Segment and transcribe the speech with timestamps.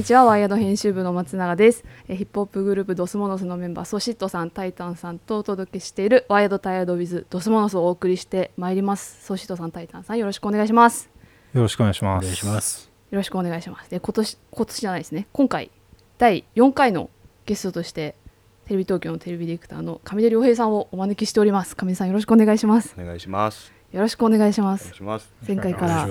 [0.00, 11.10] こんにちはワイヤード編集部の松永ですえーヒップホップグループドスモノスのメンバーソシットさんタイタンさんとお届けしているワイヤードタイヤードウィズドスモノスをお送りしてまいりますソシットさんタイタンさんよろしくお願いします
[11.52, 12.24] よろしくお願いします。
[12.24, 12.90] お願いします。
[13.10, 15.70] よろしくお願いしますで今年今年じゃないですね今回
[16.16, 17.10] 第4回の
[17.44, 18.14] ゲストとして
[18.64, 23.70] テレビ東京のテレビディレクターの上出良平さんをお招きしております上出さんよろしくお願いしますお願いします。
[23.92, 25.32] よろしくお願いしますお願いします。
[25.46, 26.06] 前回から。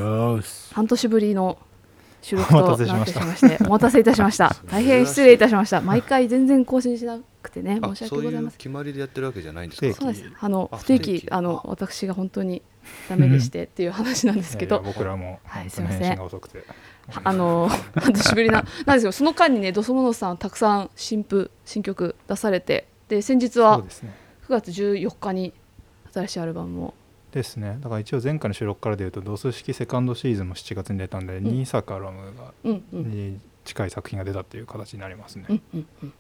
[0.74, 1.58] 半年ぶりの
[2.22, 4.56] 収録お待となってたせしましたしましてお待たせいたしました。
[4.68, 5.82] 大変失礼いたしました。
[5.82, 9.94] 毎回全然更新しなくてねあ申し訳ございません決まりでやってるわけじゃないんです。
[9.94, 10.32] そうです。
[10.40, 11.28] あのあ不定期期。
[11.32, 12.62] あの私が本当に
[13.08, 14.78] ダメでしてっていう話なんですけど。
[14.78, 16.60] いやいや僕らもはい本当に返信が遅くて。
[16.60, 24.14] はあの半年ぶりななんですよその間にねドスモノスさんたくさん新譜新曲出されてで先日そうはですね。
[24.48, 25.54] 9月14日に
[26.14, 26.94] 新しいアルバムを
[27.32, 27.78] ですね。
[27.82, 31.44] だから一応前回の収録からでいうとドス式セカンドシーズンも7月に出たんで、ん。
[31.46, 33.10] 2作アルバムがうんうん。
[33.10, 35.46] に近い作品が出たっていう形になりますね。
[35.50, 36.14] うんうんうん。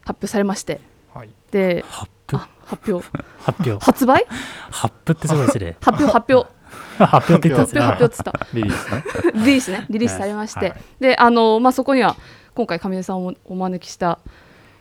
[0.00, 0.80] 発表されまして。
[1.14, 1.30] はい。
[1.50, 3.06] でハップあ 発表。
[3.38, 3.78] 発表。
[3.84, 4.26] 発売？
[4.70, 5.76] ハップってすごいですね。
[5.80, 6.62] 発表発表。
[6.98, 7.62] 発表って言った。
[7.62, 8.46] んです発表発表っつった。
[8.54, 9.04] リリースね。
[9.34, 9.86] リリースね。
[9.90, 10.80] リリースされまして、はい。
[11.00, 12.16] であの、まあ、そこには
[12.54, 14.18] 今回上出さんをお招きした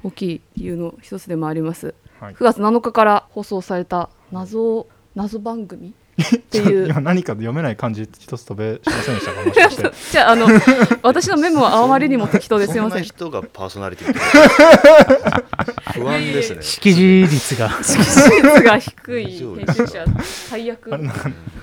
[0.03, 1.93] 大きい理由の一つでもあります。
[2.19, 2.33] はい。
[2.33, 2.43] 9。
[2.43, 5.93] 月7日から放送された謎謎番組？
[6.21, 6.87] っていう。
[6.89, 9.41] 今何か読めない漢字一つ飛べしませんでしたか？
[9.43, 9.91] もしかして。
[10.11, 10.47] じゃああの
[11.03, 13.03] 私のメモはあまりにも適当ですいませそん。
[13.03, 14.13] 人がパーソナリティ
[15.93, 16.61] 不安ですね。
[16.61, 17.69] 識字率が。
[17.81, 20.91] 識字率が低い編集者最悪。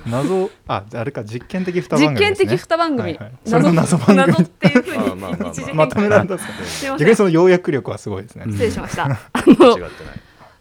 [0.06, 2.66] 謎ああれか実験的二番組実験的ですね。
[2.68, 3.32] 二番組、はいはい。
[3.46, 4.18] それの謎番組。
[4.18, 5.74] 謎っていうふうにあまあまあまあ一時的に。
[5.74, 6.98] まとめられたんですか。
[6.98, 8.44] 逆にその要約力はすごいですね。
[8.46, 9.04] うん失礼しました。
[9.04, 9.90] あ間の違ってない。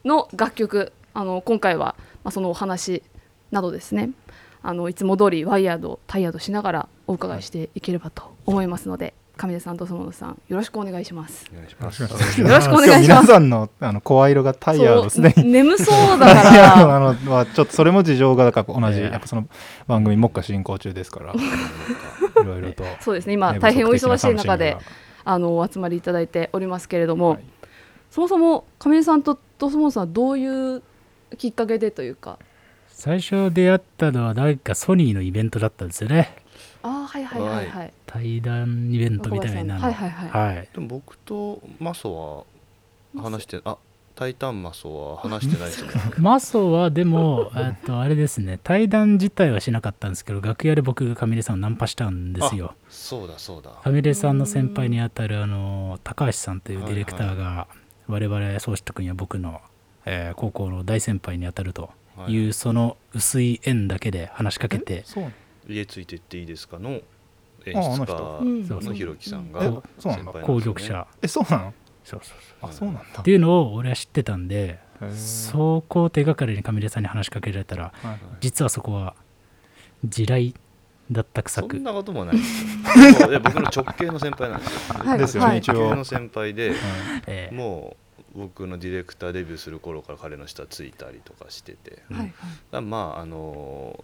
[0.05, 0.91] の楽曲。
[1.13, 1.95] あの今回は、
[2.27, 3.03] まあ、そのお話
[3.51, 4.09] などですね
[4.61, 11.45] あのいつも通りワイヤードタイヤードしながらお伺いしていければと思いますので上出さんと園田さんよろしくお願いします。
[11.53, 12.01] お願いします。
[12.01, 12.09] よ
[12.49, 13.21] ろしくお願いします。
[13.21, 19.05] 皆さんのあの声色がタイヤーでにそう眠そうだかなのはちょっとそれも事情がだから同じええ。
[19.11, 19.47] やっぱその
[19.87, 21.31] 番組目下進行中ですから。
[22.41, 22.83] いろいろと。
[22.83, 23.33] らそうですね。
[23.35, 24.75] 今大変お忙しい中で
[25.23, 27.43] あのお集まりいただいておりますけれども、はい。
[28.11, 30.83] そもそも上出さんとと園田さんはどういう
[31.37, 32.39] きっかけでというか
[32.87, 36.35] 最初出会ったのはなんかソニーのイベントだったんですよね。
[36.81, 39.81] ああはいはいはいはい対談イベントみたいなの。
[39.81, 40.69] はいはいはいはい。
[40.73, 42.45] でも僕とマソ
[43.15, 43.77] は話してあ
[44.17, 45.91] タイタンマソは話してないですね。
[46.17, 52.73] マソはでも、えっとあれですね、対談自体はしなかったんですけど、楽屋で僕が上出さんをナンパしたんですよ。
[52.89, 53.73] そうだそうだ。
[53.85, 57.67] 上出さんの先輩にあたるあの高橋さんというディレクターが
[58.07, 59.61] 我々宗志君や僕の、
[60.07, 62.33] えー高校の大先輩にあたるとはい。
[62.33, 65.31] いうその薄い縁だけで話しかけてそう
[65.67, 67.01] 家ついてっていいですかの
[67.65, 71.07] 演ああの出家のひろきさんがえ先そうなんだ輩攻撃者。
[71.21, 71.73] えそうなの？
[72.03, 72.69] そうそうそう。
[72.69, 73.19] あそうなんだ。
[73.19, 74.79] っていうのを俺は知ってたんで
[75.15, 79.13] そこを手がかりに上出さんに話しかけられたらはい実はそこは
[80.05, 80.55] 地雷
[81.11, 81.75] だったくさく。
[81.75, 82.65] そんなこともないです
[83.43, 85.03] 僕の直系の先輩なんですよ。
[85.05, 85.19] はい。
[85.19, 85.57] ですよねはい。
[85.59, 85.73] 一応。
[85.73, 86.71] 直系の先輩で、
[87.27, 88.06] えーもう
[88.37, 92.33] 僕のディレクターデビューする頃から彼の下ついたりとかしてて、はいはい。
[92.71, 93.99] らまああの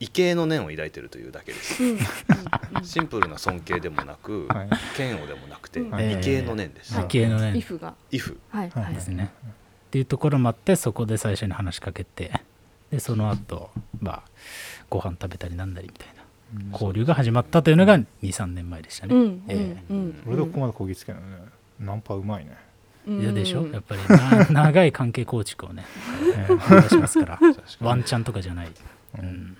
[0.00, 1.82] 異形の念を抱いてるというだけです。
[2.82, 4.68] シンプルな尊敬でもなく、はい。
[4.98, 6.10] 嫌悪でもなくて、うん。
[6.10, 6.94] 異形の念です。
[6.94, 7.02] はい。
[7.04, 7.94] 理系のねイフが。
[8.10, 8.38] イフ。
[8.50, 8.70] ははい。
[8.70, 8.92] はい。
[8.92, 9.32] いですね。
[9.42, 12.32] っていうところもあってそこで最初に話しかけて
[12.90, 13.70] でその後
[14.00, 14.22] まあ
[14.90, 19.14] ご飯食べたりなんだりみたいな交流が始まったというのが23年前でしたね。
[19.14, 19.22] うん。
[19.22, 19.42] うん。
[19.48, 20.22] えうん。
[20.26, 21.44] 俺でここまでこぎつけるのね。
[21.78, 22.56] ナンパうまいね
[23.06, 23.66] でしょ？
[23.68, 25.84] やっぱりな 長い関係構築をね、
[26.36, 27.40] えー目指しますから。
[27.80, 28.68] ワンチャンとかじゃない、
[29.18, 29.56] うん、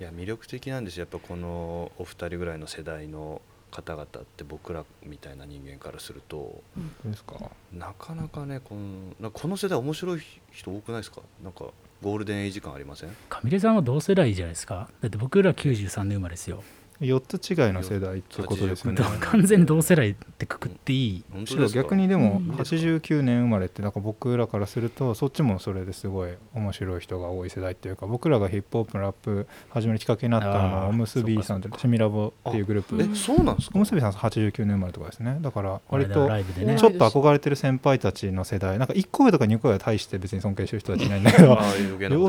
[0.00, 7.36] いや魅力的なんですよやっぱこのお二人ぐらいの世代の方々って僕らみたいな人間からするとどうですか？
[7.72, 8.74] なかなかねこ
[9.20, 10.22] のこの世代面白い
[10.52, 11.20] 人多くないですか？
[11.44, 11.66] なんか
[12.02, 13.10] ゴールデンエイジ感ありません？
[13.28, 14.88] 上出さんは同世代じゃないですか？
[15.02, 16.62] だって僕ら93年生まれですよ
[17.00, 19.00] 4つ違いの世代ってことですよね。
[19.00, 21.82] 89年完全に同世代ってくくっていい、本当ですか。
[21.82, 22.54] 逆にでもうん。
[22.56, 33.00] 89年生まれってなんか僕らからするとそっちもそれですごい面白い人が多い世代っていうか僕らがヒップホップのラップ始めるきっかけになったのはおむすびさんとシミラボっていうグループ。
[33.00, 33.72] えそうなんですか。
[33.76, 35.38] おむすびさん89年生まれとかですね。
[35.40, 38.78] だから割とちょっと憧れてる先輩たちの世代。
[38.78, 41.58] なんか1個上とか2個上は大して別に尊敬してる人たちいないんだけど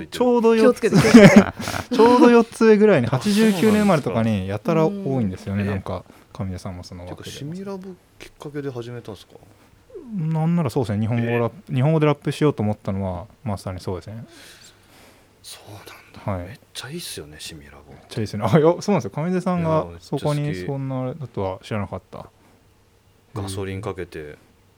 [0.09, 0.81] ちょうど4気をつ
[1.95, 4.91] ちょうど4つ上ぐらいにあそうなんですか89年生まれとかにやたら多
[5.21, 5.69] いんですよねうん。
[5.69, 6.03] なんか
[6.33, 9.33] 神谷さんもそのてかわけでシミラボきっかけで始めたんですか？
[10.15, 14.25] なんならそうですね日本語ラップ、日本語でラップしようと思ったのはまさにそうですね。
[15.43, 16.43] そうなんだ。
[16.43, 16.47] はい。
[16.47, 18.43] めっちゃいいっすよねシミラボめっちゃいいですね。
[18.45, 19.11] あいやそうなんですよ。
[19.11, 22.25] 上出さんがそこにそんなだとは知らなかった。
[23.33, 24.37] ガソリンかけて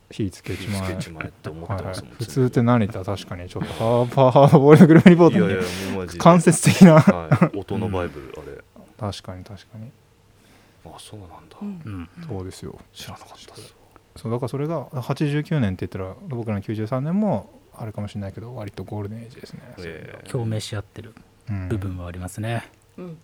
[0.09, 0.93] 火つけちまえ。
[0.93, 1.93] って思ってはいはい。
[1.93, 2.99] ますもん、普通って何言った？
[2.99, 3.47] ら確かに。
[3.47, 6.19] ちょっとハーバーハードボールドグルメリポートに。
[6.19, 6.99] 間接的な。
[6.99, 8.50] はい、音のバイブル、あれ
[9.01, 9.91] 確かに確かに。
[10.85, 11.81] あそうなんだ、うん。
[11.83, 12.77] うんそうですよ。
[12.93, 13.75] 知らなかったです。
[14.15, 20.29] そうだからそれが89年って言ったら僕らの93年もあるかもしれないけど割とゴールデンエイジですね、ええ。
[20.29, 21.15] 共鳴し合ってる
[21.49, 21.69] うん。
[21.69, 23.17] 部分はありますね、うん。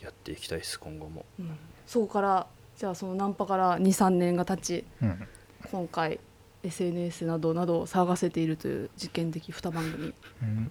[0.00, 1.26] やっていきたいです今後も。
[1.38, 1.58] うん。
[1.86, 2.46] そこから
[2.78, 5.28] じゃあそのナンパから23年が経ちうん。
[5.70, 6.20] 今回
[6.62, 10.14] SNS などなどを騒がせているという実験的2番組。
[10.42, 10.70] うん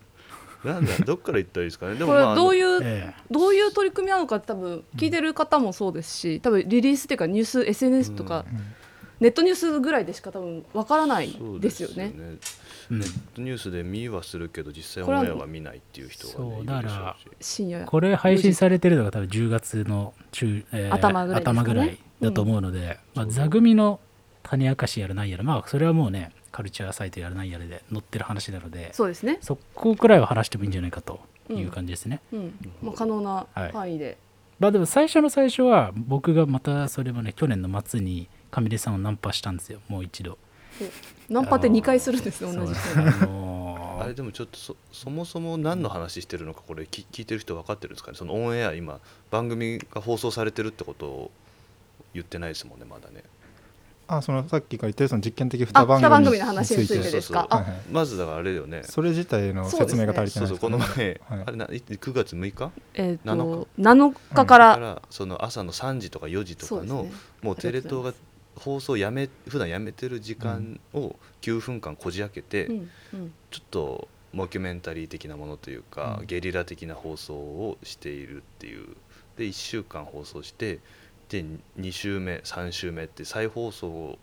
[0.73, 1.95] なんだどっから言ったらいいですかね。
[1.95, 8.59] でこれどういいうえどういう取り組みなのかって多分聞いてる方もそうですし多分リリースっていうかニュース SNS とかうん。
[9.19, 12.13] ネットニュースぐらいでしか多分わからないですよね。
[12.91, 12.99] うん。
[12.99, 21.49] ネットニュースで見はするけど実際オンエアは見ないっていう人が、ね、そうだから深夜これ配信されてるのが多分10月の中、えー頭ぐらいね。
[21.49, 23.99] 頭ぐらいだと思うので、まあ、そう座組の
[24.43, 31.19] 種明かしやらないやらまあそれはもうねカルチャーサイトやらないやらで載ってる話なのでそうですね、そこくらいは話してもいいんじゃないかと
[31.49, 32.53] いう感じですね、うん。
[32.81, 33.71] まあ、可能なはい。
[33.73, 34.17] 範囲で、
[34.57, 39.81] まあでも最初の最初は僕がまたそれもね去年の末に上出さんをナンパしたんですよ。
[39.89, 40.37] もう一度。
[41.27, 42.99] ナンパって2回するんですね同じ人。
[43.01, 43.05] に
[43.99, 48.17] あれでもちょっとそそもそも何の話してるのかこれ聞聞いてる人分かってるんですかね？
[48.17, 51.31] そのオンエア今番組が放送されてるってことを
[52.13, 53.23] 言ってないですもんねまだね
[54.07, 57.65] あそのさっきから言ってるその実験的あ2番二番組組の話についてですか？
[57.91, 58.83] まずだからあれだよね。
[58.83, 61.19] それ自体の説明が足りてそうそうこのないですかね。
[61.29, 61.47] 前、はい。
[61.47, 62.71] あれない9月6日？
[62.93, 64.45] えっ、7と7日？
[64.45, 67.11] かだら、からその朝の3時とか4時とかの、ね。
[67.41, 68.13] もうテレ東が
[68.55, 73.33] 放送やめ普段やめてる時間を9分間こじ開けて、うんうん。
[73.49, 76.25] ちょっとモキュメンタリー的なものというか、うん。
[76.27, 78.95] ゲリラ的な放送をしているっていう。
[79.37, 80.79] で1週間放送して
[81.29, 81.43] で
[81.79, 84.17] 2週目3週目って再放送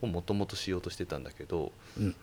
[0.00, 2.16] をもともとしようとしてたんだけどうん。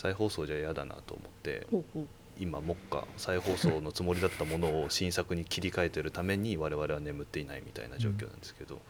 [0.00, 2.06] 再放送じゃ嫌だなと思ってほうほう。
[2.38, 8.80] 今目下再放送のつもりだったものを新作に切り替えてるために我々は眠っていないみたいな状況なんですけど、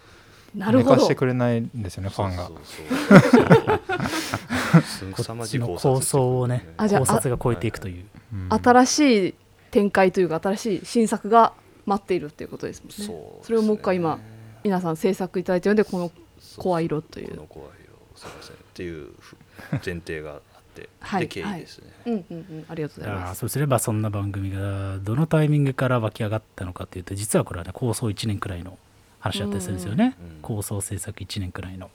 [0.55, 0.91] なるほど。
[0.93, 2.47] 寝かしてくれないんですよねファンが。
[2.47, 8.05] そうそうそうこ 凄まじいっちの構想をねあじゃあ考察が超えていくという。
[8.33, 8.49] うん。
[8.51, 9.35] 新しい
[9.73, 11.53] 展開というか新しい新作が
[11.87, 12.95] 待っているっていうことですもんね。
[12.95, 13.41] そうですね。
[13.43, 14.21] それをもう一回今
[14.63, 16.11] 皆さん制作いただいてるのでこの
[16.57, 17.31] 声色という。
[17.31, 17.71] この声色
[18.15, 19.37] すみませんっていうふ
[19.73, 20.41] 前提があっ
[20.75, 22.65] て、はいで経緯ですね、うんうんうん。
[22.69, 23.41] ありがとうございます。
[23.41, 28.79] そうすればそんな番組がどのタイミングから湧き上がったのかというと実はこれはね構想1年くらいの
[29.21, 31.91] 話だったりするんですよね、うんうん構想制作1年くらいの。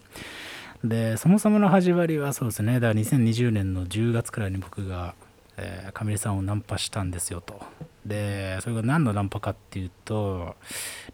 [0.84, 2.76] でそもそもの始まりはそうですね。
[2.76, 5.16] だから2020年の10月くらいに僕が、
[5.58, 7.62] えー、上出さんをナンパしたんですよと
[8.06, 10.56] でそれが何のナンパかっていうと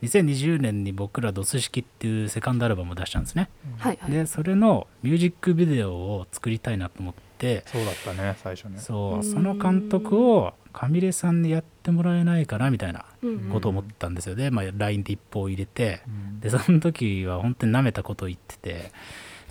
[0.01, 3.49] 2020年に僕ら「ドス式」っていうセカンドアルバムを出したんですね。
[3.77, 4.11] はいはい。
[4.11, 7.63] でそれのミュージックビデオを作りたいなと思って。
[7.65, 8.77] そうだったね最初ね。
[8.77, 13.29] そうその監督を上出さんにやってもらえないかなみたいなうん。
[13.29, 16.01] うんことを思ったんですよね、まあ、LINE で一報を入れて。
[16.07, 16.39] うん。
[16.39, 18.91] でその時は本当に舐めたことを言ってて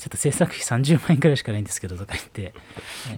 [0.00, 2.54] ちょっと制作費30万円くらいしかないんですけどとか言って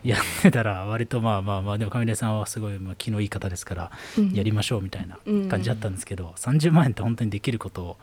[0.03, 4.33] やってたら割とまあまあまあでも上出さんはすごいまあ気のいい方ですからうん。
[4.33, 5.17] やりましょうみたいな
[5.49, 7.97] 感じだったんですけど30万円って本当にできること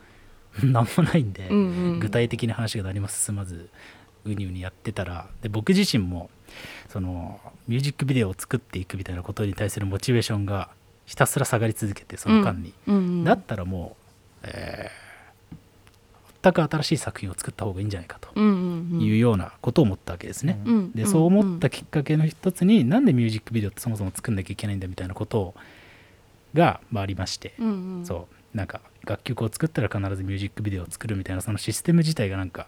[0.64, 2.00] なんもないんで、うんうん。
[2.00, 3.70] 具体的な話が何も進まず
[4.24, 6.30] うにうにやってたらで僕自身も
[6.88, 10.70] そのミュージックビデオを作っていくみたいなことに対するモチベーションが
[11.06, 13.24] ひたすら下がり続けてその間に、うんうん。
[13.26, 13.98] だったらも
[14.44, 15.09] う、えー
[16.42, 19.02] 全く新しい作品を作った方がいいんじゃないかとうんうんうん。
[19.02, 20.60] いうようなことを思ったわけですね。
[20.66, 25.54] うんでそう思ったきっかけの一つに、なんでミュージックビデオってそもそも作んなきゃいけないんだみたいなこと
[26.54, 28.06] が、まあ、ありまして、うんうん。
[28.06, 28.58] そう。
[28.58, 32.68] なんか楽曲を作ったら必ずミュージックビデオを作るみたいなそのシステム自体がなんか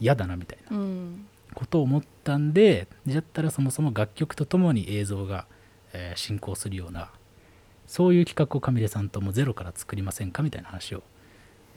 [0.00, 1.26] 嫌だなみたいなうん。
[1.54, 5.46] ことを思ったんでだったらそもそも楽曲とともに映像が、
[5.92, 7.10] えー進行するような
[7.86, 11.02] そういう企画を上出さんともゼロから作りませんかみたいな話を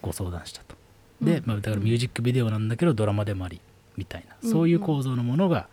[0.02, 0.76] ご相談したと。
[1.22, 1.44] で、うん。
[1.46, 3.62] まあ、だからミュージックビデオなんだけどドラマでもあり
[3.98, 5.68] みたいな、うんそういう構造のものが、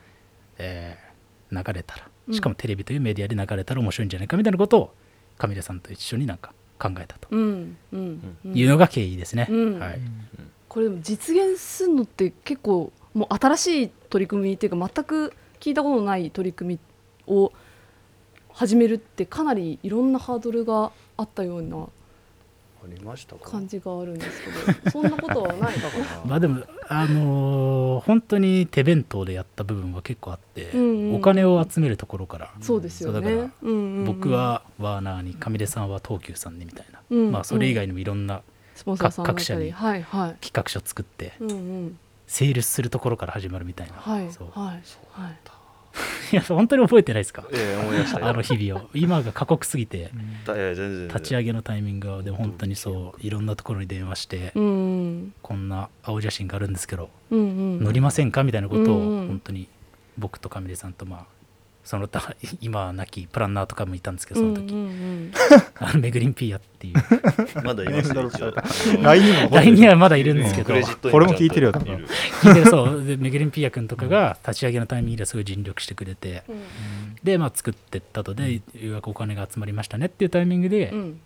[0.59, 1.09] えー
[1.51, 2.09] 流れたら。
[2.29, 2.35] うん。
[2.35, 4.95] しかもテレビというメディアで流れたら面白いんじゃないかみたいなことを
[5.39, 7.29] 上出さんと一緒になんか考えたと。
[7.31, 8.37] うんうん。
[8.45, 9.47] うんいうのが経緯ですね。
[9.51, 9.79] うん。
[9.79, 10.01] はい、
[10.69, 16.79] これでも実現するのって結構もう新しい取り組みっていうか全く聞いたことのない取り組
[17.27, 17.53] みを
[18.53, 21.89] 始めるってかなりいろんなハードルがあったような
[22.83, 23.51] ありましたか？
[23.51, 26.23] 感じがあるんですけどそんなことはないかな？
[26.27, 31.15] まあでもあのー本当に手弁当でやった部分は結構あって、うんうん。
[31.17, 34.05] お金を集めるところから、そうですよそうだからね、うんうんうん。
[34.05, 38.43] 僕はワーナーに上出さんは東急さんにみたいな、うんまあそれ以外にもいろんな
[38.85, 40.05] 各社に企
[40.53, 41.99] 画書作ってうんうん。
[42.27, 44.49] 成立するところから始まるみたいな、はいそう。
[44.59, 44.69] はい
[45.21, 45.37] はい
[46.33, 47.45] いや本当に覚えてないですか？
[47.53, 48.27] ええ思い出したよ。
[48.27, 48.89] あの日々を。
[48.95, 50.11] 今が過酷すぎて。
[50.47, 51.09] だいや全然全然。
[51.09, 58.45] 立ち上げのタイミングはでも本当にそういろんなところに電話して、こんな青写真があるんですけど、うんうん乗りませんか？
[58.45, 59.69] みたいなことを本当に
[60.19, 61.27] 僕と上出さんとまあ
[61.89, 65.33] その他 今は亡きプランナーとかもいたんですけどその時、うんうん。
[65.81, 66.95] あのメグリンピーヤっていう。
[67.65, 68.11] まだいます
[68.43, 68.55] よ
[69.01, 70.75] LINE にも LINE にはまだいるんですけど。
[71.11, 72.05] これも聞いてるよ多分。
[72.43, 76.63] 聞いてるそうでメグリンピーヤ君とかが立ち上げのタイミングですごい尽力してくれてうん。
[77.25, 81.21] でまあ作ってったとでようやくお金が集まりましたねっていうタイミングで、うん。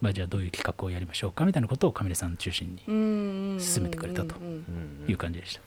[0.00, 4.52] まあ、じゃあどういう企画をやりましょうかみたいなことを上出さん中心にうんうん進めてくれたとうんうん
[5.02, 5.60] うんいう感じでした、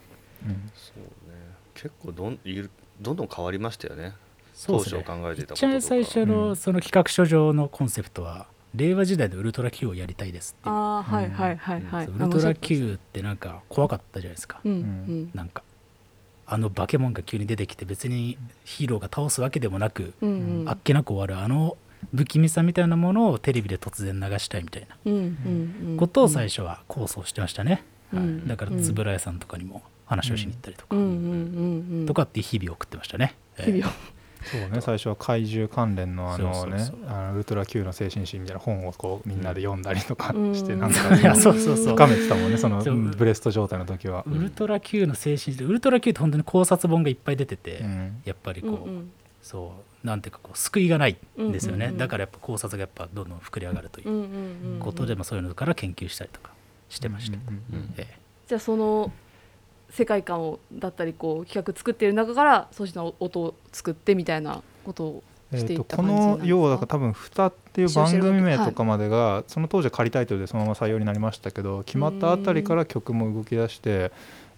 [0.48, 0.72] うん。
[0.74, 1.02] そう
[1.32, 1.38] ね。
[1.76, 4.14] 結構どんいるどんどん変わりましたよね
[4.68, 6.56] 当初考えてたことと一番最初うのん。
[6.56, 10.76] その企画書上のコンセプトは令和時代のウルトラ Q をやりたいですっていう。
[10.76, 12.06] ああはいはいはいはい。
[12.06, 15.32] そうウルトラ Q ってなんか怖かったじゃないですか、うんうん。
[15.34, 15.64] なんか
[16.46, 20.70] あの化け物が急に出てきて別にヒーローが倒すわけでもなく、うんうん。
[20.70, 21.78] あっけなく終わるあの
[22.16, 24.98] 不気味さみたいなものをテレビで突然流したいみたいな。
[25.06, 25.98] うんうんうん。
[25.98, 33.94] ことを最初は構想してましたね、うんはい、だから円谷さんとかにも話をしに行ったりとか、うんうんうんうんとかっていう日々を送ってましたね、えー日々を
[34.44, 41.94] そうね最初は怪獣関連のあのねあのウルトラ Q の精神史みたいな本をこうみんなで読んだりとかしてうんなんか いやそうそうそう。
[41.94, 44.24] 深めてたもんねそのブレスト状態の時は。
[44.28, 48.22] ウルトラ Q の精神でウルトラ Q って本当に考察本がいっぱい出てて、うん。
[48.26, 49.12] やっぱりこう、うんうん。
[49.42, 51.98] そうなんていうかこう救いがないんですよね、うんうんうん。
[51.98, 56.52] だからやっぱ考察がやっぱどんどん膨れ上がるということで、まあ、そういうのから研究したりとか
[56.90, 58.08] してました、うんうんうんえ。
[58.48, 59.12] じゃあその
[59.90, 74.12] 世界観をだったりこう企画作ってる中からそうした音を作ってみたいなことをえしていった感じなんですかの要はだから多分「蓋」っていう番組名とかまでがその当時は仮タイトルでそのまま採用になりましたけど決まったあたりから曲も動き出して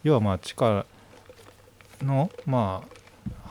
[0.03, 0.85] 要はまあ地下
[2.01, 3.00] のまあ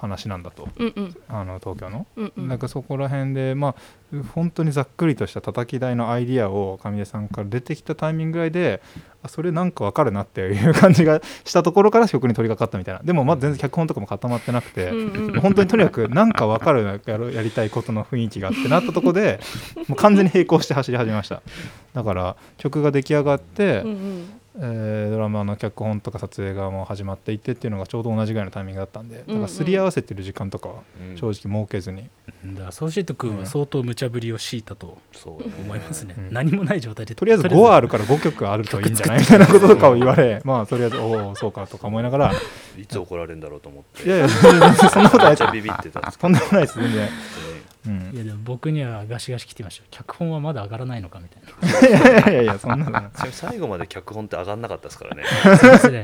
[0.01, 0.69] 話なんだと。
[0.79, 1.17] うんうん。
[1.29, 2.07] あの東京の。
[2.17, 2.49] うんうん。
[2.49, 3.75] なんかそこら辺でまあ
[4.35, 8.81] 本当にざっくりとした叩き台のアイディアを上出さんから出てきたタイミングぐらいで
[9.23, 13.01] あそれなんかわかるなっていう感じがしたところから曲に取り掛かったみたいな。
[13.05, 19.41] でもまだ全然脚本とかも固まってなくて、うんうん本当にとにかくなんかわかるなやろやりたいことの雰囲気があってなったところで
[19.89, 21.43] もう完全に並行して走り始めました。
[21.95, 30.75] だから曲が出来上がって、うんうんえードラマの脚本とか撮影がもう始まっていってっていうのがちょうど同じぐらいのタイミングだったんでだからすり合わせてる時間とかは
[31.11, 31.17] うん。
[31.17, 35.55] 正直設けずに、えだからソーシェット君は相当無茶ぶりを強いたとそうね。
[35.61, 36.33] 思いますね、うん。
[36.33, 39.21] 何もない状態でとりあえず5あるから5曲あるといいんじゃない？
[39.21, 40.41] みたいなこととかを言われ。
[40.45, 42.33] まあとりあえずおおそうかとか思いながら。
[42.79, 44.07] いつ怒られるんだろうと思って。
[44.07, 45.43] いやいや全然そんなことないです。
[45.43, 47.09] めっちゃビビってたんですけとんでもないです全然、
[47.87, 48.11] うん。
[48.15, 49.89] いやでも僕にはガシガシ来てましたよ。
[49.91, 51.43] 脚本はまだ上がらないのかみたい
[51.83, 51.89] な。
[51.89, 55.25] いやいやいやそんな 最後まで脚本って上がんなかったですからね。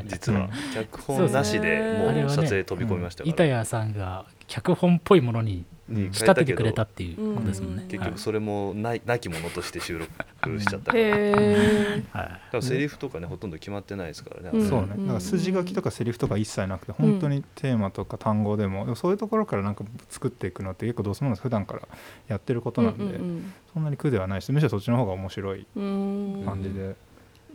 [0.09, 0.51] 実はうん。
[0.75, 7.89] 脚本なしでもそう撮影飛び込みましたから板谷さんが脚本っぽいものにに仕立ててくれたっていうことですもんね、うん。
[7.89, 10.11] 結はい局それもないなきものとして収録
[10.59, 11.05] しちゃったから。
[11.05, 12.25] へえはい。
[12.25, 14.69] だからセリフとかねほとんど決まってないですからね、うん。
[14.69, 14.89] そうね。
[14.89, 21.83] だから筋書きとかセリフとか一切なくて本当にテーマとか単語でもでもそういうところからなんか作っていくのって結構どうせもの普段から
[22.27, 26.35] やってることなんで、うんそんなに苦ではないしむしろそっちの方が面白いうん。
[26.41, 26.45] うん。
[26.45, 26.95] 感じで、いい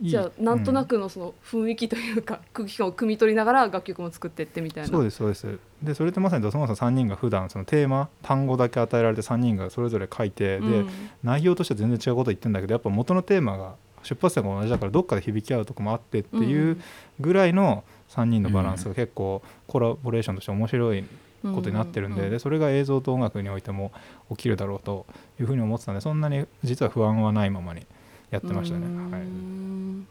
[0.02, 4.90] じゃあなんとなうんくのその雰囲気というか空気感を汲み取りながら楽曲も作ってってみたいな。
[4.90, 5.58] そうですそうです。
[5.82, 10.88] でそれってまさにドスモンさん3人が普段そのテーマ単語だけ与えられて3人がそれぞれ書いて、でうん。
[11.22, 16.80] 内容としては全然違うこと言ってるんだけどやっぱ元のテーマが出発点が同じだからどっかで響き合うとこもあってっていう
[17.20, 21.04] ぐらいの3人のバランスが結構コラボレーションとして面白い
[21.42, 23.92] ことになってるんで,、でそれが映像と音楽においても
[24.30, 25.06] 起きるだろうと
[25.40, 27.86] いうふうに思ってたんでそんなに実は不安はないままに
[28.32, 28.86] やってましたね。
[28.86, 29.20] うーはい。
[29.22, 30.06] ん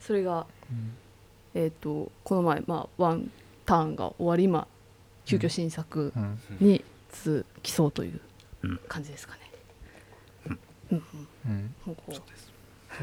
[0.00, 0.46] それが
[1.54, 3.30] えっとこの前まあワン
[3.64, 4.66] ターンが終わり今
[5.24, 6.38] 急遽新作うん。
[6.60, 8.20] に続きそうという
[8.62, 8.80] うん。
[8.88, 9.40] 感じですかね。
[10.92, 11.02] うん。
[11.46, 11.74] うん。
[11.86, 12.14] ほうほう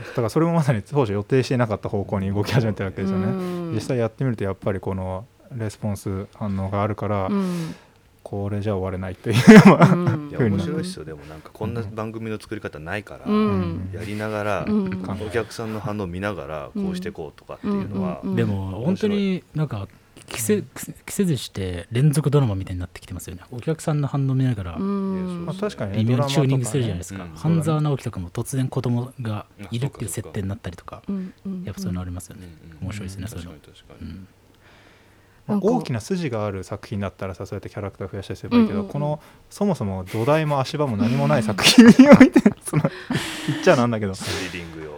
[0.09, 3.25] だからそれもまさに当初予定していなかった方向に動き始めてるわけですよね。
[3.27, 3.71] うん。
[3.73, 7.75] 実際やってみるとやっぱりこのレスポンス反応があるから、うん
[8.29, 9.35] これじゃ終われないという。
[9.35, 10.29] うん。
[10.29, 11.05] いやふうに面白いですよ。
[11.05, 13.89] でもなんかこんな番組の作り方ないから、うん。
[13.93, 14.87] やりながら、うん。
[15.25, 18.35] お客さんの反応を見ながらこうしてこうとかっていうのは、うん。
[18.35, 19.87] でも本当になんか
[20.25, 20.67] 季節
[21.05, 23.43] 季節して連続ドラマみたいになってきてますよね。
[23.49, 27.29] お客さんの反応見ながら微妙にチューニングするじゃないですか、うん。
[27.29, 31.01] 半沢直樹とかも突然子供がいるっていう設定になったりとか
[31.63, 32.49] やっぱそういうのありますよね、
[32.81, 33.51] 面白いですね、そういうの。
[33.53, 34.27] 確かに、確かに、うん
[35.47, 38.91] まあ大きな筋がある作品だったらさそうやってキャラクター増やしたりすればいいけど、うんうんうん。
[38.93, 42.83] このそもそも土台も足場も何もない作品において その
[43.47, 44.13] 言っちゃなんだけど。
[44.13, 44.97] スリリングよ。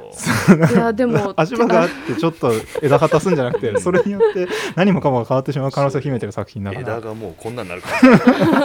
[0.72, 2.52] いやでも 足場があってちょっと
[2.82, 6.82] 枝葉足すんじゃなくてそれによって何もかもが変わってしまう可能性を秘めてる作品だから。
[6.82, 7.90] 枝がもうこんなんなるか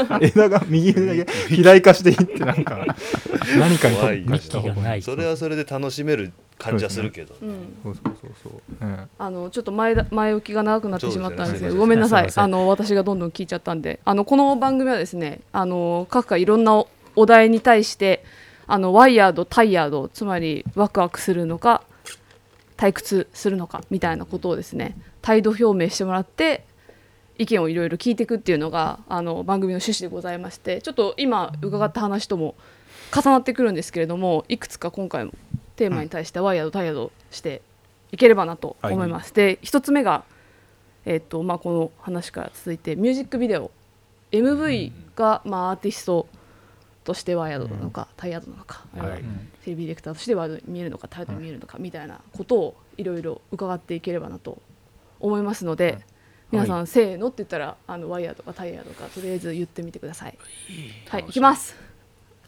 [0.09, 0.19] ら。
[0.23, 2.85] 枝が右上だけ肥大化していってなんか
[3.59, 5.03] 何かに特化した方が幹がない。
[5.03, 7.77] それはそれで楽しめる感じはするけど、うん。
[7.83, 11.63] そうそうそうそう、うんあのちょっと前だ前置きが長くなってしまったんです。
[11.63, 12.29] けどごめんなさい。
[12.35, 14.01] あの私がどんどん聞いちゃったんで。
[14.05, 18.25] あのこの番組はですねあの各家いろんなおお題に対して
[18.67, 21.83] あのワイヤードタイヤードつまりワクワクするのか
[22.77, 26.65] 退屈するのかみたいなことをですね態度表明してもらって
[27.39, 32.55] 意見をいろいろ聞いていくっていうのがあの番組の趣旨でございましてちょっと今伺った話とも
[33.15, 35.33] 重なってくるんですけれどもいくつか今回も
[35.77, 37.63] テーマに対してワイヤードタイヤードして
[38.13, 39.35] いければなと思います。
[39.35, 40.25] で一つ目が、
[41.05, 43.71] えっとまあ、この話から続いてミュージックビデオ。
[44.33, 46.27] MV が、まあ、アーティスト
[47.05, 49.23] としてワイヤードなのか、タイヤードなのか、はい。
[49.65, 54.61] テレビディレクターとしてワイヤードに見えるのかタイヤードに見えるのかみたいなことをいろいろ伺っていければなと
[55.21, 56.01] 思いますので、
[56.51, 60.39] 皆さん、せーのって言ったらあのワイヤードかタイヤードかとりあえず言ってみてください。
[61.09, 61.77] はい、いきます。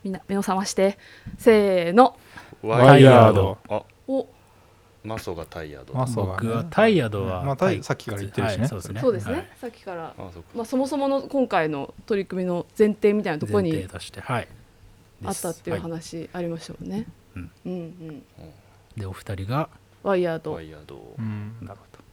[0.07, 0.99] みんな目を覚まして。
[1.37, 2.17] せーの。
[2.63, 3.59] ワイヤード。
[3.69, 4.29] あお。
[5.03, 6.49] マソがタイヤード、マソがね。
[6.49, 8.59] 僕はタイヤドは、まあタイさっきから言ってるしね。
[8.61, 9.01] はいそうですね。
[9.01, 9.49] そうですね、はい。
[9.61, 10.15] さっきから。
[10.17, 14.49] あそっかまあ、そもそもの今回の取り組みの前提みたいなところに前提としてはい。
[15.25, 17.07] あったっていう話ありましたもんね。
[17.35, 17.51] うん。
[17.67, 17.73] うん。
[17.73, 18.23] うん。
[18.97, 19.69] でお二人が
[20.05, 20.53] ワイヤード。
[20.53, 21.17] ワイヤードを。
[21.19, 21.57] うん。
[21.63, 22.05] なるほど。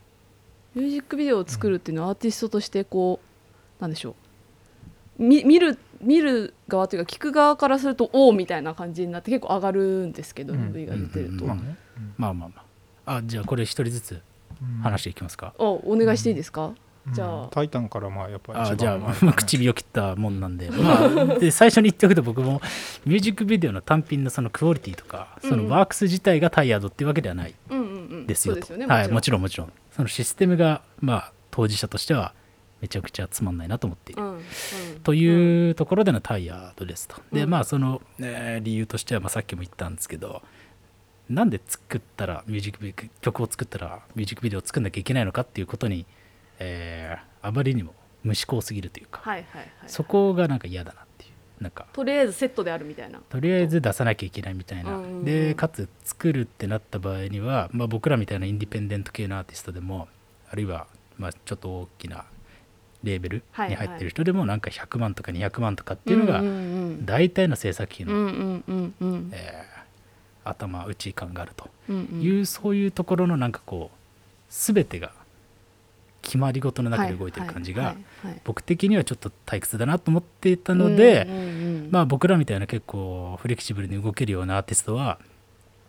[0.74, 4.14] ミュージックビデオを作るっていうのはアーティストとしてこうなんでしょう。
[4.14, 4.23] み
[5.18, 10.72] 見る見る側というか聞く側からするとおおみたいな感じになって結構上がるんですけど、うん。
[10.72, 11.76] MV が出てると、うんまあね。
[12.16, 12.54] まあまあま
[13.06, 13.16] あ。
[13.16, 14.20] あじゃあこれ一人ずつ
[14.60, 16.72] うん話していきますか、おお願いしていいですか、
[17.06, 17.12] うん。
[17.12, 17.48] じゃあ。
[17.50, 22.60] タイタンからまあやっぱりあじゃあ、唇を切ったもんなんで,、まあ、で最初に言っておくと僕も
[23.04, 27.78] ミュージックビデオの単品のそのクオリティとかそのワークス自体がタイヤードっていうわけではないうん。
[27.78, 32.32] うんうんですよと、そうですよねはい、もちろんもちろんそのシステムが、まあ、当事者としては
[32.84, 34.42] めちゃくちゃつまんないなと思っている、うんうん、
[35.02, 37.16] というところでのタイヤードですと。
[37.32, 37.50] でうん。
[37.50, 40.42] まあその、えー理由としては、まあ、さっきも言ったんですけど
[41.30, 46.04] なんで作ったらミュージックビデオ曲を作ったらミュージックビデオを作んなきゃいけないのかっていうことに、
[46.58, 51.62] えーあまりにも無思考すぎるというか、はいはいはいそこがなんか嫌だなっていう。
[51.62, 53.20] なんかとりあえずセットであるみたいな。
[53.20, 55.24] とりあえず出さなきゃいけないみたいな、うん。
[55.24, 60.08] でかつ作るってなった場合には、まあ、僕らみたいなインディペンデント系のアーティストでも
[60.50, 62.24] あるいは、まあ、ちょっと大きな
[63.04, 66.42] レーベルに入ってる人でもなんか100万とか200万とかっていうのが
[67.04, 68.62] 大体の制作費の、
[70.44, 71.70] 頭打ち感があると。
[71.92, 73.96] いう、そういうところのなんかこう
[74.48, 75.12] 全てが
[76.22, 77.96] 決まり事の中で動いてる感じが
[78.44, 81.26] 僕的にはちょっと退屈だなと思っていたので、
[81.90, 85.18] まあ僕らみたいな結構フレキシブルに動けるようなアーティストは、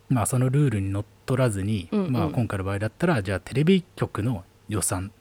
[0.09, 5.11] まあ、そのルールにのっとらずに、まあ、今回の場合だったらじゃあテレビ局の予算うん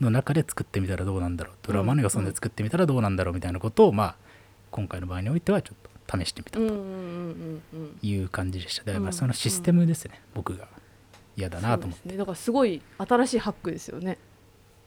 [0.00, 1.54] の中で作ってみたらどうなんだろう。
[1.62, 4.16] ドラマの予算で作ってみたらどうなんだろうみたいなことを、まあ、
[4.70, 7.98] 今回の場合においてはちょっと試してみたとうんうんうんうんうん。
[8.02, 8.84] いう感じでした。
[8.84, 10.68] だからそのシステムですね、僕が
[11.36, 12.16] 嫌だなと思って、ね。
[12.16, 14.18] だからすごい新しいハックですよね。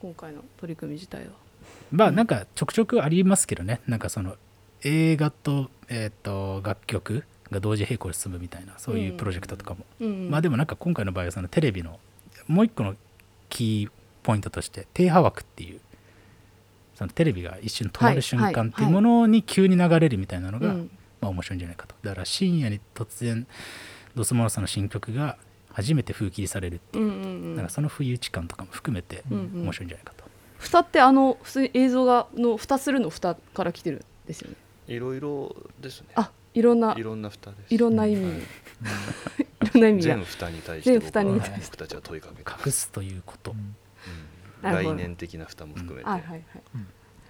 [0.01, 1.31] 今回の取り組み自体は。
[1.91, 3.81] まあなんかちょくちょくありますけどね。
[3.87, 4.35] なんかその
[4.83, 10.29] 映画と,、えー、と楽曲が同時並行で進むみたいなそういうプロジェクトとかも、うんうん。
[10.29, 11.99] まあでもなんか今回の場合はそのテレビの
[12.47, 12.95] もう一個の
[13.49, 13.98] キー
[14.29, 15.79] ポイントとして低波枠っていう
[16.93, 21.95] そのテレビが一瞬止まる瞬間っていうものに急に流れるみたいなのが、うんまあ面白いんじゃないかと。
[22.01, 23.45] だから深夜に突然
[24.15, 25.35] ドスモノさんの新曲が
[25.71, 29.63] 初めて封切りされるっていう、うんうんその不意打ち感とかも含めてうんうん。
[29.63, 30.23] 面白いんじゃないかと、
[30.59, 34.55] 蓋ってあの普通に映像がの蓋するの蓋から来てるんですよね。
[34.87, 36.07] いろいろですね。
[36.13, 37.73] あいろんないろんな蓋です。
[37.73, 38.37] いろんな意味、はい。
[39.65, 40.15] いろんな意味が。
[40.15, 41.59] 全蓋に対して全僕は蓋に対して。
[41.71, 43.75] 僕たちは問いかけて隠すということ、うん
[44.61, 46.29] 概念的な蓋も含めて、はいはい。
[46.31, 46.41] はい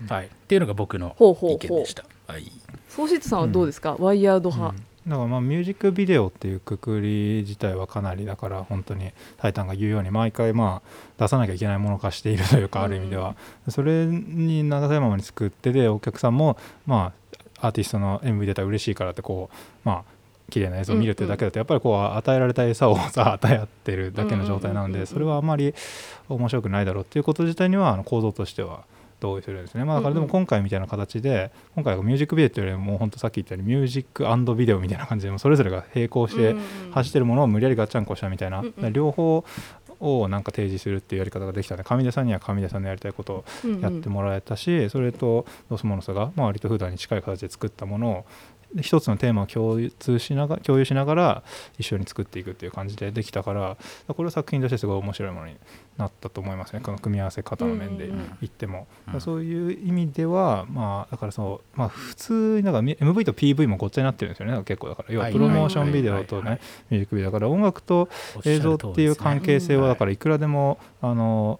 [0.07, 1.57] はい、っていうのが僕のほうほうほう。
[1.57, 2.05] 意見でした。
[2.27, 2.49] はい、
[2.87, 4.75] ソーシットさんはどうですか、ワイヤード派、
[5.07, 12.85] だからまあミュージックビデオっていうくくり自体はかなりだから本当に「タイタン」が言うように毎回まあ出さなきゃいけないもの化しているというかうん。
[12.85, 13.35] ある意味では。
[13.69, 17.13] それに長さままに作ってでお客さんもま
[17.59, 20.03] あアーティストの MV 出たら嬉しいからってこうまあ
[20.49, 25.73] 綺麗な映像を見るっていうだけだとやっぱりこう与えられた餌をさ与え合ってるだけの状態なのでそれはあまり
[26.27, 28.83] 面白くないだろうっていうこと自体にはあの構造としては
[29.19, 36.55] 同意するんですね、まあ、だからでも今回みたいな形で今回はミュージックビデオっていうよりも本当さっき言ったようにミュージックビデオみたいな感じでそれぞれが並行して
[36.91, 39.43] 走ってるものを無理やりガッチャンコしたみたいな、両方
[39.99, 40.43] をなん。
[40.43, 43.45] か提示するっていうやり方ができたので上出さんには上出さんのやりたいことを
[43.81, 48.25] やってもらえたし、それとドスモノスがまあ割と普段に近い形で作ったものを
[48.79, 51.43] 一つのテーマを共通しながら共有しながら
[51.77, 53.77] 一緒に作っていくっていう感じでできたから
[54.07, 55.55] これは作品としてすごい面白いものに
[55.97, 56.81] なったと思いますね。
[56.81, 59.21] この組み合わせ方の面でうんうん言っても、うん。
[59.21, 64.63] そういう意味ではまあだからそうまあ普通になんか MV と PV もごっちゃになってるんですよね。
[64.63, 65.13] 結構だから。
[65.13, 65.33] 要ははい。
[65.33, 68.07] プロモーションビデオとねミュージックビデオだから音楽と
[68.45, 71.59] 映像っていう関係性はだからいくらでもあの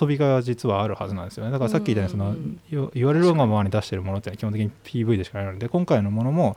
[0.00, 1.50] 遊びが実はあるはずなんですよね。
[1.50, 6.56] だからさっき言ったようにそのうんよ言われるがままに出してるものっていうのは基本的に PV でしかないので今回のものも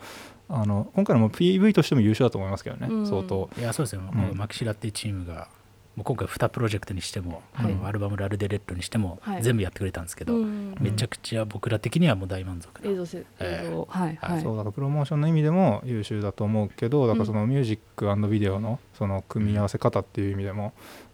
[0.50, 3.08] あの今回のも PV としても優秀だと思いますけどねうん。
[3.08, 3.50] 相当。
[3.58, 4.32] いやそうですよ、ん。
[4.36, 5.48] マキシラっていうチームが
[5.96, 9.44] もう今回2プロジェクトにしても、はいアルバム「ラルデレッド」にしても、はい。
[9.44, 10.76] 全部やってくれたんですけど、うん。
[10.80, 12.90] めちゃくちゃ僕ら的にはもう大満足な。
[12.90, 13.68] 映像せ映え。
[13.70, 13.88] 像。
[13.90, 14.18] はい。
[14.20, 14.42] はい。
[14.42, 20.74] そうだからプロモーションの意味でも優秀だと思うけどだからそのミュージックビデオのその組み合わせ方っていう意味でも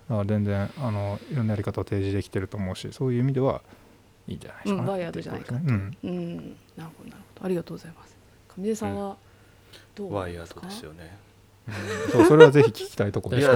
[0.09, 3.61] だから全然あのいろんなやり方を提示できてると思うしそういう意味では
[4.27, 4.81] いいんじゃないですかね。
[4.81, 5.61] うんワイヤードじゃないかとね。
[5.65, 5.97] うん。
[6.03, 6.35] うん。
[6.35, 7.45] なるほどなるほど。
[7.45, 8.15] ありがとうございます。
[8.57, 9.17] 上出さんは
[9.95, 11.17] どうワイヤードですよね。
[12.11, 13.49] そうそれはぜひ聞きたいところいです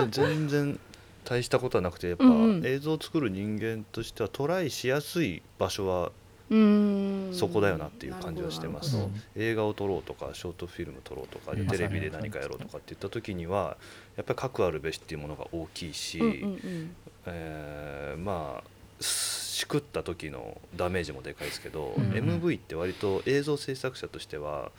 [0.00, 0.78] やぜ全然
[1.24, 2.66] 大したことはなくてやっぱうんうん。
[2.66, 6.10] 映像を作る人間としてはトライしやすい場所は
[6.50, 7.34] うーん。
[7.34, 8.96] そこだよなっていう感じはしてます。
[9.36, 11.66] 映画を撮ろうとかショートフィルム撮ろうとかうん。
[11.68, 13.76] テレビで何かやろうとかって言った時には
[14.16, 16.96] やっぱり核あるべしっていうものが大きいし、どうんうんうん。
[17.26, 18.70] えーまあ
[19.02, 24.70] しくった時のダメージもでかいですけど、うん MV って割と映像制作者としては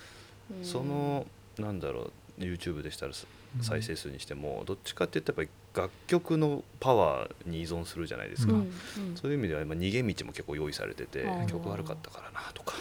[0.56, 0.66] うん。
[0.66, 1.26] その
[1.58, 3.14] なんだろう YouTube でしたら
[3.62, 8.72] 再生数にしてもどっちかって言ったらやっぱり楽曲のパワーに依存するじゃないですか、うんうん。
[9.16, 12.74] そういう意味では今逃げ道も結構用意されてて曲悪かったからなとか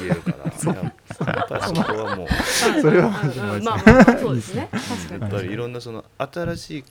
[0.00, 0.38] 言えるから。
[0.74, 2.28] ややっぱりそこはもう。
[2.82, 4.68] それはまあまあまあそうですね。
[5.18, 6.84] やっぱりいろんなその新しい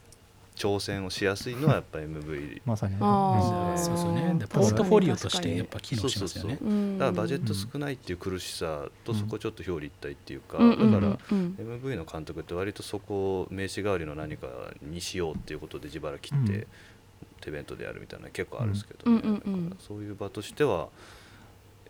[0.58, 2.98] 挑戦をしやすいのはやっぱり MV まさに。
[2.98, 4.36] そうですよね。
[4.50, 6.58] ポートフォリオとしてやっぱ機能しますよね。
[6.60, 6.74] そうそうう。
[6.74, 6.98] ん。
[6.98, 10.76] だからバジェット少ないっていう苦しさとそこちょっと表裏一体っていうか、だから
[11.32, 14.48] うん MV の監督って割とそこを名刺代わりの何か
[14.82, 16.68] にしようっていうことで自腹切って、うん。
[17.40, 19.42] 手弁当でやるみたいなの結構あるんですけど、ね。
[19.80, 20.90] そういう場としては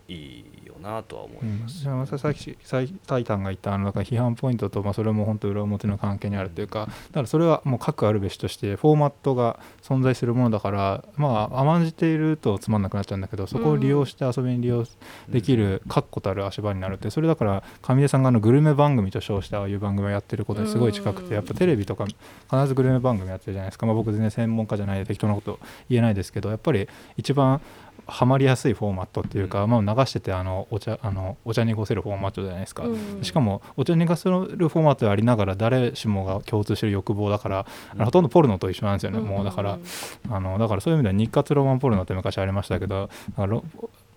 [0.08, 14.84] いいよなとは思います、じゃあまたさっきさいタイタンが言ったあのだから批判ポイントと、まあ、それも本当裏表の関係にあるというかだからそれはもう核あるべしとしてフォーマットが存在するものだからまあ甘んじているとつまんなくなっちゃうんだけどそこを利用して遊びに利用
[15.28, 25.58] できる確固たる足場になるってそれだから上出さんがあのグルメ番組と称してああいう番組をやってることにすごい近くうんてやっぱテレビとか必ずグルメ番組やってるじゃないですか、まあ、僕全然専門家じゃないで適当なこと
[25.90, 27.60] 言えないですけどやっぱり一番
[28.08, 33.18] ハマりやすいフォーマットっていうか、まあ、流しててあのお茶あのお茶にごせるフォーマットじゃないですか、うん。
[33.22, 39.78] しかもお茶にごせるフォーマットでありながら誰しもが共通してる欲望だから、あのほとんどポルノと一緒なんですよね、もうだから
[40.30, 43.10] あのだからそういう意味では日活ロマンポルノって昔ありましたけど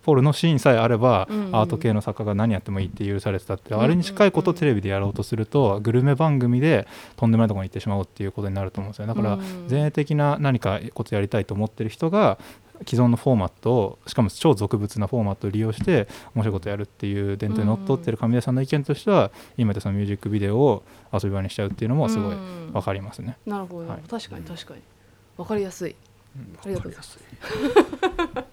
[0.04, 1.46] ポルノシーンさえあれば、うん。
[1.48, 3.80] うんアート系の作家が何やってもいいって許されてたって、うん。
[3.80, 9.68] うんあれに近いことをテレビでやろうとするとグルメ番組でとんでもないところに行ってしまうっていうことになると思うんですよだからうん。
[9.70, 12.38] 前衛的な何かことやりたいと思ってる人が
[12.86, 22.72] 既存のフォーマットをしかも超俗物なフォーマットを利用して面白いことやるっていう伝統にのっとってる上出さんの意見としては今言ったそのミュージックビデオを遊び場にしちゃうっていうのもすごいうん。
[22.74, 23.38] 分かりますね。
[23.46, 24.00] なるほど、はい。
[24.10, 24.82] 確かに確かに。
[25.38, 25.96] わかりやすい。
[26.64, 26.92] ありがとう。
[26.92, 27.20] ございます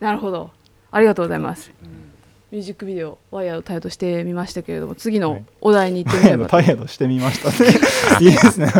[0.00, 0.50] なるほど。
[0.90, 1.72] ありがとうございます。
[1.82, 2.11] うん
[2.52, 5.44] ミュージックビデオワイヤーをタイトしてみましたけれども次のはい。
[5.62, 6.44] お題に行ってみれば。
[6.44, 7.70] とタイヤドしてみましたね。
[8.20, 8.70] いいですね。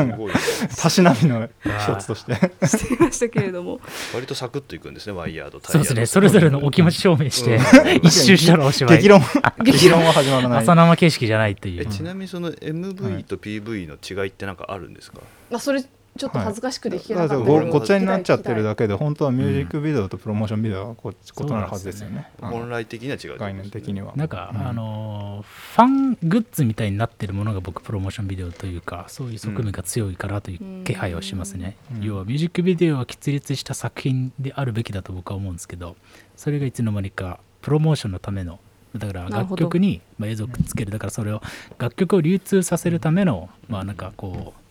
[0.77, 2.35] たしなみの一つとして。
[2.67, 3.81] してみましたけれども。
[4.13, 6.07] 割とサクッといくんですねワイヤードタイヤードそうですね。
[6.07, 8.07] それぞれのお気持ち証明してうん。
[8.07, 8.99] 一周したらおしまい。
[8.99, 9.23] 激論
[9.65, 10.59] 激論は始まらない。
[10.59, 11.83] 朝生形式じゃないという。
[11.83, 15.83] えちなみにその MV と PV の違いって何かあるんですか、あそれ
[16.19, 22.31] ちょっと恥ずかしくて聞けなかっただけど、からごごっちゃになっちゃってるだけけで本当はミュージックビデオとプロモーションビデオはこう異なるはずですよね。
[22.41, 23.39] 本来的には違うね。
[23.39, 24.13] 概念的には。
[24.17, 24.67] なんか、うん。
[24.67, 32.03] あのーファングッズみたいになってるものが僕プロモーションビデオというかそういう側面が強いからという気配をしますね、うん。
[32.03, 35.97] 要はミュージックビデオは喫立した作品であるべきだと僕は思うんですけど
[36.37, 38.61] それがいつの間にかプロモーションのための
[38.95, 40.91] だから楽曲にまあ映像をくっつける。
[40.91, 41.41] だからそれを
[41.79, 44.62] 楽曲を流通させるためのまあなんかこう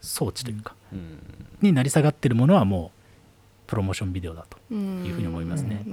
[0.00, 1.18] 装置というかうん。
[1.60, 2.98] になり下がってるものはもう
[3.66, 5.84] プロモーションビデオだというふうに思いますね。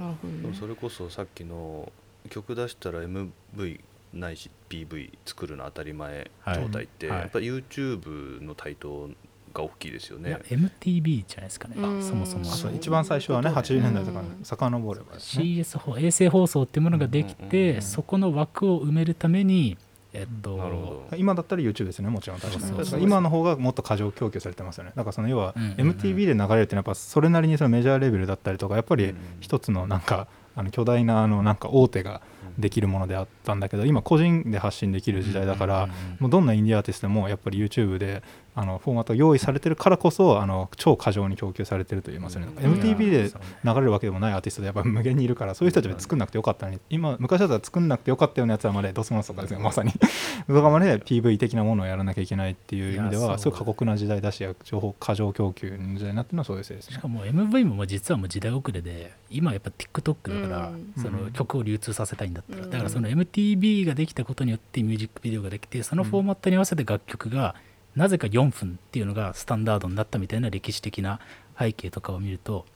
[0.58, 1.92] それこそさっきの
[2.30, 3.80] 曲出したら MV
[4.14, 7.20] ないし PV 作るの当たり前状態って、はい。
[7.20, 9.10] やっぱり YouTube の台頭
[9.52, 10.30] が大きいですよね。
[10.30, 11.74] いや MTV じゃないですかね。
[11.76, 12.02] うん。
[12.02, 15.18] そもそも一番最初はね80年代とかうん遡ればね。
[15.18, 17.82] CS 放衛星放送っていうものができうんうんて、うん。
[17.82, 19.76] そこの枠を埋めるために
[20.20, 21.16] えっとなるほど。
[21.16, 22.64] 今だったら YouTube ですねもちろん確かに。
[22.66, 24.92] そうそうだから今の方がもっと過剰供給されてますよね。
[24.94, 32.22] だからその要は MTV で流れるっていうのはやっぱそれなりにそのメジャーレベルだったりとかやっぱりうん一つのなんかあの巨大なあのなんか大手が
[32.58, 36.46] できるものであったんだけど今個人で発信できる時代だから、もうどん。
[36.46, 38.22] なインディーアーティストでもやっぱり YouTube で
[38.58, 42.72] あのフォーマットが用意されてるからこそあの超過剰に供給されてると言いますよね、うん。
[42.80, 43.30] MTV で
[43.64, 46.80] 流れるわけでもないアーティストでやっぱ無限にいるからそういう人たちは作んなくてよかったのに。
[46.88, 49.60] 今昔だったら作んなくてよかったようなやつはまでドスモノスとかですね。
[49.60, 49.92] まさに。
[50.48, 56.96] とかまで PV 的なものをやらなきゃいけないっていう意味ではすごい過酷な時代だし情報過剰供給の時代になってるのはそういうせいですね。
[56.96, 60.92] しかも MV ももう実はもう時代遅れで今やっぱ TikTok だから、うん。
[60.96, 62.70] その曲を流通させたいんだったら、うん。
[62.70, 67.54] だからその MTV ができたことによってミュージックビデオができてそのフォーマットに合わせて楽曲が
[67.96, 71.18] なぜか4分っていうのがスタンダードになったみたいな歴史的な
[71.58, 72.66] 背景とかを見ると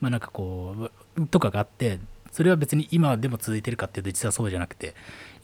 [0.00, 1.98] まあなんかこうとかがあって
[2.32, 4.94] それは別に今でも続いてるかっていうと実はそうじゃなくて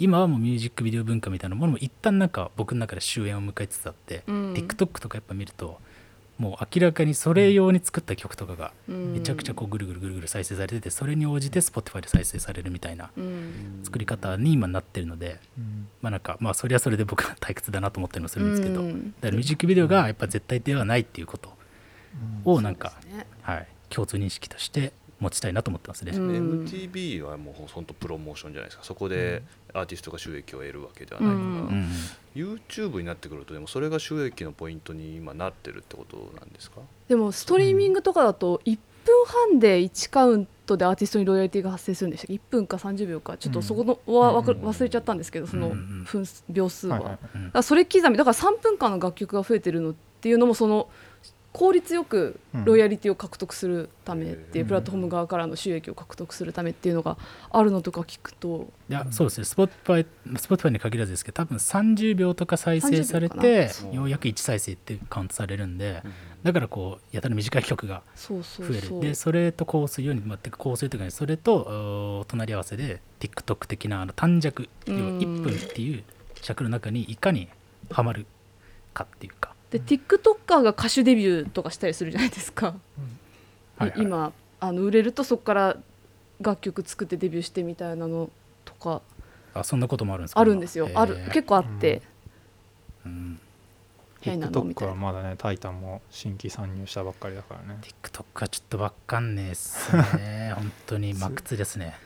[0.00, 4.52] 今はもうミュージックビデオ文化みたいなものも一旦なんか僕の中で終焉を迎えつつあって、うん。
[4.54, 5.78] TikTok とかやっぱ見ると
[6.40, 9.12] もう明らかにそれ用に作った曲とかがうん。
[9.12, 13.80] めちゃくちゃこうぐるぐるぐるぐる再生されててそれに応じて Spotify で再生されるみたいなうん。
[13.84, 15.88] 作り方に今なってるのでうん。
[16.00, 21.52] まあなんかまあそれはそれで僕は退屈だなと思ってるのもするんですけどだかうんらミュージックビデオがやっぱ絶対ではないっていうこと
[22.44, 22.94] をなんか
[23.42, 26.12] はい共通認識として持ちたいなと思ってますね。
[26.12, 26.64] うん。
[26.64, 28.84] MTV はもう本当プロモーションじゃないですか。
[28.84, 31.88] そこでアーティストが収益を得るわけではないから、うんうん
[32.32, 36.80] YouTube になってくるとでもそれが収益のポイントに今なってるってことなんですか？
[37.08, 43.36] でもストリーミングとかだと1分半で1カウントでアーティストにロイヤリティが発生するんでしたっけ？1分か30秒か。
[43.36, 47.18] ちょっとそこのは忘れちゃったんですけどそのうん分秒数は。
[47.64, 50.88] それ刻みだから3分間の楽曲が増えてるのっていうのもその
[51.52, 57.16] 効率よくロイヤリティを獲得するためっていう、うんプラットフォーム側からの収益を獲得するためっていうのが
[57.50, 58.68] あるのとか聞くと。
[58.88, 59.44] いやそうですね。
[59.44, 66.02] Spotify, Spotify に限らずですけど多分30秒とか再生され30秒てようやく1再生ってカウントされるんで
[66.44, 68.86] だからこうやたら短い曲がそうそ増える。
[68.86, 75.18] うそうでそれとこうするように全くこうするというかねそれとお隣り合わせで TikTok 的なあの短尺要はうん。
[75.18, 76.04] 1分っていう
[76.42, 77.48] 尺の中にいかに
[77.90, 78.26] はまる
[78.94, 82.74] かっていうか、で TikToker が歌手デビューとかしたりするじゃないですか、
[83.78, 84.02] はいはい。
[84.02, 85.76] 今あの売れるとそこから
[86.40, 88.30] 楽曲作ってデビューしてみたいなの
[88.64, 89.00] とか。
[89.54, 90.40] あそんなこともあるんですか？
[90.40, 91.00] あるんですよ、今。
[91.00, 91.16] ある。
[91.32, 92.02] 結構あって、
[93.04, 93.40] うん。
[94.20, 97.80] 変なのみたい TikTok はなまだねタイタンも新規参入したばっかりだからね。
[98.02, 100.52] TikTok はちょっとわかんねえっすね。
[100.58, 101.96] 本当にマックスですね。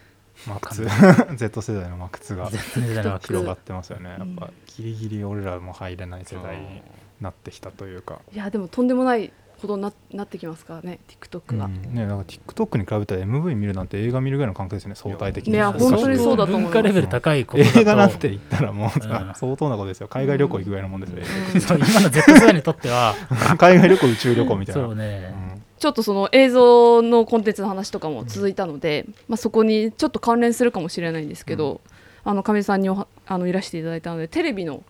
[0.46, 0.85] マックス。
[1.37, 4.11] Z 世代のマックスが広がってますよね。
[4.11, 4.33] やうん。
[4.35, 6.83] っぱギリギリ俺らも入れない世代に
[7.20, 9.33] なってきたというか、いやでもとんでもない
[9.64, 11.94] ほどにななってきますからね TikTok が、うん。
[11.94, 15.55] ね、なんか TikTok に比べたら MV 見るなんて映画見るぐらいの感覚ですね相対的に。
[15.55, 17.81] いや本当にそうだと思います文化レベル高いことだと。
[17.81, 19.35] 映画なんて言ったらもうさ、うん。
[19.35, 20.09] 相当なことですよ。
[20.09, 21.18] 海外旅行行くぐらいのもんですよ、
[21.55, 21.61] うん。
[21.61, 23.14] そう今の Z 世代にとっては。
[23.59, 24.83] 海外旅行宇宙旅行みたいな。
[24.83, 25.35] そうね、
[25.79, 31.81] ちょっとその映像のコンテンツの話とかも続いたので、まあ、そこにちょっと関連するかもしれないんですけど、
[32.24, 34.83] あの上地さんにおはあのいらしていただいたのでテレビのうん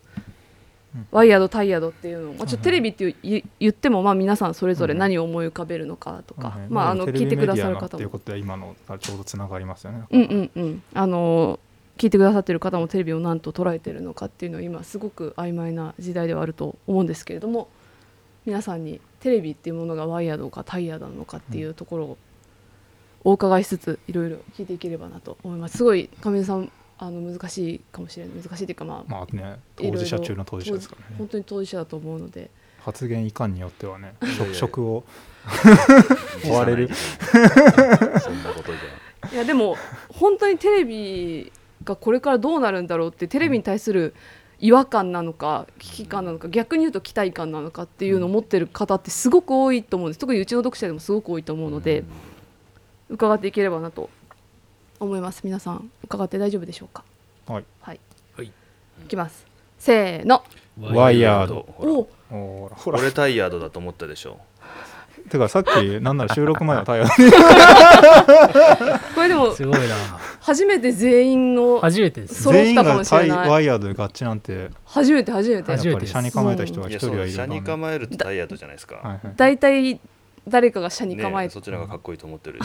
[1.10, 4.98] ワイヤードタイヤードっていうのを、まあ、ちょっとテレビっていう言言ってもまあ皆さんそれぞれうん。
[4.98, 7.88] 何を思い浮かべるのかとか、はいまあ、あの聞いてくださる方も。
[7.88, 10.82] テレビメディアのっていうことは今のちょうどつながりますよね、うんうんうん。
[10.94, 11.58] あの
[11.98, 17.68] 聞いてくださってる方もテレビを何と捉えてるのかっていうのは今すごく曖昧な時代ではあると思うんですけれども
[18.46, 22.18] 皆さんにテレビっていうものがワイヤードかタイヤードなのかっていうところを
[23.22, 25.78] お伺いしつついろいろ聞いていければなと思います。
[25.78, 26.70] すごい上地さん
[27.06, 28.34] あの難しいかもしれない。
[28.42, 31.16] 難しいというかまあ、まあね当事者中の当事者ですからね。
[31.18, 32.50] 本当に当事者だと思うので。
[32.80, 35.04] 発言いかんによってはね職職を。
[36.44, 36.88] 追追われる。
[36.94, 39.76] そんなことじいやでも
[40.08, 44.14] 本当にテレビがこれからどうなるんだろうってテレビに対する
[44.58, 50.18] 違和感なのか危機感なのか逆に言うと期待感なのかっていうのを持ってる方ってすごく多いと思うんです。
[50.18, 52.04] 特にうちの読者でもすごく多いと思うので
[53.08, 54.08] 伺っていければなと
[55.04, 55.40] 思います。
[55.44, 57.04] 皆さん伺って大丈夫でしょうか？
[57.46, 57.64] はい。
[57.80, 58.00] はい、
[58.36, 58.46] はい。
[58.46, 58.50] い
[59.08, 59.46] きます。
[59.78, 60.42] せーの。
[60.80, 61.66] ワイヤード。
[61.78, 62.74] おおー。
[62.74, 62.98] ほら。
[62.98, 64.40] 俺タイヤードだと思ったでしょ
[65.30, 65.68] てかさっき
[66.02, 67.06] なんなら収録前はタイヤ
[69.14, 69.94] これでもすごいな。
[70.40, 72.42] 初めて全員の初めてです。
[72.42, 74.68] 揃ったか全員がタイもしれないワイヤードで合致なんて。
[74.84, 75.72] 初めて初めて。
[75.72, 79.20] 初めてやっぱり車に構えた人がいや一人はいるそう車にね構えるとタイヤードじゃないですか、はいはい。
[79.36, 80.00] 大体
[80.46, 82.58] 誰かが車に構えて、ねそっちの方がかっこいいと思ってる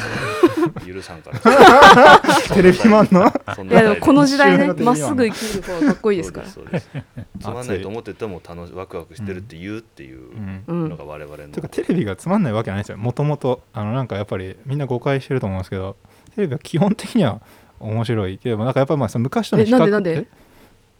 [0.86, 2.20] 許 さんから。
[2.54, 3.32] テレビマンの？
[3.56, 6.48] そんないやでもこの時代ねまっすぐ生きる方がかっこいいですから。
[6.48, 7.28] そうですそうです。
[7.42, 10.64] つまんないと思ってても楽しワクワクしてるって言うっていううん。
[10.68, 12.98] うんのが我々の、てかテレビがつまんないわけないですよ。
[12.98, 15.96] もともとあのなんかやっぱりみんな誤解してると思うんですけど
[16.36, 17.42] テレビは基本的には
[17.80, 20.18] 面白いけどなんかやっぱりまあその昔との比較えなんでなんで？
[20.20, 20.28] え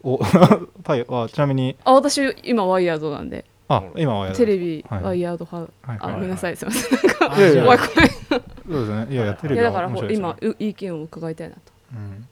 [0.02, 0.18] お
[0.82, 1.76] タイあちなみに。
[1.84, 5.02] あ私今ワイヤードなんであ今はテレビはい。
[5.02, 5.98] ワイヤード派、はい。
[5.98, 6.10] はい。
[6.10, 6.56] あごめんなさい。
[6.56, 6.98] すみません。
[6.98, 7.54] なんか怖い。
[7.54, 7.78] 怖い。
[7.78, 8.40] そう
[8.80, 9.06] ですね。
[9.10, 11.60] いやいやテレビいやだからほは面白いですよ今う意見を伺いたいなと。
[11.94, 12.26] うん。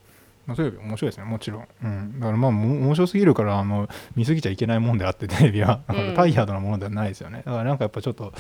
[0.48, 1.24] まあ、そういう面白いですね。
[1.24, 5.80] もちろん、うん、だからまあも面白すぎるからあの見過ぎちゃいけないもんであって テレビは。
[5.88, 5.96] うん。
[5.96, 7.42] なんかタイヤードなものではないですよね。
[7.44, 8.32] だからなんかやっぱちょっと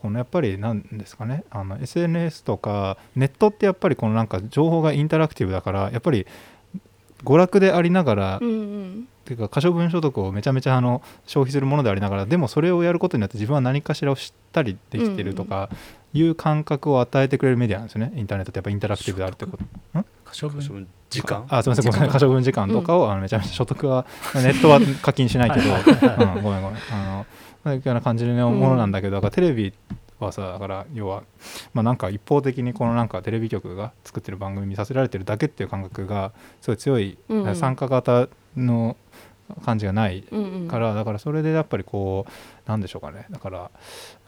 [0.00, 1.44] このやっぱりなんですかね。
[1.50, 6.26] あの SNS とかネットってやっぱりこのなんか情報がインタラクティブだからやっぱり
[7.24, 9.08] 娯楽でありながら、うんうん。
[9.24, 15.70] っていうか可処分所得をめちゃめちゃあの消費するものでありながらでもそれをやることによって自分は何かしらを知ったりできてるとか
[16.12, 18.12] いう感覚を与えてくれるメディアなんですよね。
[18.16, 19.64] インターネットってやっぱインタラクティブであるってこと。
[19.94, 20.04] 可
[20.38, 20.86] 処分。
[21.08, 21.46] 時間？
[21.48, 25.70] あすみませんごめん可処分時間とかを、あのめちゃめちゃ所得はネットは課金しないけど、
[26.36, 26.78] うん、ごめんごめん。
[26.92, 27.26] あの
[27.64, 29.72] そういうような感じのものなんだけど、だからテレビ
[30.24, 31.22] はさだから要は
[31.72, 37.56] まあなんか一方的にこのなんかテレビ局が作ってる番組見させられてるだけっていう感覚がすごい強い、うんうん。
[37.56, 38.96] 参加型の
[39.64, 43.26] 感じがないうんうんからだからそれでやっぱりこうなんでしょうかね。
[43.30, 43.70] だから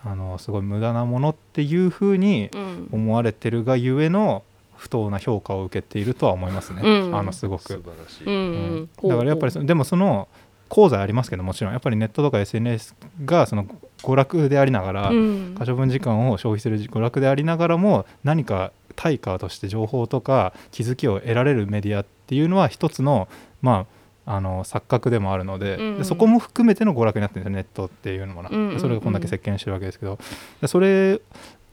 [0.04, 2.88] あのすごい無駄なものっていうふうにうん。
[2.92, 4.42] 思われてるがゆえの
[4.76, 7.16] 不当な評価を受けているとは思いますね、うん。
[7.16, 8.90] あのすご素晴く、らしい、うん。
[9.02, 10.28] だからやっぱりそでもその
[10.70, 11.72] 功罪ありますけどもちろん。
[11.72, 13.66] やっぱりネットとか SNS がその
[14.02, 15.54] 娯楽でありながら、うん。
[15.58, 23.28] 可処分時間を消費する娯楽でありながらも何か対価として情報とか気づきを得られるメディアっていうのは一つの
[23.62, 23.86] ま
[24.24, 26.04] ああの錯覚でもあるので,で、うん。
[26.04, 28.80] そこも含めての娯楽になってるんですよネットっていうのもな、うんうんうん。
[28.80, 30.18] それがこんだけ席巻してるわけですけど。
[30.60, 31.20] でそれ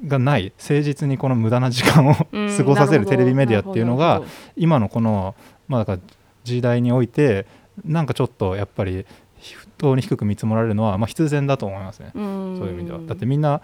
[0.05, 4.21] がない誠実にこの無駄な時間をうん 過ごさせるテレビメディアっていうのが
[4.57, 5.33] 今のこの
[5.67, 5.99] まあだから
[6.43, 7.45] 時代において
[7.85, 9.05] なんかちょっとやっぱり不
[9.83, 12.11] 当に低く見積もられるのはまあ必然だと思いますね。
[12.15, 12.55] うん。
[12.57, 12.99] そういう意味では。
[13.05, 13.61] だってみんな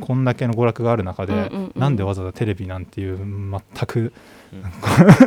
[0.00, 1.72] こんだけの娯楽がある中で、うんうんうん。
[1.76, 4.12] なんでわざわざテレビなんていう全く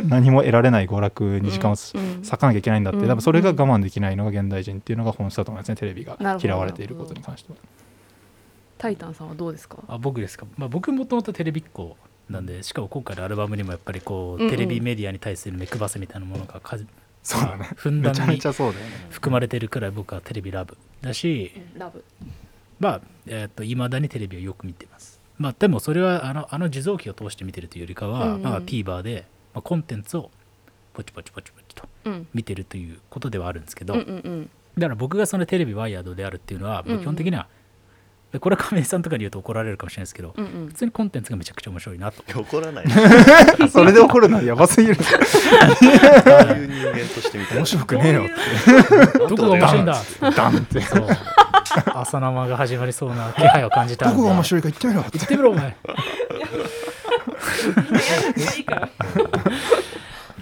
[0.02, 0.08] うん。
[0.08, 6.16] 何も得られない娯楽に時間を割うんかなきゃいけないんだって、うん多分それが我慢できないのが現代人っていうのが本質だと思いますねテレビが。
[6.42, 7.58] 嫌われていることに関しては。
[8.78, 9.78] タイタンさんはどうですか？
[9.88, 11.96] あ僕ですか、まあ、僕もともとテレビっ子
[12.30, 14.50] なんでしかも今回のアルバムにもやっぱりこう、うんうん。
[14.50, 16.76] テレビメディアに対する目配せみたいなものがか
[17.28, 17.68] そうだね。
[17.76, 18.92] ふんだんにめちゃめちゃそうだよね。
[19.10, 22.02] 含まれてるくらい僕はテレビラブだしラブ。
[22.80, 25.20] まあえー、と未だにテレビをよく見てます。
[25.36, 28.42] まあでもそれはあのあの受像機を通して見てるというよりかは、うんうん。
[28.42, 30.30] まあ、TVer で、まあ、コンテンツを
[30.94, 32.26] ポチポチポチポチとうん。
[32.32, 34.50] 見てるということではあるんですけど、うんうんうん。
[34.78, 37.00] だから僕がそのテレビワイヤードであるっていうのは、うんうん。
[37.00, 37.46] 基本的には
[38.32, 40.66] でこれは亀井さんとかに言うと怒られるかもしれないですけど、うんうん。
[40.68, 42.22] 普通にコンテンツがめちゃくちゃ面白いなと。
[42.38, 42.84] 怒らない。
[43.72, 44.96] それで怒るのはやばすぎる。
[44.96, 47.54] そういう人間としてみたい。
[47.54, 49.94] な面白くねえよっどこが面白いんだ。
[49.94, 50.30] て。
[50.36, 50.80] ダンって。
[50.82, 51.06] そう。
[51.94, 55.76] 朝生が始まりそうな気配を感じたどこが面白いか言ってみろって言ってみろお前
[58.56, 58.88] いいから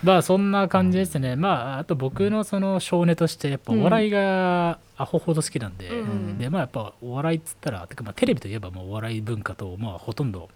[0.07, 1.35] まあそんな感じですね。
[1.35, 6.39] まああと僕のその少年としてやっぱお笑いがアホほど好きなんで、うん。
[6.39, 10.49] でまあやっぱお笑いっつったらてかまあテレビといえばもうお笑い文化とまあほとんど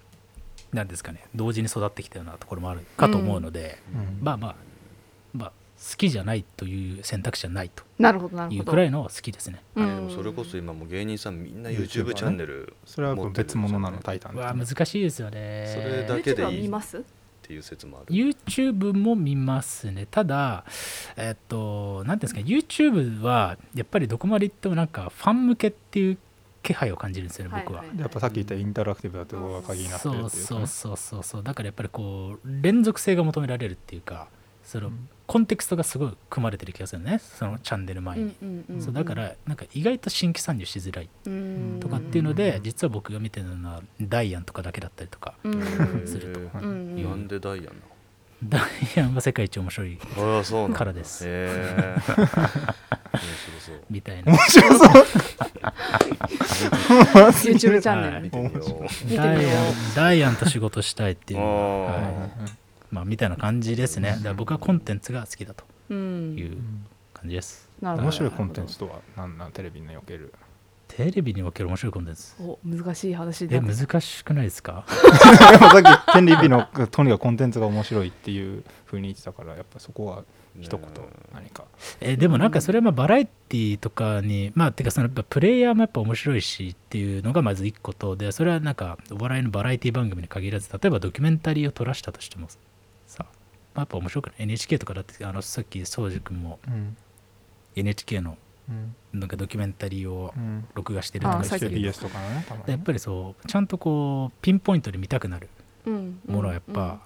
[0.73, 4.25] なんですかね同時に育ってきたようなところもあるかと思うので、うん。
[4.25, 4.55] まあまあ
[5.33, 5.53] まあ
[5.91, 7.83] 好きじゃないという選択肢はないと
[8.55, 9.63] いうくらいの好きですね。
[9.75, 9.85] うん。
[9.85, 17.03] あでもそれこそ今もう芸人さんみんな YouTube チャンネルそれは別物なのタイタンってわあ難しいですよねそれだけで YouTube はいい見ます
[17.51, 18.15] っていう説もある。
[18.15, 20.07] YouTube も見ますね。
[20.09, 20.65] ただ
[21.17, 26.19] えっと何ていうんですか YouTube はやっぱりどこまで行ってもなんかファン向けっていう
[26.63, 27.99] 気配を感じるんですよね僕は、はいはい。
[27.99, 34.29] やっぱさっき言ったインタラクティブだってことが鍵になってるそうっていうかねそうそうそうそうだからやっぱりこう連続性が求められるっていうか
[34.71, 34.93] その、
[35.27, 37.19] コンテクストがすごい組まれてる気がするね。
[37.19, 41.09] そのチャンネル前に、うんうんうんそうだからなんか意外と新規参入しづらい。
[41.27, 41.79] うん。
[41.81, 45.61] とかっていうので、実は僕が見てるのはダイアンとかだけだったりとか、うん。
[46.07, 46.59] すると。
[46.59, 47.71] なんでダイヤな
[48.45, 48.59] ダ
[48.97, 49.99] イアンは世界一面白い
[50.73, 51.27] からです。
[51.27, 52.07] 面白
[53.59, 53.85] そう。
[53.91, 54.33] みたいな。
[54.33, 54.89] 面白そう。
[57.53, 58.55] YouTube チャンネル見てみよう。
[58.55, 59.19] 見てみよう。
[59.19, 62.60] ダイアンダイアンと仕事したいっていうのは、はい
[62.91, 64.11] まあ、みたいな感じですね。
[64.13, 66.37] だから僕はコンテンツが好きだとうん。
[66.39, 66.57] いう
[67.15, 68.07] 感じです、なるほど。
[68.09, 70.33] 面白いコンテンツとは何なんテレビにおける
[70.89, 72.35] テレビにおける面白いコンテンツ。
[72.43, 74.85] お難しい話でえ難しくないですか？
[74.89, 80.25] さっき天理日のとにかくコンテンツが面白いっていうふうに言ってたからやっぱそこは
[80.61, 80.89] 一言
[81.33, 81.65] 何か。
[82.01, 92.49] えでもなんかそれはまあバラエティとかにまあてかそのやっぱプレイヤーもやっぱ面白いしっていうのがまず一個とでそれはなんかお笑いのバラエティ番組に限らず例えばドキュメンタリーを撮らしたとしても
[93.81, 96.97] やっぱ面白くない？NHK とかだってあのさっき宗司君もうん。
[97.77, 98.37] NHK の
[98.69, 98.95] うん。
[99.13, 100.67] なんかドキュメンタリーをうん。
[100.75, 105.49] 録画してるとかあ言ってたけど CBS とかのねたまにやっぱりそうちゃんとこうピンポイントで見たくなる
[105.87, 106.21] うん。
[106.27, 107.01] ものはやっぱ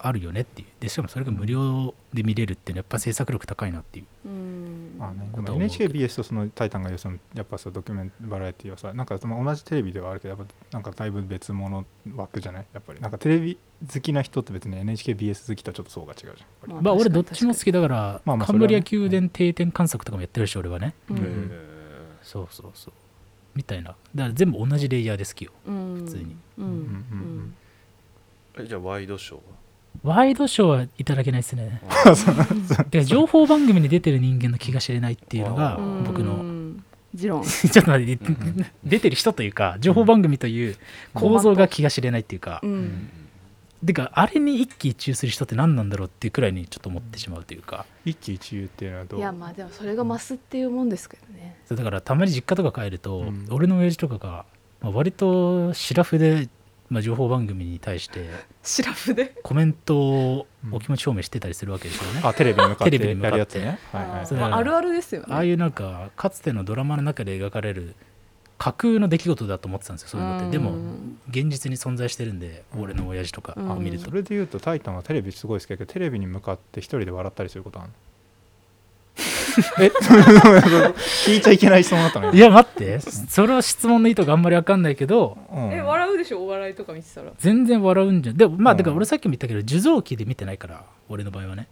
[0.00, 0.68] あるよねっていう。
[0.80, 4.06] でしかもそれが無料で見れるっていうのはやっぱ制作力高いなっていう。
[4.28, 4.96] うん。
[5.00, 11.84] あ NHKBS とその「タイタン」がそのやっぱさドキュメンバラエティはさなんかまあ同じテレビではあるけどやっぱなんかだいぶ別物
[12.16, 12.66] 枠じゃない？
[12.72, 13.00] やっぱり。
[13.00, 13.58] なんかテレビ
[13.92, 16.70] 好きな人って別に NHKBS 好きとはちょっと層が違うじゃん。
[16.72, 20.94] まあまあ俺どっちも好きだから、まあまあカンブリア宮殿定点観測とかもやってるし俺はね。
[21.10, 21.16] うん。
[21.18, 21.50] うん
[22.22, 22.92] そうそうそう。
[23.54, 23.90] みたいな。
[24.14, 25.52] だから全部同じレイヤーで好きよ。
[25.66, 25.94] うん。
[26.04, 26.36] 普通に。
[26.58, 27.54] うんうんうん。
[28.58, 29.42] えじゃあワイドショーは？
[30.02, 31.82] ワイドショーはいただけないですね。
[32.90, 36.04] で情報番組に出てる人間の気が知れないっていうのがうん。
[36.04, 36.58] 僕の。
[37.16, 37.42] ちょっ
[37.84, 38.36] と待って、
[38.84, 40.76] 出てる人というか情報番組という
[41.14, 43.08] 構造が気が知れないっていうか、うん。
[43.84, 49.20] てかあれに一喜一憂する人って何なんだろうっていうくらいにちょっと思ってしまうというか、一喜一憂っていうのはどう？
[49.20, 51.56] いやまあでもそれが増すっていうもんですけどね。
[51.68, 53.46] だからたまに実家とか帰ると、うん。
[53.50, 54.44] 俺の親父とかが、
[54.82, 56.48] まあ、割とシラフで、
[56.90, 58.30] まあ、情報番組に対して
[58.62, 59.34] シラフで？
[59.42, 62.20] コメントをお気持ち表明してたりするわけですよね。
[62.24, 63.36] あテレビに向かってテレビに向かって。
[63.36, 63.78] やるやつね。
[63.92, 65.26] はいはいまああるあるですよね。
[65.30, 67.94] ああいうなんかかつてのドラマの中で描かれる
[68.56, 70.50] 架空の出来事だと思ってたんですよそういうのって。
[70.50, 74.06] でもうん現実に存在してるんで俺の親父とか見ると。
[74.06, 77.94] それで言うと「タイタン」はテレビすごい好きだけどテレビに向かって一人で笑ったりすることあるの？
[79.80, 79.90] え？
[81.26, 83.00] 聞いちゃいけない質問だったのいや待って。
[83.00, 85.72] それは質問の意図があんまり分かんないけどうん。
[85.72, 86.44] え笑うでしょ？
[86.44, 87.32] お笑いとか見てたら。
[87.38, 88.36] 全然笑うんじゃん。
[88.36, 88.78] でもまあうん。
[88.78, 91.68] だから俺さっきも言ったけど受像機で見てないから俺の場合はね。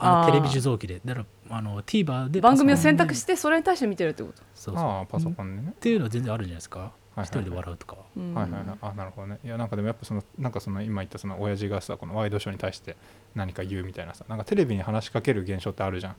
[0.00, 1.00] あのテレビ受像機で。
[1.04, 4.42] だからあの TVer で番組を選択ししてそれに対して見てるってこと？
[4.54, 4.84] そうそう。
[4.84, 5.68] ああパソコンでね。
[5.72, 6.92] っていうのは全然あるんじゃないですか。
[7.18, 7.96] 一人で笑うとか。
[7.96, 8.32] はうん。
[8.34, 8.78] はいはいはい。
[8.80, 9.38] あなるほどね。
[9.44, 12.96] いやなんかでもやっぱそのなんかその今言ったその親父がさこのワイドショーに対して
[13.34, 16.14] 何か言うみたいなさなんかテレビに話しかける現象ってあるじゃん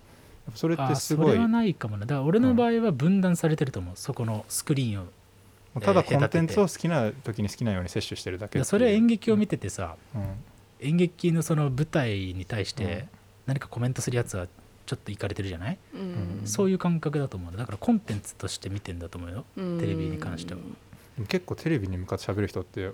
[0.55, 1.27] それってあすごい。
[1.27, 2.05] それはないかもな。
[2.05, 5.07] だから俺の場合は分断されてると思うそこのスクリーンを。
[5.81, 10.21] ただえーコンテンツを好きな時に好きなように摂取してるだけそれは演劇を見ててさうん。
[10.81, 12.85] 演劇のその舞台に対しうん。
[12.85, 13.05] て
[13.45, 14.47] 何かコメントするやつは
[14.85, 16.41] ちょっといかれてるじゃない、うん。
[16.45, 19.45] そういう感覚だと思うだからコンテンツとして見てんだと思うよ。
[19.57, 19.79] うん。
[19.79, 20.59] テレビに関しては。
[21.27, 22.91] 結構テレビに向かって喋る人って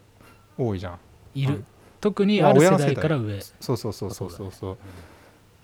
[0.57, 0.99] 多いじゃん。
[1.33, 1.65] いる、うん。
[2.01, 3.39] 特にまあある世親の世代代から上。
[3.39, 4.51] そうそうそうそうそう。
[4.51, 4.77] そそう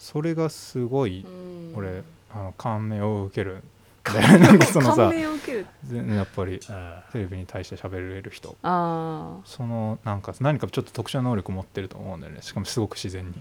[0.02, 1.74] それがすごいうん。
[1.76, 2.02] 俺
[2.34, 3.64] あの感銘を受ける。
[4.04, 8.58] なんかその感さ銘を受ける全然やっぱりあテレビに対して喋れる人。
[8.64, 9.46] ああ。
[9.46, 12.42] そのなんか何かちょっと特殊な能力持ってると思うんだよね。
[12.42, 13.34] しかもすごく自然に。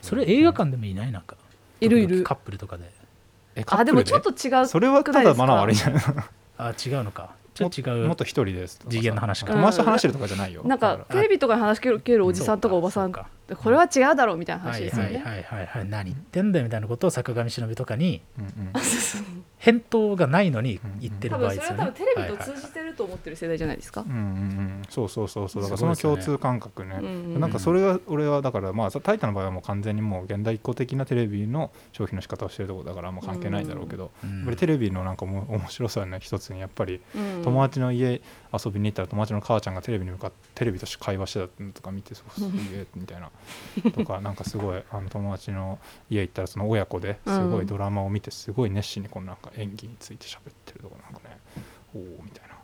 [0.00, 1.36] それ映画館でもいないなんか。
[1.80, 2.22] いるいる。
[2.22, 2.84] カップルとかで。
[3.56, 6.04] えあでもちょっと違うそれはただマナー悪いんじゃない。
[6.56, 7.34] あ違うのか。
[7.52, 8.06] ちょっと違う。
[8.06, 9.52] もっと一人です次元の話か。
[9.52, 10.62] 友達と話してるとかじゃないよ。
[10.64, 15.18] なんかテレビとかに話しかけるおじさんとかおばさんかこれは違うだろうみたいなはい話ですよね。
[15.18, 18.72] はいはいはいはい何言ってんだよみたいなことを坂上忍とかにうんうん。
[19.58, 21.84] 返答がないのに言って多る場合ですよね。
[21.84, 24.02] 分それは多分テレビと通じてると思ってる世代じゃないですか。
[24.02, 24.82] うんうんうん。
[24.88, 25.62] そうそうそうそう。
[25.62, 26.98] だからその共通感覚ね。
[27.00, 34.36] うんうんなんかそれが俺はだからまあタイタンの場合はもう完全にもう現代一個的なテレビの消費の仕方をしてるところだからあんま関係ないんだろうけど、うん。
[34.36, 37.42] やっぱりテレビのなんかも面白さの一つにやっぱりうん。
[37.42, 38.20] 友達の家
[38.64, 42.48] 遊びに行ったら友達の母ちゃんがテレビに向かってテレビとして会話してたのとか見てそうすげ
[42.78, 43.30] えみたいな。
[43.92, 45.78] とかなんかすごいあの友達の
[46.10, 51.38] 家行ったらその親子ですごいドラマを見てすごい熱心にこのなんか演技について喋ってるとかなんかね
[51.94, 52.56] おおみたいな。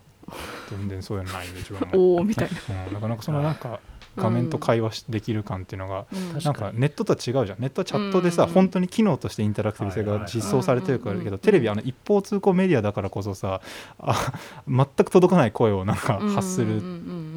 [0.69, 2.85] 全然そういうのないんで自分も、 おおみたいな。
[2.85, 3.79] うん、だからなんかそのなんか
[4.15, 6.39] 画面と会話しできる感っていうのがうん。
[6.43, 7.59] なんかネットとは違うじゃん。
[7.59, 8.49] ネットはチャットでさ、うん。
[8.49, 13.61] 本当に機能としてインタラクティブ性が実装されてるからだけど、テレビあの一方通行メディアだからこそさ
[13.99, 14.33] あ
[14.67, 16.81] 全く届かない声をなんか発する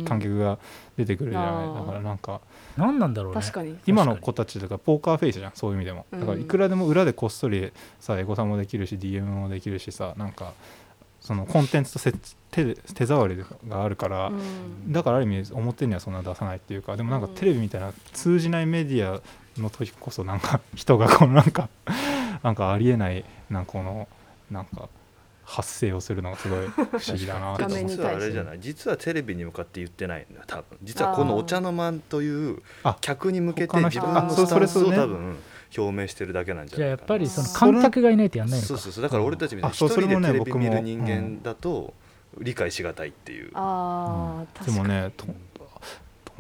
[0.05, 0.59] 観客が
[0.97, 2.41] 出てくるじゃない、だからなんか
[2.77, 3.41] 何なんだろうね。
[3.41, 3.77] 確かに。
[3.87, 6.07] 今の子たちとかポーカーフェイスじゃんそういう意味でも。
[6.13, 10.53] だからいくらでも裏でこっそりさエゴサもできるし DM もできるしさなんか
[11.27, 12.13] そのコンテンツとせ
[12.53, 13.37] 手で手触り
[13.69, 14.93] があるから、うん。
[14.93, 17.35] だからある意味表にはそんな出さないっていうかでもなんかうん。
[17.35, 19.21] テレビみたいな通じないメディア
[19.61, 21.69] の時こそなんか人がこのなんか
[22.45, 24.07] なんかありえないなんかこの
[24.53, 24.89] なんか
[25.45, 28.61] 発声をするのがすごい不思議だな 実はあれじゃない？
[28.61, 30.65] 実はテレビに向かって言ってないんだよ多分。
[30.83, 34.99] 実はこのお茶の間というあ客に向けて自分のあスタンスそうそれそれね。
[34.99, 35.37] を多分
[35.77, 36.95] 表明してるだけなんじゃじゃあな。
[36.95, 38.69] いかなやっぱりその観客がいないとやんないのか。
[38.69, 39.03] そうそうそう。
[39.03, 41.95] だから俺たちみたいにあそう一人でそれもねテレビ見る人間だと
[42.39, 43.51] 理解しがたいっていう。
[43.55, 45.33] ああでもねとど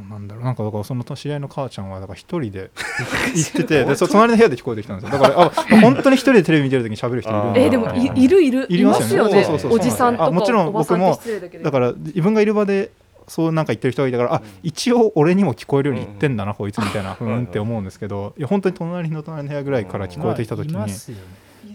[0.06, 0.44] うなんだろう。
[0.44, 2.70] なんかだからその知り合いの母ちゃんはだから一人で
[3.34, 5.18] 行っててでそ隣の部屋で聞こえてきたんですよ。
[5.18, 5.50] だからあ
[5.80, 7.60] 本当に一人でテレビ見てる時に喋る人いるんだ。
[7.60, 7.70] えー。
[7.70, 8.66] でもいいるいる。
[8.68, 9.00] いりまよね。
[9.00, 9.44] ますすよね。
[9.44, 11.64] そうそうそうおじさんとかあもちろんおばさん僕もって失礼だけど。
[11.64, 12.90] だから自分がいる場で
[13.28, 17.14] そうなんか言ってる人がいたからあ一応俺にも聞こえるように言ってんだな、こいつみたいな。
[17.14, 17.44] ふーん。
[17.44, 21.22] って思うんですけどいや本当に隣の隣の部屋ぐらいから聞こえてきた時に、まあいますよね。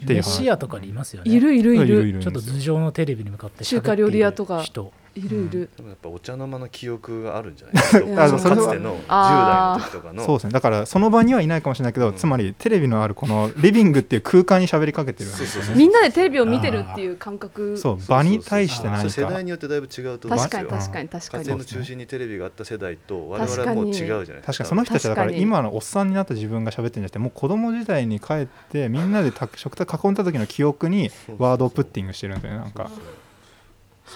[0.03, 1.31] っていう飯屋とかにいますよね。
[1.31, 1.85] いるいるいいる。
[1.85, 4.63] いるるちょっと頭上のテレビに向かって中華料理屋とか。
[4.63, 7.75] 人いるいる、でもやっぱお茶の間の記憶があるんじゃない？
[7.75, 10.25] ですかかつそれはての10代の時とかの。
[10.25, 10.53] そうですね。
[10.53, 12.15] だからその場にはいないかもしれないけど、うん。
[12.15, 15.63] つまりテレビのあるこのリビングっていう空間に喋りかけてるんですよ。
[15.65, 17.77] ねみんなでテレビを見てるっていう感覚。
[17.77, 17.97] そう。
[18.07, 20.67] 場に対してそれ何か世代によってだいぶ違うと思うんですよ。
[20.67, 21.43] 確かに確かに確かに。
[21.43, 24.41] 家庭の中心にテレビがあった世代と我々はもう違うじゃないですか。
[24.45, 32.89] 確かにその人たちはだから今のおっさんになった自分が喋ってるんじゃなくてもう子供時代に帰ってみんなでた食卓囲んだ時の記憶にワードをプッティングしてるんですよねなんか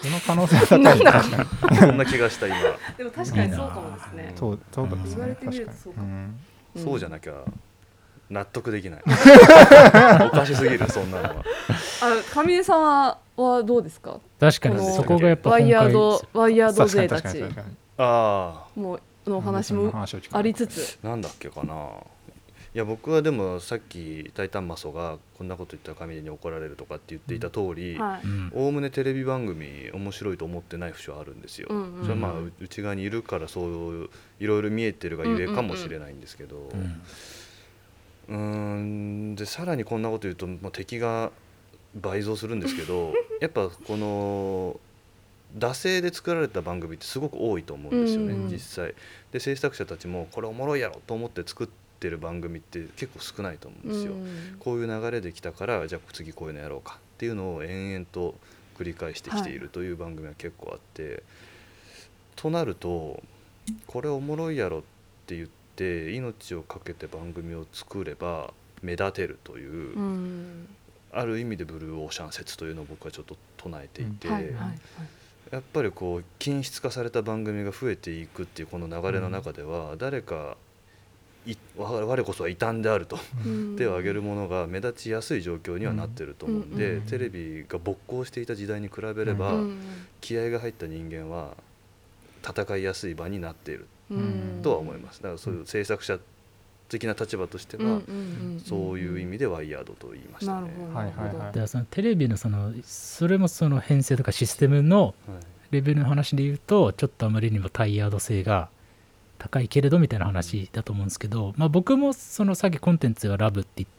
[0.02, 2.58] その可能性は高い確かにそんな気がした今。
[2.98, 4.34] でも確かにそうかもですね。
[4.36, 6.08] そうそうかもです言われてみるとそうかも。
[6.08, 6.84] うん。
[6.84, 7.34] そうじゃなきゃ
[8.30, 9.02] 納得できない。
[10.28, 11.36] おかしすぎるそんなのは。
[12.02, 14.20] あ上出さんははどうですか？
[14.40, 17.76] 確かにそこがやっぱワイヤー今ドワイヤード勢たち確かに確かに。
[17.98, 19.92] あもうのお話も
[20.32, 21.00] ありつつ。
[21.04, 21.74] あなんだっけかな
[22.76, 27.98] いや僕はでもさっき「タイタンマソ」がこんなこと言ったら神に怒られるとかって言っていた通り
[28.54, 31.70] おおむねテレビ番組面白いと思ってない節はあるんですよ。
[31.72, 34.10] うんうんそれはまあう内側にいるからそういう
[34.42, 36.70] いろいろ見えてるがゆえかもしれないんですけど。
[38.28, 41.32] うんんでさらにこんなこと言うと、まあ、敵が
[41.96, 44.80] 倍増するんですけど やっぱこの
[45.58, 48.52] 惰性で作られた番組ってすごく多いと思うんですよね、うんうん。
[48.52, 48.96] 実際。
[49.32, 51.68] で制作者たちもこれおもろいやろと思って作っ
[52.00, 54.58] てる番組って結構少ないと思うんですよ、うん。
[54.60, 58.36] こういう流れできたからじゃあ次こういうのやろうかっていうのを延々と
[58.78, 61.24] 繰り返してきているという番組は結構あって、
[62.36, 63.24] となると
[63.88, 64.82] これおもろいやろっ
[65.26, 70.68] て言って命を懸けて番組を作れば目立てるという、うん。
[71.12, 74.80] ある意味でブルーオーシャン説というのを僕はちょっと唱えていて、はいはいはい。
[75.50, 80.65] やっぱりこう均質化された番組が増えていくっていうこの流れの中では、誰かい
[81.78, 83.20] 我我こそは異端であると。
[83.46, 83.76] うん。
[83.78, 87.02] 手を挙げるものが目立ちやすい状況にはなってると思うんで、うん。
[87.04, 89.78] テレビが没効していた時代に比べれば、うん。
[90.22, 91.52] 気合が入った人間は
[92.48, 93.88] 戦いやすい場になっている。
[94.10, 94.60] うん。
[94.64, 95.22] とは思います。
[95.22, 96.20] だからそういう制作者
[96.90, 98.02] 的な立場としては、うんうんう
[98.58, 100.72] んそういう意味で WIRED と言いましたね。
[100.94, 101.68] はいはいはい。
[101.68, 105.46] そのテレビのそのそれもその編成とかシステムのはい。
[105.72, 108.70] レベルの話で言うとちょっとあまりにも TIRED 性が
[109.38, 113.90] 高いけれどみたいな話だと思うんですけど、まあ、僕もそのさっきコンテンツがラブって言っ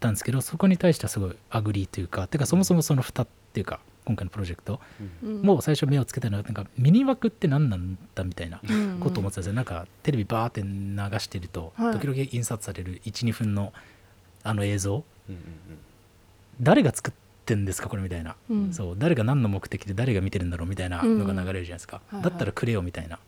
[0.00, 4.80] たんですけどそこに対してはすごい agree というかてかそもそもその蓋っていうか今回のプロジェクト
[5.22, 5.42] うん。
[5.42, 9.52] もう最初目をつけたのはなんかミニ枠って何なんだみたいなうんことを思ってたんですよ。
[9.54, 11.92] なんかテレビバーって流してるとはい。
[11.92, 13.72] 時々印刷される12分の
[14.44, 15.04] あの映像。
[15.28, 15.42] うんうん
[16.58, 17.14] 誰が作っ
[17.44, 18.34] てんですかこれみたいな。
[18.48, 18.72] うん。
[18.72, 18.96] そう。
[18.98, 22.30] 誰が何の目的で誰が見てるんだろうみたいなのが流れるじゃないですか、うんはいはい。
[22.30, 23.18] だったらくれよみたいな、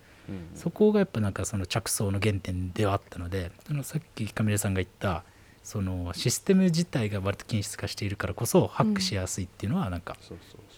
[0.54, 5.24] そこがやっぱなんかその着想の原点ではあったのでそのさっきカミレさんが言った
[5.62, 10.16] そのシステム自体が割と均質化しているからこそハックしやすいっていうのはなんか、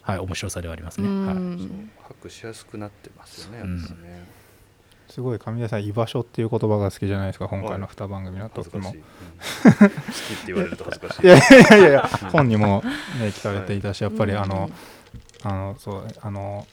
[0.03, 1.26] はい面白さではありますね、うん。
[1.26, 1.36] はい。
[2.03, 4.26] ハックしやすくなってますよね。
[5.09, 9.88] すごい上田さん居場所っていう言葉が好きじゃないですか今回の2番組の時も恥ずかしい、うん。
[9.88, 11.26] 好きって言われると恥ずかしい。
[11.26, 11.40] いやい
[11.70, 11.88] やいや。
[11.88, 12.82] い や本にも
[13.20, 14.38] ね聞かれていたしやっぱりうん。
[14.40, 14.70] あの
[15.42, 16.66] あのそうあの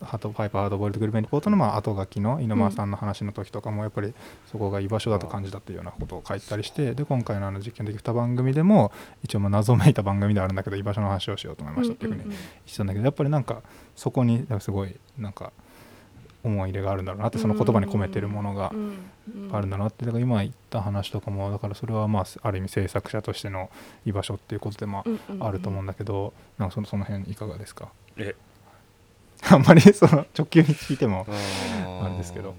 [0.00, 4.14] ハートパイパーハードボイルドグルメリポートのまあ後書きの猪間さんの話の時とかもやっぱり
[4.50, 8.92] そこが居場所だと感じたっていうようなことを書いたりしてで今回のあの実験的2番組でも
[9.24, 13.62] 一応まあ謎めいた番組ではあるんだけど居場所の話をしようと思いましたっていうふうに言ってたんだけどやっぱりなんか
[13.96, 15.52] そこにすごいなんか
[16.44, 18.72] 思い入れがあるんだろうなってその言葉に込めてるものが
[19.52, 23.70] あるんだなってだから今言った話とかもだからそれはまあある意味制作者としての
[24.06, 25.04] 居場所っていうことでま
[25.40, 28.34] あると思うんだけどなんかそのその辺いかがですかえ
[29.50, 32.54] あんまりその直球に聞いてもあれですけど。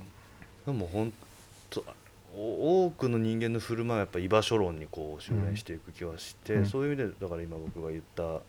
[0.66, 1.12] でも本
[1.70, 1.84] 当
[2.36, 6.66] お多くの人間の振る舞いはやっぱ居場所論にこう修練していく気はして、うん。
[6.66, 8.42] そういう意味でだから今僕が言った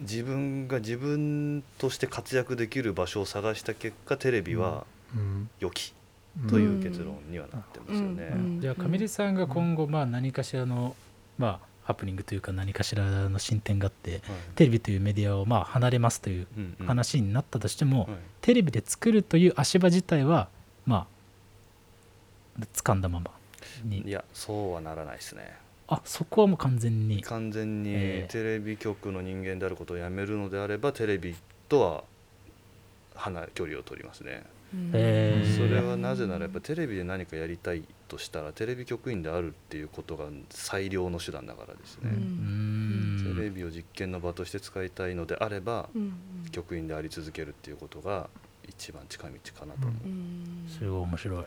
[0.00, 4.84] 自分が自分として活躍できる場所を探した結果テレビは
[5.14, 5.48] うん。
[5.60, 5.94] 良き
[6.48, 8.30] という結論にはなってますよね。
[8.34, 8.60] うん。
[8.60, 10.96] じゃあ上出さんが今後まあ何かしらの
[11.38, 14.20] まあハプニングというか何かしらの進展があってはい。
[14.54, 16.86] テレビというメディアをまあ離れますといううんうん。
[16.86, 18.08] 話になったとしても、はい。
[18.40, 20.48] テレビで作るという足場自体は
[20.86, 21.06] ま
[22.58, 23.30] あ掴んだまま
[23.84, 24.02] に。
[24.02, 25.56] いやそうはならないですね。
[25.88, 27.22] あそこはもう完全に。
[27.22, 28.28] 完全にええ。
[28.30, 31.34] テレビ局の人間であることをやめるのであればテレビ
[31.68, 32.04] とは
[33.16, 34.44] 離れ距離を取りますね。
[34.92, 35.56] えー。
[35.56, 43.34] それはなぜならやっぱテレビで何かやりたいとしたらテレビ局員であるっていうことが最良の手段だからですね、うーん。
[43.36, 45.88] テレビを実験の場として使いたいのであれば、
[46.50, 48.28] 局員であり続けるっていうことが
[48.68, 51.44] 一番近道かなと思う、すごい面白い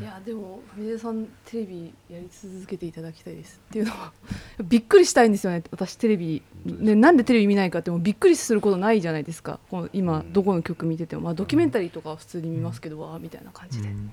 [0.00, 3.60] いやでもファミレさんテレビやり続けていただきたいです。
[3.68, 4.12] っていうのは
[4.64, 5.62] びっくりしたいんですよね。
[5.70, 9.58] 私テレビ、ね、なんでテレビ見ないかってもうびっくりすることないじゃないですか。
[9.70, 10.32] この今うん。
[10.32, 14.10] どこの曲見てても、まあ、ドキュメンタリーとかは普通に見ますけど、わあみたいな感じで、うん。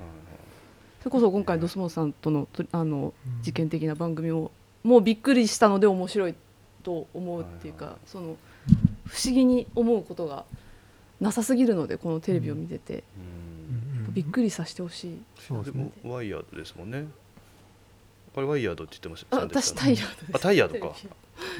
[0.99, 4.51] それこそ今回ドスモンさんとのとあの事件的な番組も
[4.83, 6.35] もうびっくりしたので面白い
[6.83, 8.37] と思うっていうか、その
[9.05, 10.45] 不思議に思うことが
[11.19, 13.28] なさすぎるのでこのテレビを見てて、うん
[14.19, 15.11] びっくりさせてほしい。
[15.11, 15.17] で
[15.47, 15.89] そうですね。
[16.03, 17.07] もワイヤードですもんね。
[18.35, 19.37] これワイヤードって言ってました。
[19.37, 20.35] あ私タイヤードです。
[20.35, 20.95] あタイヤードか。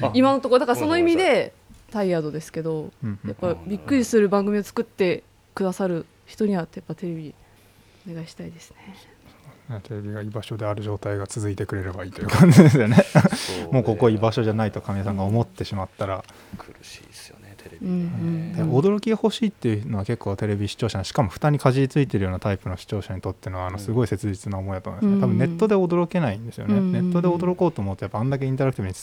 [0.02, 1.54] あ 今のところだからその意味で
[1.90, 5.22] タイヤードですけどうんやっぱびっくりする番組を作って
[5.54, 7.34] くださる人にはやっぱテレビ
[8.10, 9.80] お願いしたいですね。
[9.84, 12.96] テレビが居場所である状態が続いてくれればいいという感じですよね。
[13.70, 16.24] もうここ居場所じゃないと亀井さんが思ってしまったら、
[16.58, 17.49] 苦しいですよね。
[17.49, 25.10] テレビうんねで驚きが欲しいっていうのは結構テレビ視聴者しかも蓋にかじりついてるようなタイプの視聴者にとってのあのすごい切実な思いだと思います。
[25.10, 25.20] ね、うん。
[25.20, 28.94] 多分ネットで驚けないんですよね、うんネットで驚こうと思うとやっぱあんだけインタラクティブに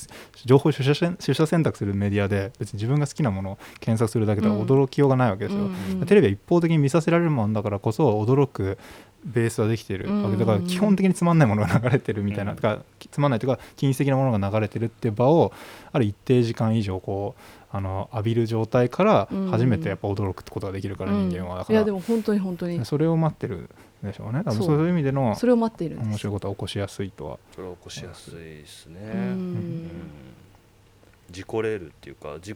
[0.46, 8.78] 情報を取捨選取捨選択するメディアで別に自分が好きなものを検索するだけでは驚きようがないわけですよ、うんテレビは一方的に見させられるもんだからこそ驚く
[9.26, 12.56] ベースはできているわけだからうん基本的につまんないものが流れてるみたいな、うん。
[12.58, 12.80] とか
[13.12, 15.52] つまんないというか近似的なものが流れてるっていう場を
[15.92, 21.58] ある一定時間以上こうあの浴びる状態から初めてやっぱ驚くってことができるから、人間は。
[21.58, 22.86] だかいやらでも本当に本当に。
[22.86, 23.70] それを待ってる
[24.04, 24.40] でしょうね。
[24.46, 25.98] 多分そうそういう意味でのそれを待っている。
[26.00, 29.00] 面白いことは起こしやすいとはそれは起こしやすいですね。
[29.04, 29.10] うん。
[29.10, 29.90] うん。
[31.30, 32.56] 事故れるっていうかじ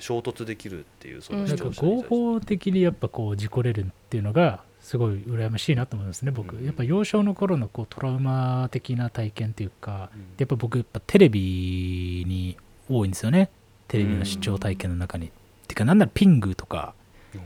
[0.00, 1.58] 衝突できるっていうその視なん。
[1.58, 2.08] か聴者に対して。
[2.08, 6.64] 合法的にやっぱこう事故れるっていうのがすごい羨ましいなと思いますね僕、うん。
[6.64, 10.24] やっぱ幼少の頃のこうトラウマ的な体験っていうかうん。
[10.38, 12.56] やっぱ僕やっぱテレビに
[12.88, 13.50] 多いんですよね
[13.88, 15.30] テレビの視聴体験の中に、
[15.68, 16.94] てかなんならピングとか
[17.34, 17.40] うん。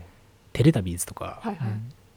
[0.53, 1.67] テレタビーズとか、はいはい。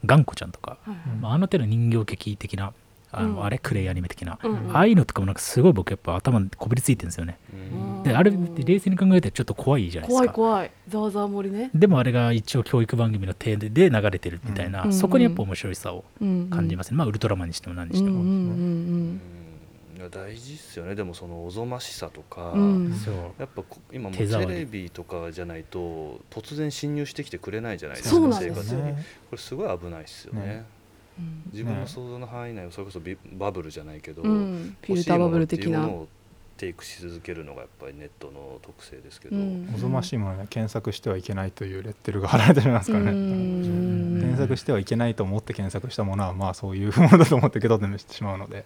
[0.05, 2.73] ガンコちゃんとか、はいうんまあ、あの手の人形劇的な
[3.11, 3.43] あの、うん。
[3.43, 4.75] あれクレイアニメ的な、うんうん。
[4.75, 7.37] ああいうのとかもなんかすごい僕やっぱ頭にこびりついてるんですよね。
[7.53, 7.55] う
[8.01, 8.03] ん。
[8.03, 10.33] であれって冷静に考えたらちょっと怖いじゃないですか。
[10.33, 10.71] 怖い怖い。
[10.89, 11.71] ざわざわ森ね。
[11.73, 14.93] でもあれが一応教育番組の手で流れてるみたいな、うん。
[14.93, 19.34] そこにやっぱ面白さを感感じますね、まあウルトラマンにしても何にしても、うんうんうんい
[20.05, 20.95] や大事っすよね。
[20.95, 22.95] でもそのおぞましさとか、うん。
[23.37, 28.97] やっぱこ今もうテレビとかじゃないと突然侵入してきてくれないじゃないですか生活に、こ
[29.33, 30.45] れすごい危ないっすよね。
[30.45, 30.65] ね。
[31.19, 31.43] うん。
[31.51, 34.77] 自分の想像の範囲内をそれこそビバブルじゃないけど、うん。
[34.81, 36.07] フィルターバブル的な欲しいものっていうものを
[36.57, 39.71] テイクし続けるのがやっぱりネットの特性ですけど、うん。
[39.75, 44.17] おぞましいものには検索してはいけないというレッテルが貼られてますからね、うん。
[44.21, 48.65] 検索してはいけないと思って検索したものはまあそういうものだと思って受け取ってしまうので、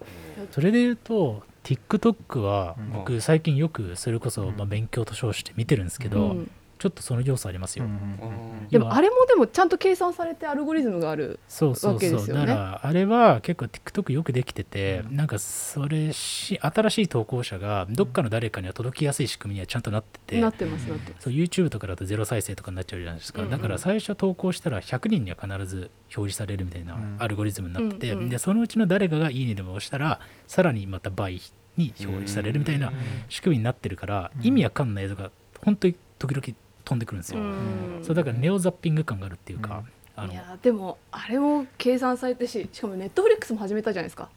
[0.51, 2.91] それで言うと TikTok はうん。
[2.93, 15.15] 僕最近よくそれこそまあ勉強と称して見てるんですけど、うんちょっとその要素ありますよ、うんうんでもあれもでもちゃんと計算されてアルゴリズムがあるそうそうわけそう、ですよねだからあれは結構 TikTok よくできてて、うん。
[15.15, 21.23] なんかそれし新しい投稿者がどっかの誰かには届きやすい仕組みにはちゃんとなってて、なってますなってます。
[21.23, 23.51] そう YouTube とかだとゼロ再生とかになっちゃうじゃないですか、うんうん。
[23.51, 27.15] だから最初投稿したら100人には必ず表示されるみたいなうん。
[27.17, 31.41] アルゴリズムになってて、うんうんでそのうちの誰かが「いいね」でも押したらさらにまた倍
[31.77, 32.93] に表示されるみたいな
[33.27, 34.45] 仕組みになってるから、うん。
[34.45, 35.31] 意味わかんない映像が
[35.65, 36.57] 本当に時々
[36.89, 37.99] 飛んでくるんですよ、うん。
[38.01, 39.83] そうだからネオザッピング感があるっていうか、
[40.15, 44.29] あのいやでもあれも計算されてししかもネットフリックスも始めたじゃないですか。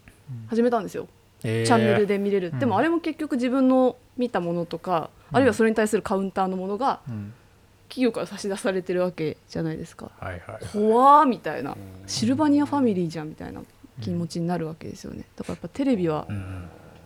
[0.48, 1.09] 始めたんですよ。
[1.44, 1.66] えー。
[1.66, 2.59] チャンネルで見れる、うん。
[2.59, 5.36] でもあれも結局自分の見たものとか、うん。
[5.36, 7.32] あるいはそれに対するカウンターのものがうん。
[7.88, 10.11] 企業から差し出されてるわけじゃないですか。
[10.18, 11.72] はいはい怖ーみたいな。
[11.72, 11.76] うん
[12.07, 13.62] シルバニアファミリーじゃんみたいな
[14.03, 15.24] 気持ちになるわけですよね。
[15.36, 16.26] だからやっぱテレビは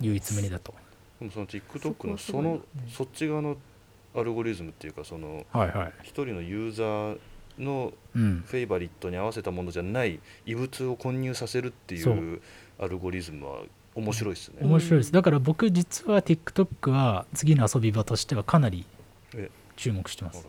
[0.01, 0.75] 唯一無二だと。
[1.21, 3.57] でもその TikTok のそのそっち側の
[4.17, 5.93] アルゴリズムっていうかそのはいはい。
[6.03, 7.19] 一人のユーザー
[7.59, 8.43] のうん。
[8.47, 12.15] フェイバリットに合わせたものじゃない異物を混入させるっていそう。
[12.35, 12.41] う
[12.79, 13.61] アルゴリズムは
[13.95, 14.59] 面白いですね。
[14.63, 15.13] 面白いです。
[15.13, 18.85] だから僕実は TikTok は次の遊び場としてはかなり
[19.35, 19.51] え。
[19.77, 20.47] 注目してます。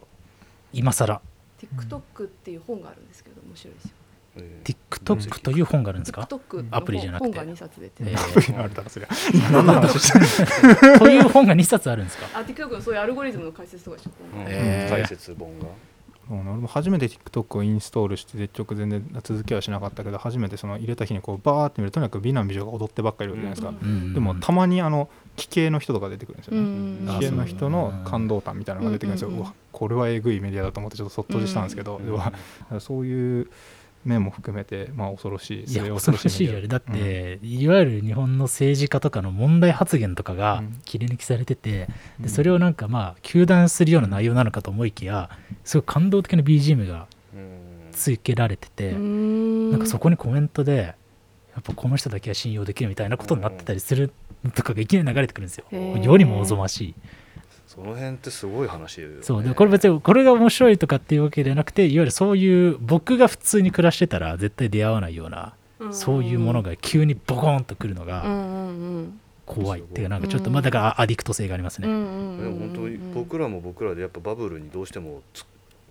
[0.74, 1.22] 今更。
[1.60, 3.90] TikTok っていう本があるんですけど面白いですよ。
[3.92, 3.97] えー
[4.64, 6.28] TikTok という本があるんですか？
[6.72, 7.38] アプリじゃなくて。
[7.40, 8.84] 本が2冊出てえるアプリがあるだ。
[8.84, 9.10] ろ そりゃ
[9.52, 10.20] 何の話して
[10.94, 12.28] るという本が2冊あるんですか？
[12.34, 14.46] あ TikTok のそういうアルゴリズムの解説とかでしょうん。
[14.48, 14.96] えー。
[14.96, 15.68] 解説本が。
[16.30, 24.14] 俺も初めて TikTok をインストールして結局全然続けはしなかったけど初めてその入れた日にこうバーって見るととにかく美男美女が踊ってばっかりいるじゃないですか、うん。
[24.14, 25.08] でもたまにあの
[25.38, 27.08] 奇形の人とか出てくるんですよね、うん。
[27.22, 32.02] 奇形の人の感動感みたいなのが出てくるんですよ、うわこれはえぐいメディアだと思ってちょっとそっとしたんですけど、
[32.80, 33.48] そういう
[34.08, 35.72] 面も含めて、まあ、恐ろしい。
[35.72, 36.68] いや末恐ろしいよね。
[36.68, 40.82] だって、いわゆる日本の政治家とかの問題発言とかがうん。
[40.86, 41.88] 切り抜きされてて、
[42.20, 42.24] うん。
[42.24, 45.30] でそれをなんかまあ糾弾するような内容なのかと思いきや
[45.64, 47.90] すごい感動的な BGM がうん。
[47.92, 49.72] つけられてて、うん。
[49.72, 50.96] なんかそこにコメントで
[51.54, 54.12] やっぱこの人だけは信用できるみたいなことになってたりする
[54.54, 55.66] とかがいきなり流れてくるんですよ。
[55.72, 56.04] へー。
[56.04, 56.96] 世にもおぞましい
[57.78, 59.18] その辺ってすごい話よね。
[59.22, 65.54] そうでこれ別にこれが面白いとかっていうわけではなくていわゆるそういう僕が普通に暮らしてたら絶対出会わないような
[65.92, 68.26] そういうものが急にボコーンとくるのが
[69.46, 75.46] 怖いっていうかなんかちょっとまあだからアディクト性がありますね、本当に僕らも僕らでやっぱバブルにどうしてもつ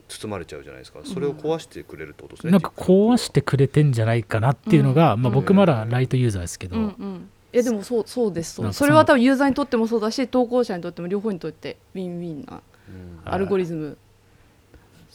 [0.09, 1.01] 包まれちゃうじゃないですか。
[1.05, 8.55] それを壊してくれるってことですね、なんか壊してくれてんじゃないかなっていうのが、まあ、僕まだライトユーザーですけど、うんうんいやでもそうそうです。
[8.55, 13.21] そうそれは多分ユーザーにとってもそうだし投稿者にとっても両方にとってウィンウィンなうん。
[13.25, 13.97] アルゴリズム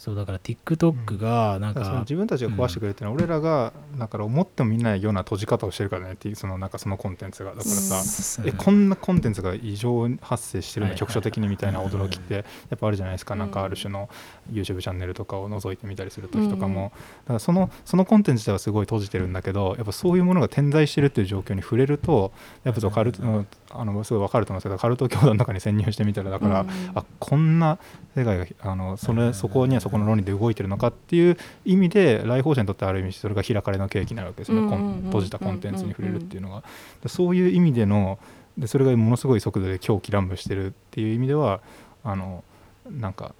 [0.02, 7.52] そうだから TikTok がなんかだからその、自分たちが壊してくれてるのは俺らがだから思っても見ないような閉じ方をしてるからねっていうそのなんかそのコンテンツが。
[7.52, 12.42] だからさ、うんえこんなコンテンツが異常発生してるの局所的にみたいな驚きってや
[12.74, 13.42] っぱあるじゃないですか、うん。
[13.42, 14.10] なんかある種の
[14.52, 16.90] YouTube チャンネルとかを覗いてみたりする時とかも、うん。
[16.90, 16.92] だ
[17.28, 22.32] からそのそのコンテンツ自体はすごい閉じてるんだけどやっぱそういうものが点在してるっていう状況に触れると
[22.64, 26.70] やっぱそうカルト、うんあのすごい分かると思うんですけどカルト教団の中に潜入してみたらだから、うん。
[26.96, 27.78] あこんな
[28.16, 36.64] 世界があのそれそこにはそこの論理で動いてるのかっていう意味で来訪者にとってある意味それが開かれの契機になるわけですよね、閉じたコンテンツに触れるっていうのが。
[37.04, 38.18] でそういう意味での
[38.58, 41.62] でそれがものすごい速度で狂気乱舞してるっていう意味では
[42.04, 42.44] あの
[42.90, 43.34] なんか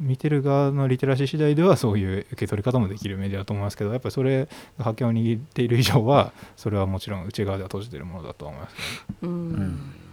[0.00, 4.48] 見てる側のリテラシー次第ではそういう受け取り方もできるメディアだと思いますけどやっぱりそれ
[4.78, 8.78] が覇権を握っている以上はそれはもちろん内側では閉じてるものだと思います、ね、
[9.22, 10.03] うん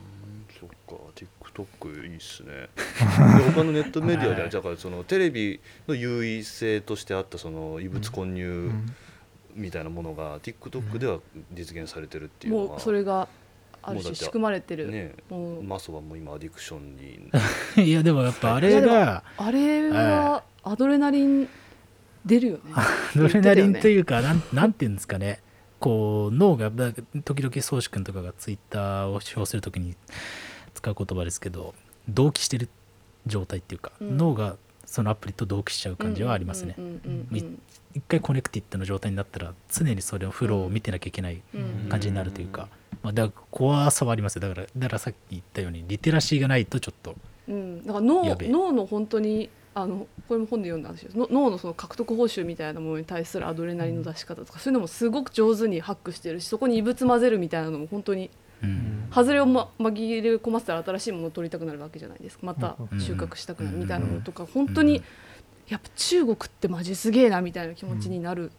[1.81, 2.69] TikTok いいっすね。
[2.75, 8.95] で他のネットメディアでは はいだからそのテレビの優位性としてあったその異物混入うん。
[9.53, 11.19] みたいなものが TikTok では
[11.53, 13.27] 実現されてるっていうのもはうそれが
[13.83, 15.63] ある種仕組まれてる、ねもう。
[15.63, 17.29] マスはもう今アディクションに。
[17.83, 21.49] いやでもやっぱあれがあれはアドレナリン
[22.25, 22.61] 出るよね。
[22.75, 22.85] ア
[23.15, 25.41] ドレナリンというかなんなんていうんですかね。
[25.79, 26.93] こう脳がだ
[27.25, 29.95] 時々宗志君とかがツイッターを表するときに
[30.81, 31.73] 使う言葉ですけど
[32.09, 32.69] 同期してる
[33.27, 34.17] 状態っていうか、うん。
[34.17, 36.75] 脳がそのアプリと同期しちゃう感じはありますね、
[37.31, 41.87] 一回 connected の状態になったら常にそれをフローを見てなきゃいけないうん。
[41.87, 42.67] 感じになるというか、
[43.03, 44.41] まあ、だから怖さはありますよ。
[44.41, 47.15] だからだからさっき言ったようにリテラシーがないとちょっと
[47.47, 51.17] うん、だから脳脳の本当にあのこれも本で読んだ話です。
[51.17, 58.29] の脳のその獲得報酬みたいなものに対するアドレナリンの出し方とか、そういうのもすごく上手にハックしてるしそこに異物混ぜるみたいなのも本当にうん
[59.13, 62.45] 外れを、ま、紛れ込ませたら新しいものを取りたくなるわけじゃないですか。
[62.45, 62.99] またうん。
[62.99, 64.45] 収穫したくなるみたいなのとか。
[64.45, 65.01] 本当に
[65.67, 68.51] やっぱ中国ってマジすげえなみたいな気持ちになる、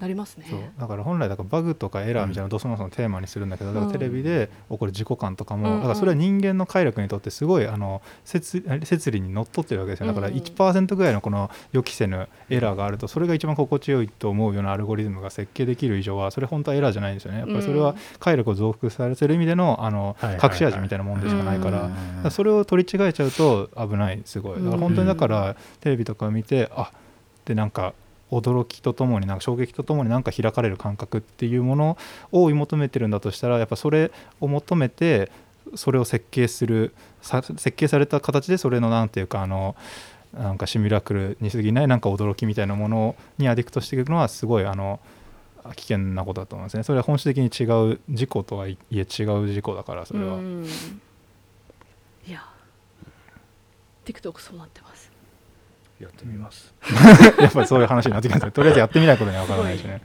[0.00, 0.46] なりますね。
[0.50, 0.60] そう。
[0.78, 10.06] だから本来だからバグとかエラーみたいなのをどそもそもテーマにするんだけど、だからテレビで起こる自己感とかも、うんだからそれは人間の快楽にとってすごいあの摂摂理にのっとってるわけですよ。
[10.06, 17.38] だからうんうん1%ぐらいのこの予期せぬエラーがあるとそれが一番心地よいと思うようなアルゴリズムが設計できる以上はそれ本当はエラーじゃないんですよね。
[17.38, 21.90] やっぱりそれは快楽を増幅されてる意味でのあの隠し味みたいなもんでしかないから。
[22.22, 24.58] らそれを取り違えちゃうと危ないすごい。
[24.62, 26.90] だから本当にだからテレビとかを見てあ
[27.44, 27.94] でなんか
[28.30, 31.96] 驚きとともになんか衝撃とともになんか開かれる感覚っていうもの
[32.32, 34.10] を追い求めてるんだとしたらやっぱそれ
[34.40, 35.30] を求めて
[35.74, 39.76] それを設計する設計された形でそれのなんていうかあの
[40.32, 45.00] なんかシミュラクルに過ぎないなんか驚きみたいなものにアディクトしていくのはすごいあの
[45.74, 49.06] 危険なことだと思うんですねそれは本質的に違う事故とはいえ違う
[49.48, 50.38] 事故だからそれは。
[52.26, 52.44] いや
[54.04, 54.85] TikTok そうなってます。
[56.00, 56.74] やってみます、
[57.40, 58.50] やっぱりそういう話になってきますね。
[58.52, 60.02] とりあえずやってみないことには分からないしね。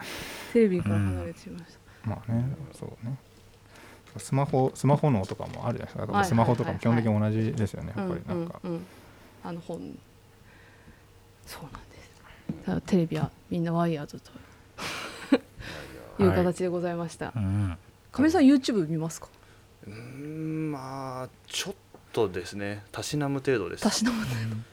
[0.53, 1.73] テレビから離れてしまいまし
[2.03, 2.09] た。
[2.09, 3.17] まあね、そうね。
[4.17, 6.23] スマホ、スマホ脳とかもあるじゃないですか。
[6.25, 7.93] スマホとかも基本的に同じですよね。
[7.95, 8.59] やっぱりうんなんか。
[8.63, 8.85] うんうん
[9.43, 9.97] あの本
[11.47, 14.31] そうなんですテレビはみんなワイヤードと
[16.23, 17.75] いう形でございました、うん
[18.11, 19.29] 亀井さん YouTube 見ますか？
[19.87, 21.75] うーんまあちょっ
[22.13, 24.65] とですねたしなむ程度ですたしなむうん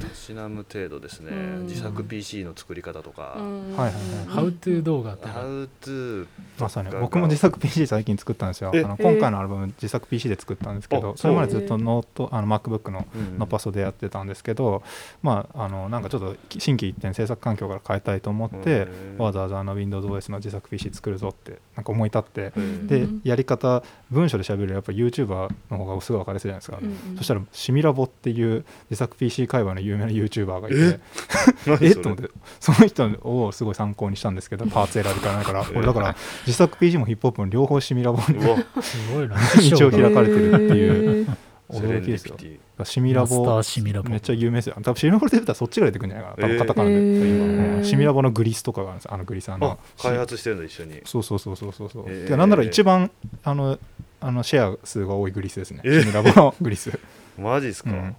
[0.00, 1.30] たしなむ程度ですね。
[1.30, 1.66] うん。
[1.66, 3.36] 自作 PC の作り方とか。
[3.38, 3.76] うん。
[3.76, 4.26] はいはいはい。
[4.26, 6.26] ハウトゥー動画とか How to
[6.58, 6.90] まさに。
[6.90, 8.70] 僕も自作 PC 最近作ったんですよ。
[8.74, 13.38] あえの今回のアルバム自作 PC で作ったんですけど、あそれまでずっとノートあの MacBook のうん。
[13.38, 14.82] のパソでやってたんですけど、
[15.22, 22.52] まああのなんかちょっと新規一点制作環境から変えたいと思って、うんわざわざあの WindowsOS の自作 PC 作るぞってなんか思い立って。
[22.56, 27.16] うんでうんやり方文章で喋るよりやっぱり YouTuber の方がすごい分かりやすいじゃないですか、うんうん。
[27.16, 30.76] そしたらシミラボっていう自作 PC 界隈の有名な YouTuber がいて。
[30.78, 31.78] え？
[31.88, 31.90] え？
[31.92, 32.30] っと思って。
[32.60, 35.36] その人をすごい参考にしたんですけど パーツ選びから。
[35.36, 36.16] ないから俺だから
[36.46, 38.56] 自作 PC もヒップホップも両方シミラボにうわ。
[38.82, 39.36] すごいな。
[39.60, 41.28] 一応開かれてるっていう。
[41.70, 42.36] 驚きですよ。
[42.84, 44.74] シミラボーシミラボめっちゃ有名ですよ。
[44.82, 46.42] 多分シミラボで言ったらそっちが出てくるんじゃないかな。
[46.42, 47.84] 多分えーカタカナで言ったら今へーうん。
[47.84, 51.00] シミラボのグリスとかがあるんですあのグリスああの開発してるんだ一緒に。
[51.06, 51.88] そうそうそうそうそう。
[51.90, 53.10] そう、えーでなんなら一番
[53.44, 53.78] あの
[54.20, 55.88] あのシェア数が多いグリスですね、え？
[55.88, 56.98] ーシミラボのグリス。
[57.38, 58.16] マジっすか、うん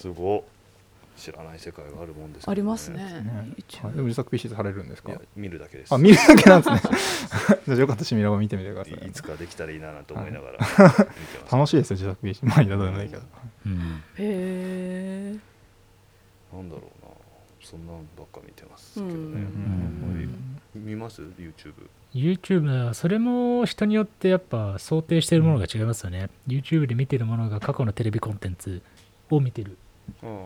[0.00, 0.42] すごっ
[1.16, 2.50] 知らない世界があるもんですね。
[2.50, 3.04] ありますね。
[3.04, 3.52] ね。
[3.68, 5.12] YouTube はいでも自作 PC されるんですか？
[5.36, 5.94] 見るだけです。
[5.94, 6.98] あ見るだけなんですね。
[7.66, 8.94] じゃあよかったシミラボ見てみてください。
[8.94, 10.88] いいつかできたらいいななんて思いながら見てま
[11.48, 11.52] す。
[11.52, 13.22] 楽しいですよ自作 PC まあいいないいけど。
[13.66, 14.02] うん。
[14.16, 15.36] へえ
[16.54, 17.10] なんだろうな。
[17.62, 20.14] そんなんばっか見てますけどね、うん。
[20.16, 20.28] はい
[20.78, 21.74] 見ます？YouTube
[22.14, 28.80] YouTube はそれも人によってやっぱ想定してるものが違いますよね、YouTube で見てるものが過去のテレビコンテンツ
[29.30, 29.76] を見てる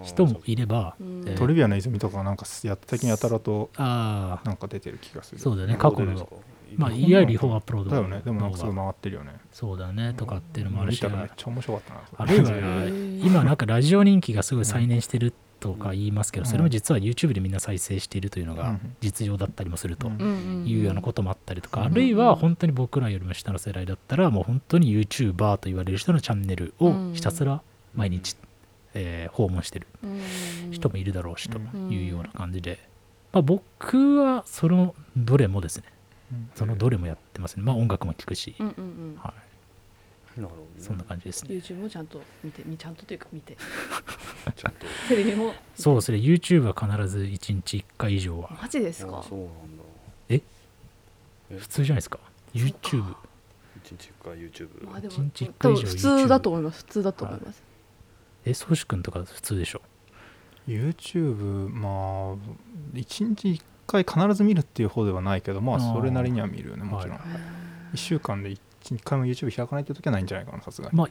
[0.02, 0.96] 人もいれば、
[1.36, 5.40] トリビアの泉とかなんかやった時にやたらとああなんか出てる気がする。
[5.40, 6.42] そうだよねな過去の。
[6.76, 8.20] まあいわゆる違法アップロードだよね。
[8.24, 9.32] でもなんかすごい動画回ってるよね。
[9.52, 16.50] そうだねとかっていうのもある見したらめっちゃ面白かったなあるいはー今なんかラジオ人気がすごい再燃してるとか言いますけど、うん。
[16.50, 18.96] それも実は YouTube でみんな再生しているというのがうん。
[19.00, 27.62] 実情だったりもするというようなこともあったりとか、うんあるいは本当に僕らよりも下の世代だったらもう本当に YouTuber と言われる人のチャンネルをひたすら
[27.94, 28.36] 毎日、
[28.94, 29.86] えー訪問してる。
[30.02, 30.20] うん。
[30.70, 31.90] 人もいるだろうしとうん。
[31.92, 32.78] いうような感じで、
[33.32, 35.84] まあ、僕はそのどれもですね。
[36.32, 36.50] うん。
[36.54, 37.62] そのどれもやってますね。
[37.62, 38.80] まあ音楽も聴くし、うんうんう
[39.14, 39.16] ん。
[39.20, 39.34] は
[40.36, 41.54] なるほどそんな感じですね。
[41.54, 43.56] YouTube もちゃんと見てみちゃんとというか見て。
[44.56, 44.86] ちゃんと。
[45.08, 45.54] テレビも。
[45.76, 46.18] そうですね。
[46.18, 48.50] YouTube は必ず1日1回以上は。
[48.60, 49.18] マジですか？
[49.20, 49.82] あそうなんだ。
[50.30, 50.40] え？
[51.50, 51.58] え？
[51.58, 52.18] 普通じゃないですか
[52.54, 53.14] ？YouTube
[53.84, 56.78] 一日一回 YouTube まあでも一日一多回以上分普通だと思います。
[56.78, 57.62] 普通だと思います
[58.44, 59.82] え宗志君とか普通でしょ
[60.68, 62.36] ？YouTube まあ
[62.94, 67.28] 1日1回必ず見るっていう方ではないけどまあそれなりには見るよねもちろん、はい
[67.94, 68.58] 1週間で 1,
[69.04, 71.08] 回も YouTube 開かないって時はないんじゃないかなさすがに、まあ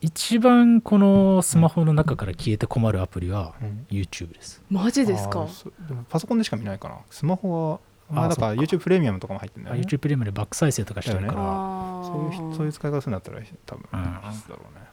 [0.00, 3.86] 一番このスマホの中から消えて困るアプリはうん。
[3.90, 4.62] YouTube です。
[4.70, 5.46] マジですか？
[5.88, 6.98] でもパソコンでしか見ないかな。
[7.10, 9.86] スマホはまあだから YouTube プレミアムとかも入ってるんだあよね。
[9.86, 14.02] YouTube プレミアムでバック再生とかしてるから、あそういう人そういう使い方するんだったら多分、うん。
[14.02, 14.85] だろうね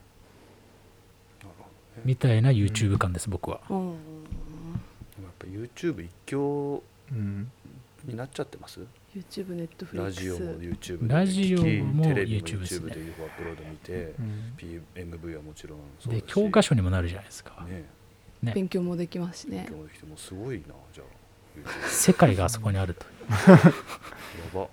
[2.06, 3.62] みたいな YouTube 感です、僕は。
[3.70, 3.92] うん。
[3.92, 3.96] で
[5.20, 7.52] もやっぱ YouTube 一強うん。
[8.06, 8.82] になっちゃってます
[9.16, 11.14] ？YouTube ネットフリックスラジオも YouTube で。
[11.14, 14.54] ラジオも聞きテレビも YouTube ですね YouTube でアップロード見て、うん。
[14.58, 17.86] PMV はもちろんそうで教科書にもなるじゃないですか、ね。
[18.42, 18.52] ね。
[18.54, 19.66] 勉強もできますしね。
[19.70, 21.24] 今日できてもうすごいなじゃあ。
[21.88, 23.06] 世界があそこにあると
[23.48, 23.58] や
[24.54, 24.68] ば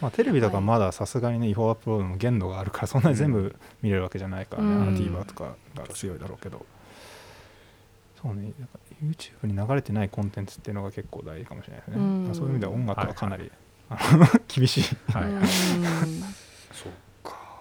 [0.00, 4.82] まあ、テレビとかまださすがにね違法アップロードの限度があるからそんなに全部見れるわけじゃないからね、うん。
[4.82, 6.64] あの TVer とかが強いだろうけど。
[8.22, 12.24] そうねなんか YouTube に流れてないコンテンツっていうのが結構大事かもしれないですね、うん。
[12.24, 13.50] まあそういう意味では音楽はかなり、
[13.88, 15.12] あの 厳しい。
[15.12, 15.24] はい。
[15.24, 15.40] うん。
[16.72, 17.09] そっか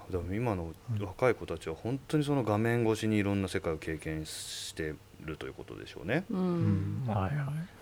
[0.09, 6.25] でも今の若い子たちは本当にその画面越しにいろんな世界を経験してるということでしょうね。
[6.31, 7.03] ううん。
[7.07, 7.33] はいはい。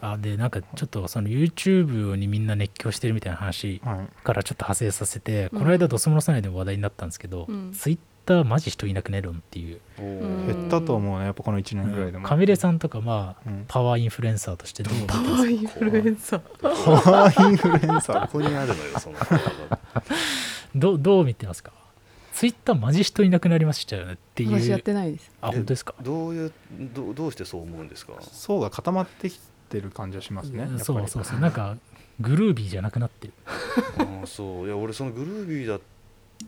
[0.02, 5.60] あでなんかちょっとその YouTube にみんな熱狂してるみたいな話はいからちょっと派生させて、うん。
[5.60, 7.72] この間ドスモノさないでも話題になったんですけど、うん。
[7.74, 13.66] Twitter マジ人いなくねるんっていう、減ったと思うねやっぱこの1年ぐらいでも、カミレさんとかまあ、うん。
[13.70, 16.40] パワーインフルエンサーとしてどう パワーインフルエンサー。
[16.60, 16.70] パ
[17.12, 18.22] ワーインフルエンサー。
[18.22, 19.16] どこにあるのよその
[20.76, 21.72] どうどう見てますか？
[22.38, 24.52] ツイッターマジ人いなくなりましたよねっていう。
[24.62, 25.32] 私やってないです。
[25.42, 25.96] あ本当ですか？
[26.04, 26.52] どういう
[26.94, 28.14] どうどうしてそう思うんですか？
[28.22, 31.40] 層が固まってきてる感じはしますねそうそうそう。
[31.40, 31.78] なんか
[32.20, 33.34] グルービーじゃなくなってる。
[33.98, 34.68] ああそう。
[34.68, 35.82] いや俺そのグルービーだっ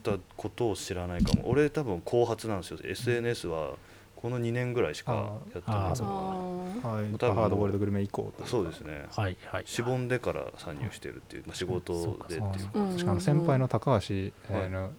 [0.03, 1.49] たことを知らないかも。
[1.49, 2.79] 俺多分後発なんですよ。
[2.83, 3.71] SNS は
[4.15, 5.13] この2年ぐらいしか
[5.55, 5.79] やってない。
[5.79, 9.07] はい、多分ハードボイルドグルメ以降そうですね。
[9.15, 9.63] はいはい。
[9.65, 12.93] しぼんでから参入してるっていう、まあ、仕事でっていううんうんうん。
[12.93, 14.91] 確かに先輩の高橋、えーの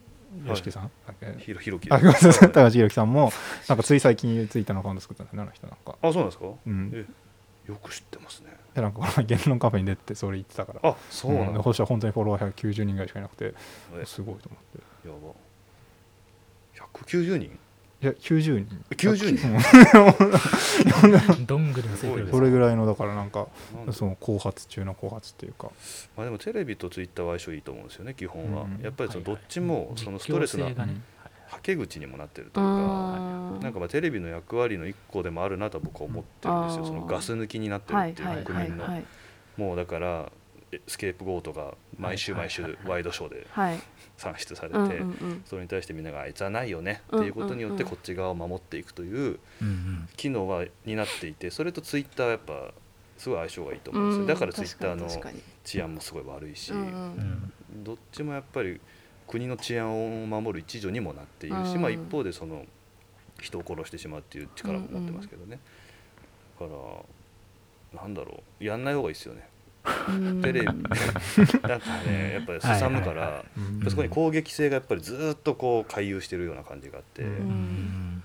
[0.46, 0.90] はい YOSHIKI さん、
[1.38, 1.88] ひろひろき。
[1.88, 3.32] 高橋宏樹さんも
[3.68, 5.96] なんかつい最近ツイッターのアカウント作ったんですよねあの人なんか。
[6.00, 6.90] あそうなんですか、うん。
[6.94, 7.04] え
[7.68, 8.56] よく知ってますね。
[8.74, 10.90] でなんかこの前言論カフェに出てそれ言ってたから。
[10.90, 11.62] あそうなんだ、ん。
[11.64, 13.54] そしたら本当にフォロワー190人ぐらいしかいなくて
[13.94, 14.04] え。
[14.06, 14.62] すごいと思っ
[15.02, 15.08] て。
[15.08, 16.88] やば。
[16.94, 17.58] 190人？
[18.02, 19.46] いや90人90人
[21.36, 25.70] うんどんぐりの成功ですそれぐらいのだからなんかなんでその後発中の後発っていうか。
[26.16, 28.80] まあ、でもテレビとツイッターは相性いいと思うんですよね基本は、うん。
[28.82, 29.78] やっぱりそのどっちはいはい。
[29.78, 31.00] もそのストレスな実況性がね。
[31.48, 33.64] はけ口にもなってるとーいうか。
[33.64, 36.86] なんかまあテレビの役割の一個でもあるなと僕は思ってるんですよ。
[36.86, 39.04] そのガス抜きになってるっていうはいはい国民のはいはい。
[39.58, 40.32] もうだから
[40.72, 42.90] えスケープゴートが毎週毎週はいはいはい。
[42.92, 43.46] ワイドショーで。
[43.50, 43.80] はい
[44.20, 45.42] 算出されうんうんてうん。
[45.46, 49.38] それに対してみんながあいつはないよねってうんいうことによってうんこっち側を守っていくという
[50.16, 52.72] 機能は担っていてそれとツイッターはやっぱ
[53.18, 55.08] すごい相性がいいと思うんですうんよだからツイッターの
[55.64, 56.84] 治安もすごい悪いしうんう
[57.80, 58.80] んどっちもやっぱり
[59.26, 62.64] 国の治安を守る一助にもなっているし、うんまあ、一方でその
[63.40, 65.58] 人を殺してしまうっていう力も持ってますけどね、
[66.60, 66.72] だか
[67.94, 69.40] らなんだろうやんない方がいいですよね。
[69.40, 69.50] うん
[70.42, 70.72] テレビな。
[70.72, 70.92] んか
[72.06, 73.44] ねやっぱりすさむから、
[73.88, 77.24] そこに攻撃性がやっぱりずっとこう回遊してるような感じがあって、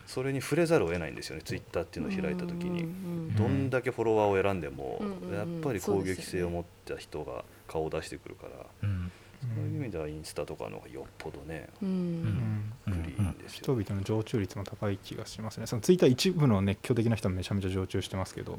[0.08, 5.02] それに触れざるを得ないんですよねツイッターっていうのを開いた時に、うんどんだけフォロワーを選んでも、
[5.34, 9.12] やっぱり攻撃性を持った人が顔を出してくるから、うん。
[9.56, 11.90] そういう意味ではインスタとかの方がよっぽどね、うん。
[11.90, 18.58] うんクリーンですよ、人々の常駐率も高い気がしますねそのツイッター一部の熱狂的な人はめちゃめちゃ常駐してますけど、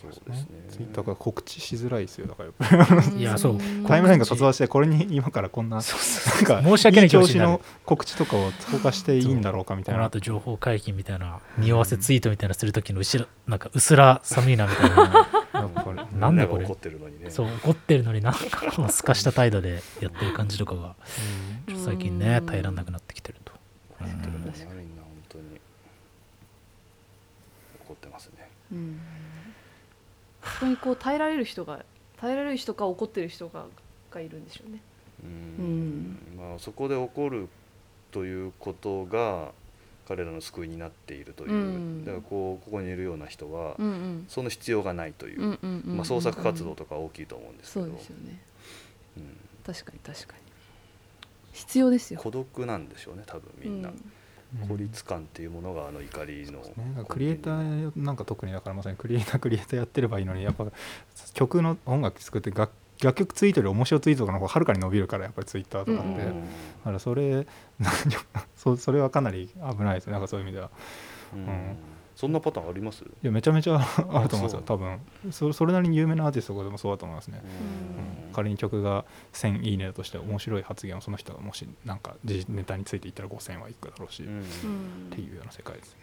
[0.00, 0.46] そうですね。
[0.70, 3.16] ツイッターが告知しづらいですよだからやっぱり。
[3.18, 3.58] いやそう。
[3.86, 9.98] タイムラインが突話してこれに今からこんななんか申し訳ない調子の告知とかを投下していいんだろうかみたいな。
[9.98, 15.28] この後情報解禁みたいな匂わせツイートみたいなする時の後ろなんかうすら寒いなみたいな。
[16.18, 20.94] なんだこれ怒ってるのにねそう怒ってるのになんかすかした態度でやってる感じとかが
[21.66, 23.52] ちょっと最近ね耐えられなくなってきてると、
[27.80, 28.50] 怒ってますね。
[28.72, 29.00] うん
[30.44, 31.84] そこにこう耐えられる人が
[32.18, 33.66] 耐えられる人か怒ってる人が
[34.10, 34.80] がいるんでしょうね。
[35.24, 35.26] う
[35.62, 36.18] ん。
[36.36, 37.48] まあそこで怒る
[38.12, 39.52] ということが
[40.06, 42.04] 彼らの救いになっているという、うん。
[42.04, 44.24] だからこうここにいるような人は、うんうん。
[44.28, 48.40] その必要がないという、うんうんうんうんまあ、創作活動とか大きいと思うんですけど、そうですよね。
[49.16, 49.36] うん。
[49.64, 50.44] 確かに確かに。
[51.52, 52.20] 必要ですよ。
[52.20, 54.12] 孤独なんでしょうね多分みんな、うん
[54.68, 60.66] 孤立感っていうものがあの怒りの、ね、クリエイターなんか特にだからまさにクリエイタークリエイターやってればいいのにやっぱ
[61.32, 66.16] 曲の音楽作って楽楽曲ツイートより面白ツイートとかの方がはるかに伸びるからやっぱりツイッターとかって、うん。
[66.16, 66.24] だ
[66.84, 67.46] からそれ
[68.56, 70.12] そそれはかなり危ないですね。
[70.12, 70.70] なんかそういう意味では。
[71.34, 71.40] うん。
[71.40, 71.76] ん
[72.16, 75.00] そんなパターンあります、いやめちゃめちゃあると思うんですよ多分。
[75.30, 78.26] そそれなりに有名なアーティストとかでもそうだと思いますね、うん。
[78.26, 78.32] うん。
[78.32, 84.34] 仮に曲が1000いいねだとして面白い発言をその人がもしなんかネタについて言ったら5000はいくだろうし、っうん。
[84.34, 84.44] うん
[85.10, 86.00] ていうような世界ですね。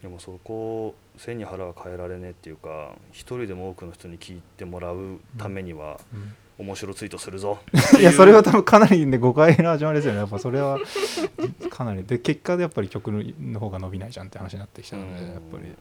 [0.00, 6.00] でもそこを背に腹は変えられねえっていうか一人でも多くの人に聞いてもらうためには
[6.62, 7.58] 面白ツイートするぞ。
[7.98, 10.20] いやそれは多分かなりね誤解の始まりですよね。
[10.20, 10.78] やっぱそれは
[11.70, 12.04] かなり。
[12.04, 15.32] で結果でやっぱり曲の方が伸びないじゃんって話になってきたのでうん。
[15.32, 15.74] やっぱり。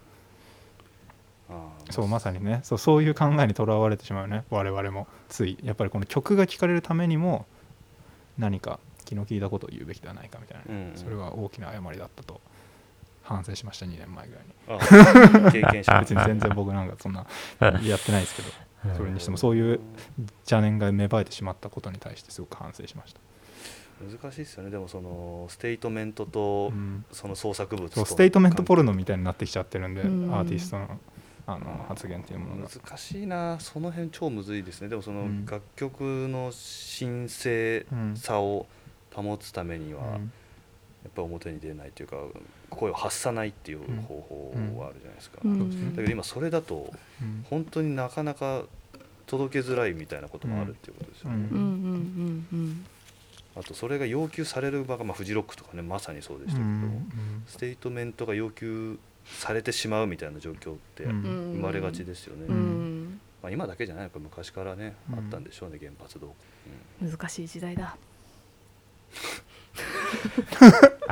[1.90, 2.62] そうまさにね。
[2.64, 4.44] そうそういう考えにとらわれてしまうね。
[4.50, 5.08] 我々も。
[5.30, 5.58] つい。
[5.64, 7.46] やっぱりこの曲が聴かれるためにも
[8.38, 12.42] 何か気の利いたことを言うべきではないかみたいな、うんそれは大きな誤りだったと。
[13.24, 15.44] 反省しました2年前ぐらいに。
[15.44, 16.00] ああ経験者。
[16.02, 17.26] 別に全然僕なんかそんな
[17.84, 18.50] やってないですけど
[18.96, 19.80] それにしてもそういう
[20.42, 23.20] 邪念が芽生えてしまったことに対してすごく反省しました、
[24.02, 24.70] 難しいですよね。
[24.72, 27.06] でもそのステートメントとうん。
[27.12, 30.34] その創作物とステートメントポルノみたいになってきちゃってるんで、うん。
[30.34, 31.00] アーティストの
[31.48, 32.70] あの発言っていうものが。
[32.70, 33.60] 難しいな。
[33.60, 34.90] その辺超むずいですね。
[34.90, 35.46] でもそのうん。
[35.46, 38.68] 楽曲の神聖さを
[39.14, 40.32] 保つためにはやうん。
[41.08, 42.18] っぱり表に出ないというか
[42.72, 45.44] 声を発さないっていう方法はあるじゃないですか、だ
[45.98, 46.92] けど今それだと
[47.22, 47.46] うん。
[47.50, 48.64] 本当になかなか
[49.28, 51.48] 届けづらいみたいなこともあるっていうことですよね、
[53.56, 56.70] あとそれが要求される場が、まあ、フジロックとかねまさにそうでしたけど、
[57.48, 62.48] ステートメントが要求されてしまうみたいな状況って生まれがちですよね、
[63.44, 65.20] まあ、今だけじゃないのか昔からね、うん。
[65.20, 66.34] あったんでしょうね原発動
[67.02, 67.96] 難しい時代だ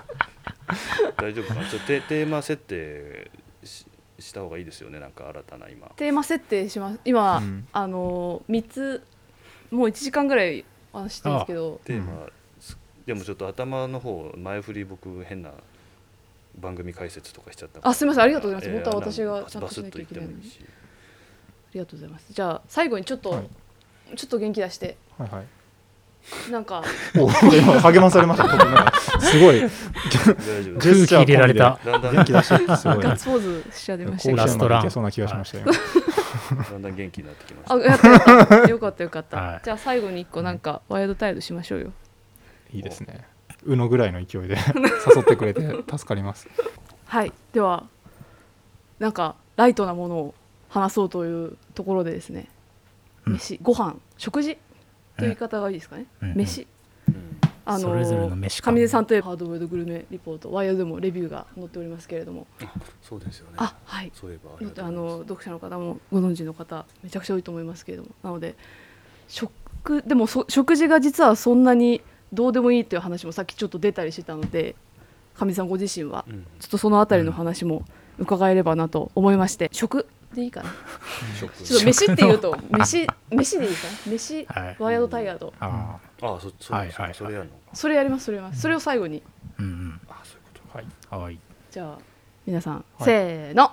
[1.21, 1.55] 大丈夫か？
[1.55, 3.31] なちょっとテテーマ設定
[3.63, 3.85] し
[4.19, 4.99] した方がいいですよね。
[4.99, 5.87] なんか新たな今。
[5.95, 6.99] テーマ設定します。
[7.05, 7.67] 今、うん。
[7.71, 9.03] あの3つ
[9.71, 11.81] もう1時間ぐらいあしてるんですけど。
[11.85, 12.27] テーマ、
[12.59, 15.51] すでもちょっと頭の方前振り僕変な
[16.59, 18.23] 番組解説とかしちゃったあすみません。
[18.23, 18.77] ありがとうございます。
[18.77, 20.43] えー本当は私がちゃんとしなきゃいけないのにあ
[21.75, 22.33] りがとうございます。
[22.33, 23.49] じゃあ最後にちょっと、はい。
[24.17, 24.97] ちょっと元気出して。
[25.17, 25.45] はいはい
[26.51, 26.83] なんか。
[27.13, 29.19] 励まされました。
[29.21, 29.61] すごい。
[30.79, 31.79] 空気入れられた。
[31.83, 32.97] 元気出してすごい。
[32.97, 34.35] ガッツポーズしちゃいました。
[34.35, 34.91] ラストラン。
[34.91, 35.71] そうな気がしました今
[36.63, 38.69] だんだん元気になってきましたあやったやった。
[38.69, 39.61] よかったよかった、はい。
[39.63, 41.91] じゃあ最後に一個なんかワイルドタイルしましょうよ。
[42.73, 43.25] いいですね。
[43.65, 44.55] うのぐらいの勢いで
[45.15, 46.47] 誘ってくれて助かります。
[47.05, 47.33] はい。
[47.53, 47.87] では
[48.99, 50.35] なんかライトなものを
[50.69, 52.49] 話そうというところでですね、
[53.25, 53.33] うん。
[53.33, 54.57] 飯ご飯食事
[55.19, 56.33] という言い方がいいですかね、うん。
[56.35, 56.67] 飯？
[57.07, 57.15] うん。
[57.65, 58.03] あの上
[58.79, 62.47] 出さんといえばハードボイルドグルメリポートワイヤーでもレビューが載っておりますけれども。
[63.03, 63.57] そうですよね。
[63.57, 64.11] あはい。
[64.15, 68.09] そういえばああの読者の方もご存知の方めちゃくちゃ多いと思いますけれども。
[68.23, 68.55] なので
[69.27, 69.51] 食
[70.07, 72.01] でもそ食事が実はそんなに
[72.33, 74.75] どうでもいいという話もさっきちょっと出たりしてたので
[75.35, 76.47] 上地さんご自身はうん。
[76.59, 77.85] ちょっとそのあたりの話も
[78.17, 79.69] 伺えればなと思いまして。
[79.71, 80.69] 食でいいかな。
[81.39, 81.63] 食。
[81.63, 84.11] ちょっと飯っていうと 飯飯でいいかな。
[84.11, 84.75] 飯はい。
[84.79, 87.13] ワイヤードタイヤードあああそそはいはいはい。
[87.13, 87.57] それやるのか。
[87.73, 88.61] それやりますそれやります。
[88.61, 89.23] それを最後に。
[89.59, 90.85] うんあそういうことはい。
[91.11, 91.39] うんはい。
[91.71, 91.97] じゃあ
[92.45, 93.03] 皆さん、はい。
[93.05, 93.71] せーの。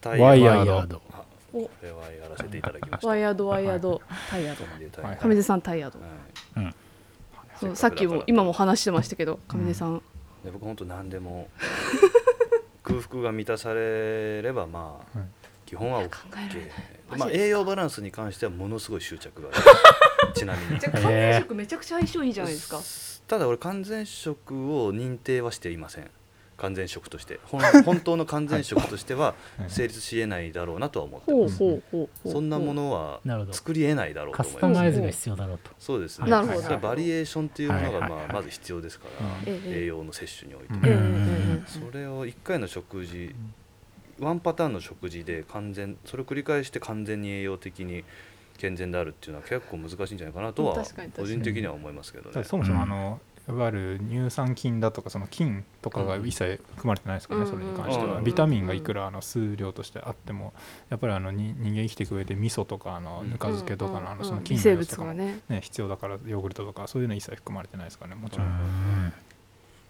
[0.00, 0.72] タワイヤード。
[0.72, 1.02] ワイヤード。
[1.12, 4.64] あおこれはやらせていただきましたワイヤードワイヤードタイヤード。
[4.64, 5.18] 飛んでタイヤはい。
[5.22, 5.98] 上出さんタイヤード。
[6.62, 6.74] はい。
[7.60, 10.00] そうさっきも今も話してましたけど上出さん、
[10.44, 11.48] で僕本当何でも
[12.84, 15.28] 空腹が満たされればまあ、はい
[15.68, 16.48] 基本は OK 考えられない。
[16.48, 17.16] マジですか？
[17.18, 19.62] まあ栄養バランスに関してはものすごい執着がある。
[20.34, 20.80] ちなみに。
[20.80, 22.80] じゃあ完全食めちゃくちゃ相性いいじゃないですか、
[23.28, 26.10] ただ俺完全食を認定はしていません。
[26.56, 27.38] 完全食として。
[27.44, 29.70] 本 本当の完全食としてははい。
[29.70, 31.58] 成立しえないだろうなとは思ってます。
[31.58, 32.32] ほうほうほうほう。
[32.32, 33.20] そんなものは
[33.52, 34.72] 作りえないだろうとカ思います。
[34.72, 35.70] スタマイズが必要だろうと。
[35.78, 36.28] そうですね。
[36.30, 38.26] なるほどそれはバリエーションっていうものがはいはいはい。
[38.26, 39.26] まあまず必要ですから。
[39.46, 39.82] ええ。
[39.82, 40.88] 栄養の摂取において。
[41.66, 43.34] それを1回の食事
[44.20, 48.04] ワンパターンの食事で完全それを繰り返して完全に栄養的に
[48.56, 50.84] 健全であるっていうのは結構難しいんじゃないかなとは
[51.16, 52.44] 個人的には思いますけどね。
[52.44, 52.82] そもそもうん。
[52.82, 60.52] あの、いわゆる乳酸菌だとかその菌とかが一切含まれてないですからね、うんそれに関しては、うんビタミンがいくらあの数量としてあっても
[60.90, 65.40] やっぱりあのに人間生きていく上で味噌とかあのうんぬか漬けとかのあのその菌のやつとかね。
[65.48, 68.50] ね、必要だからヨーグルトとかそういうの一切含まれてないですからねもちうろん、ん。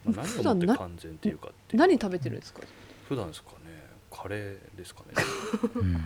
[0.05, 2.61] まあ何をもって完全っていうかって何食べてるんですか？
[3.09, 3.57] 普段ですかね
[4.11, 5.15] カレーですかね。
[5.75, 6.01] うん。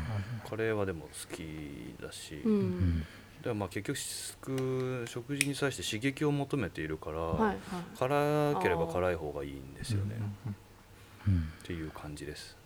[0.49, 2.61] カレーはでも好きだし、ううん。
[2.99, 3.07] ん
[3.43, 7.57] でもまあ結局食事に際して刺激を求めているから、はいはい。
[7.99, 10.17] 辛ければ辛い方がいいんですよね、
[11.27, 11.35] うん。
[11.63, 12.57] っていう感じです。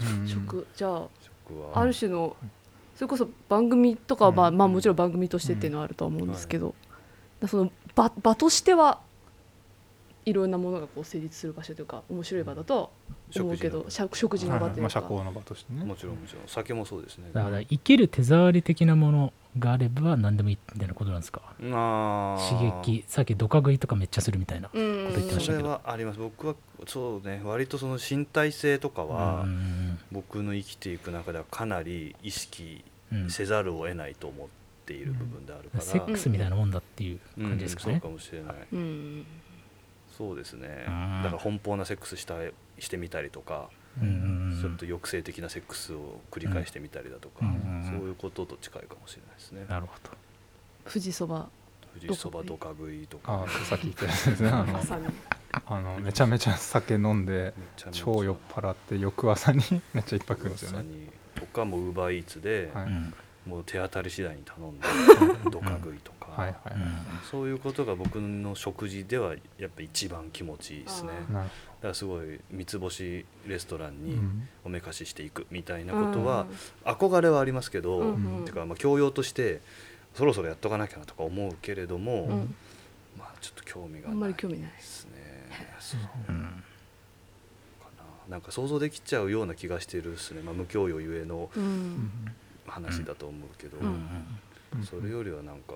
[0.00, 0.28] うん。
[0.28, 1.08] 食じゃあ
[1.46, 1.80] 食は。
[1.80, 2.36] ある種の
[2.94, 4.58] それこそ番組とかはまあ、うん。
[4.58, 6.74] まあもちろん番組としてっていうのはあるとは思うんですけど、
[7.40, 9.00] だその場場としては
[10.24, 15.84] いろんなものがこう成立する場所というか面白い場だとは思うけど食事の場というまあ、社か、交の場としてね。
[15.84, 16.42] もちろんもちろん。
[16.46, 17.30] 酒もそうですね。
[17.32, 21.40] だから生きる手触り的なものがあれば何でもいいみたいなことなんですか？
[22.50, 25.06] 刺激さっきドカ食いとかめっちゃするみたいなうん。
[25.06, 25.58] こと言ってましたけど。
[25.60, 26.18] それはあります。
[26.18, 26.54] 僕は
[26.86, 33.30] そうね割とその身体性とかはうん僕の生きていく中ではかなり意識うん。
[33.30, 34.46] せざるを得ないと思っ
[34.84, 37.92] ている部分であるから、セックスみたいなもんだっていううん感じですかね。
[37.94, 38.54] そうかもしれない。
[38.72, 39.26] うん
[40.18, 40.84] そうですね。
[40.88, 41.22] うん。
[41.22, 43.70] だから奔放なセックスしたいしてみたりとか、
[44.02, 50.10] うんうんちょっと抑制的なセックスを繰り返してみたりだとか、うんそういうことと近いかもしれないですね、なるほど。
[50.84, 51.48] 富士そば。
[51.94, 53.44] 富士そばどか食いとか。
[53.46, 54.48] あさっき言ったやつですね。
[54.50, 54.80] あの
[55.66, 57.54] あのめちゃめちゃ酒飲んで
[57.92, 59.62] 超酔っ払って翌朝に
[59.94, 60.84] めっちゃ一泊くんですよね。
[61.34, 62.86] とかもウーバーイーツで、はい。
[62.86, 63.14] うん
[63.46, 64.86] もう手当たり次第に頼んで
[65.50, 66.80] どか食いとか、はいはいはい、
[67.30, 71.10] そういうことが僕の食事ではやっぱ一番気持ちいいですね。
[71.30, 71.48] あだか
[71.88, 74.48] らすごい三つ星レストランにうん。
[74.64, 76.46] おめかししていくみたいなことは
[76.84, 78.44] 憧れはありますけど、うんうん。
[78.44, 79.60] てかまあ教養として
[80.14, 82.30] そろそろやっとかなきゃなとか思うけれども、うん。
[82.30, 82.54] うん
[83.18, 85.12] まあちょっと興味があないんまり興味ないですね。
[85.80, 86.36] そううん
[87.80, 87.88] か
[88.28, 88.30] な。
[88.30, 92.10] なんか想像できちゃうような気がしてるですね、まあ、無教養ゆえのううんん。
[92.66, 93.86] 話だと思うけど、うん。
[94.76, 94.84] うん。
[94.84, 95.74] それよりはなんか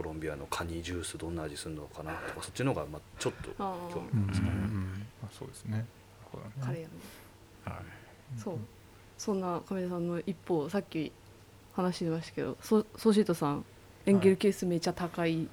[0.00, 4.76] コロンビアのカニジュースどんな味するのかなとかそっちの方がまあちょっとあ興うんうんう味がありますかね。
[4.78, 5.84] んまあそうですね。
[6.62, 6.94] カレーやね。
[7.66, 7.74] はい。
[8.38, 8.58] そう。
[9.18, 11.12] そんな亀田さんの一方さっき
[11.74, 13.64] 話してましたけどソソシートさん
[14.06, 15.48] エンゲル係数めっちゃ高い、い。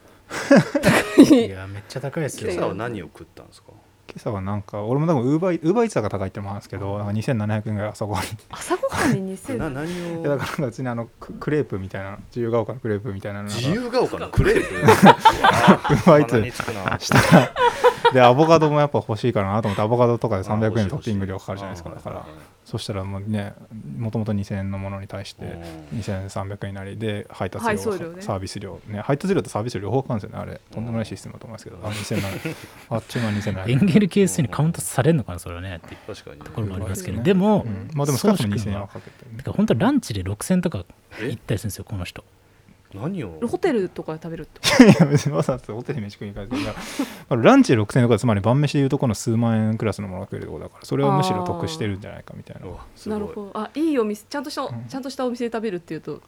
[1.49, 2.51] やめっちゃ高いですよ。
[2.51, 3.73] 今朝は何を食ったんですか？
[3.73, 3.77] 今
[4.16, 8.24] 朝はなんか俺も多分ウーバーウーバーイーツが高いってのもあるんですけどなんか2700円ぐらい朝ごはん。
[8.24, 10.22] に朝ごはんに2000な何を？
[10.22, 13.62] いやだから別にあのククレープみたいな自由が丘のクレープみたいなのなんか。
[13.68, 14.76] 自由が丘のクレープ？
[14.76, 14.86] ウー
[16.08, 17.05] バーイーツ。
[17.05, 17.51] したら
[18.14, 21.89] でアボカドもやっぱ欲しいからなと思ってアボカドとかで300円トッピング料かかるじゃないですか。
[21.89, 22.26] だから
[22.66, 23.53] そしたらもうね
[23.97, 25.43] もともと2000円のものに対して
[25.95, 27.78] 2300円になりで配達料
[28.20, 29.00] サービス料ね。
[29.01, 31.78] 配達料とサービス料両方かかるんですよねあれとんでもないシステムだと思いますけど。
[31.82, 32.55] あ2700
[32.89, 33.78] あっちの2700円。
[33.78, 35.78] エンゲル係数にカウントされるのかなそれはね。
[35.78, 36.46] っていう確かにね。
[36.46, 37.17] ところもありますけど。
[37.17, 37.24] うん。
[37.24, 37.89] でも、うん。
[37.93, 39.38] まあでも少なくとも2000円ははかけてるね。
[39.38, 40.84] てか本当ランチで6000とか
[41.21, 42.24] え行ったりするんですよこの人
[42.93, 43.39] 何を？
[43.47, 46.74] ホテルとかで食べるってこいや別にわざわざホテルに飯食いに行かないけど
[47.30, 52.62] まあランチで6000円とかつまり晩飯でいうとこの数万円クラスのものが食えるところだからそれはむしろ得してるんじゃないかみたいな。
[52.62, 53.28] なごい。
[53.28, 53.51] るほど。
[53.54, 54.86] あいいお店ちゃんとした、ん。
[54.88, 56.22] ちゃんとしたお店で食べるっていうと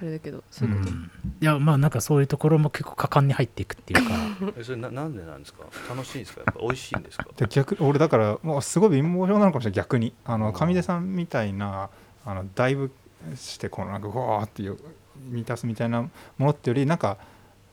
[0.00, 1.10] あれだけどそういうこと、うん。
[1.40, 4.14] いやまあなんかそういうところも結構果敢に入っていくっていうか。
[4.58, 5.64] えそれななんでなんですか？
[5.90, 6.40] 楽しいんですか？
[6.46, 7.26] やっぱ美味しいんですか？
[7.36, 10.14] で逆俺だからもうすごい貧乏症なのかもしれない逆に。
[10.24, 11.90] あの上出さんみたいな
[12.24, 12.90] あのだいぶ
[13.36, 14.78] してこのなんかうわーっていう
[15.30, 17.18] 満たすみたいなものってよりなんか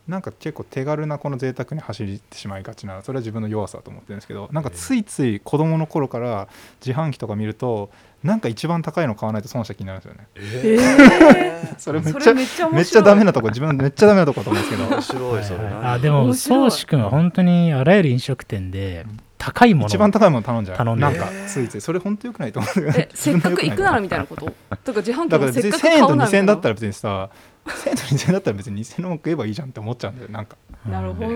[0.09, 6.47] なんか結構手軽なこの贅沢に走ってしまいがちなそれは自分の弱さだと思ってるんですけどなんかついつい子供の頃から
[6.84, 7.91] 自販機とか見ると
[8.23, 10.27] なんか一番高いの買わないと損した気になるんですよね。
[10.35, 14.89] えそれめっちゃめっちゃめっちゃダメなとこ自分めっちゃダメなとこだと思うんですけど。
[14.89, 15.43] 面白い。
[15.43, 15.84] それはいはい。
[15.84, 19.05] なあでも宗志君は本当にあらゆる飲食店で
[19.40, 20.78] 高いもの一番高いもの頼んじゃう。
[20.78, 21.82] 頼んでなんかついつい。
[21.82, 22.91] それ本当よくないと思う。
[22.95, 24.45] え せっかく行くならみたいなこと？
[24.84, 27.30] とか自販機だから別にもせっかく1000円と買うなら2000円だったらら別にさ
[27.66, 30.57] 1000円と2000円だったら別に2000円のも食えばいいじゃんって思っちゃうんだよなんか。
[30.90, 31.36] なるほどね。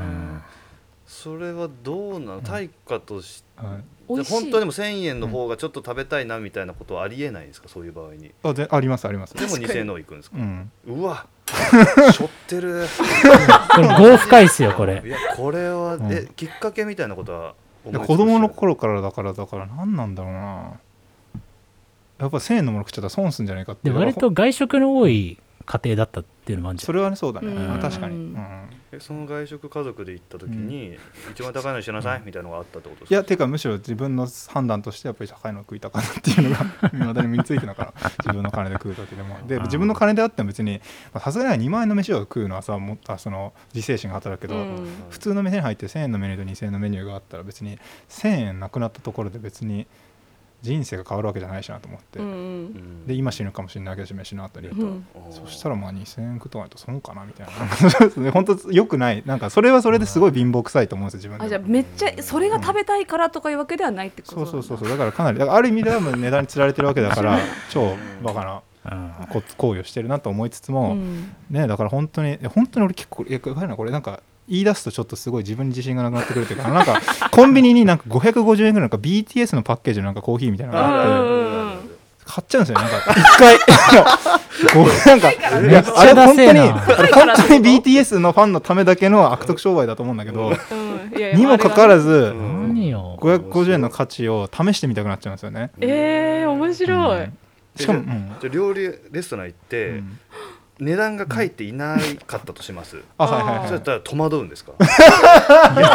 [0.00, 0.42] うん
[1.24, 2.40] それはどうなの？
[2.42, 4.24] 対価としてはい。
[4.24, 7.68] 本当にも1000円の方がちょっと食べたいなみたいなことはありえないんですか？
[7.70, 8.30] そういう場合に。
[8.42, 9.32] あでありますあります。
[9.32, 9.72] でも確かに。
[9.72, 10.36] 2000円の方行くんですか？
[10.36, 10.70] うん。
[10.86, 11.26] うわ。
[12.12, 12.86] しょってる。
[13.74, 15.02] これ5深いっすよこれ。
[15.02, 16.12] いやこれはうん。
[16.12, 17.54] えきっかけみたいなことは
[18.06, 20.72] 子供の頃からだからだから何なんだろうな。
[22.18, 23.88] やっぱ1000円のもの食っちゃったら損すんじゃないかって。
[23.88, 27.48] で割と外食の多い家庭だったっていうのもあるんじゃそれはねそうだね。
[27.48, 27.74] うん。
[27.74, 28.18] あ確かに、う
[28.92, 29.00] うん。
[29.00, 30.96] その外食家族で行った時に、
[31.32, 33.14] 一番高いのにしなさいみたいなのがあったってことですか？
[33.14, 38.10] いやてかむしろ自分の判断としてやっぱり高いの食いたかなっていうのがいまだに身についてるのかな。
[38.24, 39.38] 自分の金で食う時でも。
[39.46, 40.80] で自分の金であっても別に
[41.12, 44.86] まあさすがに2万円の飯を食うのはさもあその自制心が働くけど、うん。
[45.08, 47.78] 普通の店に入って1000円のメニューと2000円のメニューがあったら別に
[48.10, 49.86] 1000円なくなったところで別に
[50.64, 52.64] 人生が変わるわけじゃないしなと思って、うんううん。
[52.64, 55.04] んで今死ぬかもしれないけど飯の後に言うと、うん。
[55.30, 57.76] そしたらまあ2000円食っとかないと損かなみたいな。
[57.90, 59.22] そうですね本当よくない。
[59.26, 64.88] なんかそれはそれですごい貧乏くさいと思うんですよ自分であじゃあめっちゃそれが食べたいからとかいうわけではないってことそうそうそううそう。
[64.88, 67.38] だからかなりだからある意味ではもう値段につられてるわけだから
[67.70, 69.26] 超バカなうん。
[69.30, 71.34] こ行為をしてるなと思いつつも、ん。
[71.50, 73.90] ねだから本当にえ本当に俺結構いなこれ。
[73.90, 77.00] なんか言い出すとちょっとすごい自分に自信がなくなってくるというかなんか
[77.30, 81.94] コンビニになんか550円ぐらいなんか BTS のパッケージのなんかコーヒーみたいなのがあって
[82.24, 83.58] 買っちゃうんですよなんか一回
[84.72, 85.36] こう なんかい
[85.72, 86.80] やあれ本当に本
[87.48, 90.52] 当に BTS のファンのためだけの悪徳商売だと思うんだけど
[91.34, 92.54] にもかかわらずうん。
[92.74, 93.16] 何よ。
[93.20, 95.70] 550円の価値を試してみたくなっちゃうんですよね。
[95.80, 97.32] えー、面白い、うん。
[97.76, 98.32] しかも、うん。
[98.40, 100.18] じゃあ料理レストラン行って、うん
[100.80, 103.68] 値段が書いていないかったとします、あはいはいはい。
[103.68, 104.72] そしたら戸惑うんですか？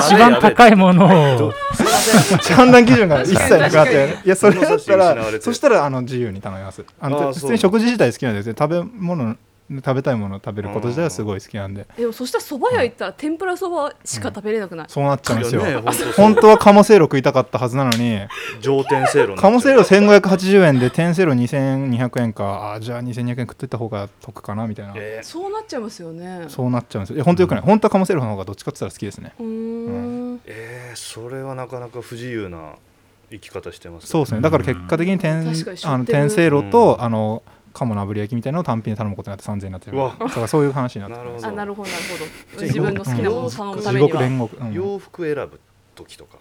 [0.07, 1.05] 一番高いもの
[1.47, 1.53] を。
[2.55, 4.17] 判断基準が一切なくなって。
[4.23, 6.85] いやそれだったらそしたらあの自由に頼みます。
[6.99, 8.55] あのあー普通に食事自体好きなんですよ。
[8.57, 9.35] 食べ物
[9.71, 11.85] 食べたいものを食べること自体はすごい好きなんで。
[11.97, 15.63] でもそしたら蕎麦屋行ったら天ぷらそばしか食べれなくない、そうなっちゃうんですよ。
[15.63, 15.81] ね
[16.15, 18.19] 本当は鴨せいろ食いたかったはずなのに。
[18.61, 22.73] 上天せいろ鴨せいろ1580円で天せいろ2200円か。
[22.73, 24.93] あーじゃあ2200円食ってった方が得かなみたいな。
[24.95, 26.45] えそうなっちゃいますよね。
[26.47, 27.17] そうなっちゃうんです。
[27.17, 27.63] よ本当よくない？
[27.63, 29.33] 本当は鴨せいろの方がどっちかって言ったら好きですね。
[29.39, 30.35] うーん。
[30.37, 32.73] ーえーそれはなかなか不自由な
[33.29, 34.07] 生き方してますね。
[34.09, 34.41] そうですね。
[34.41, 37.03] だから結果的に天確かにしょあの天せいろと、うん。
[37.03, 37.43] あの
[37.73, 39.97] 鴨の炙り焼きみたいなのを単品で頼むことになって3000円になってる。
[39.97, 41.23] だからそういう話になってる。
[41.23, 41.47] なるほど。
[41.47, 42.61] あなるほどなるほど。
[42.65, 45.59] 自分の好きなものを頼むた地めに洋服選ぶ
[45.95, 46.37] 時とか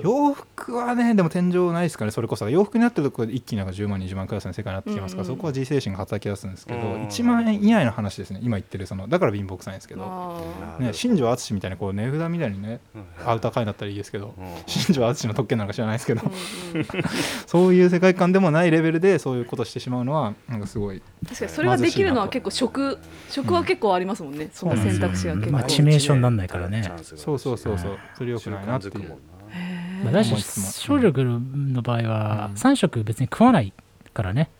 [0.04, 2.10] 洋服はねでも天井ないですかね。
[2.10, 8.40] それこそ洋服になってるところで一気になんか10万20万クラスの世界になってきますから、うんうんそこは自制心が働き出すんですけど、うん1万円以内の話ですね。
[8.42, 10.44] 今言ってるそのだから貧乏くさいんですけど、
[10.78, 13.28] ね、新庄淳みたいなこう値札みたいにねうん。
[13.28, 14.44] アウター買いだったらいいですけどうん。
[14.66, 16.22] 新庄淳の特権なんか知らないですけど。
[16.22, 16.86] うんうん
[17.46, 21.02] そういう世界観でもないレベルでそういうことしてしまうのはなんかすごい。
[21.24, 22.98] 確かにそれができるのは結構食
[23.30, 26.90] 食は結構ありますもんね、その選択肢が結構、まあ致命傷になんないからね。
[27.02, 27.98] そうそうそうそう。
[28.16, 29.16] それよく習ないなっていう
[30.04, 30.34] まあ、だし
[30.80, 32.56] 少女の場合はうん。
[32.56, 33.72] 3食別に食わない
[34.14, 34.50] からね。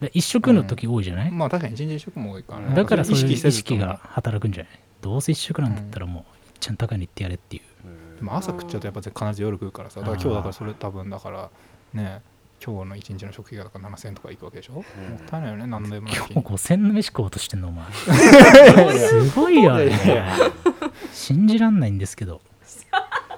[0.00, 2.74] で1食の時多いじゃない、まあ確かに一日一食も多いからね。
[2.74, 4.72] だからそういう意識が働くんじゃない？
[5.00, 6.24] どうせ1食なんだったらもういっ
[6.60, 7.62] ちゃん高いに行ってやれっていう。
[7.86, 11.50] うんでも朝食っちゃうとやっぱ必ず夜食うからさだから今日だからそれ多分だから
[11.92, 12.22] ね
[12.64, 14.84] 今日の一日の食費がだから7000円とかいくわけでしょ、もっ
[15.26, 16.06] たいないよね何でも。
[16.08, 17.84] ない今日5000の飯食おうとしてんのお前。
[18.96, 19.92] すごいよね。
[21.12, 22.40] 信じらんないんですけど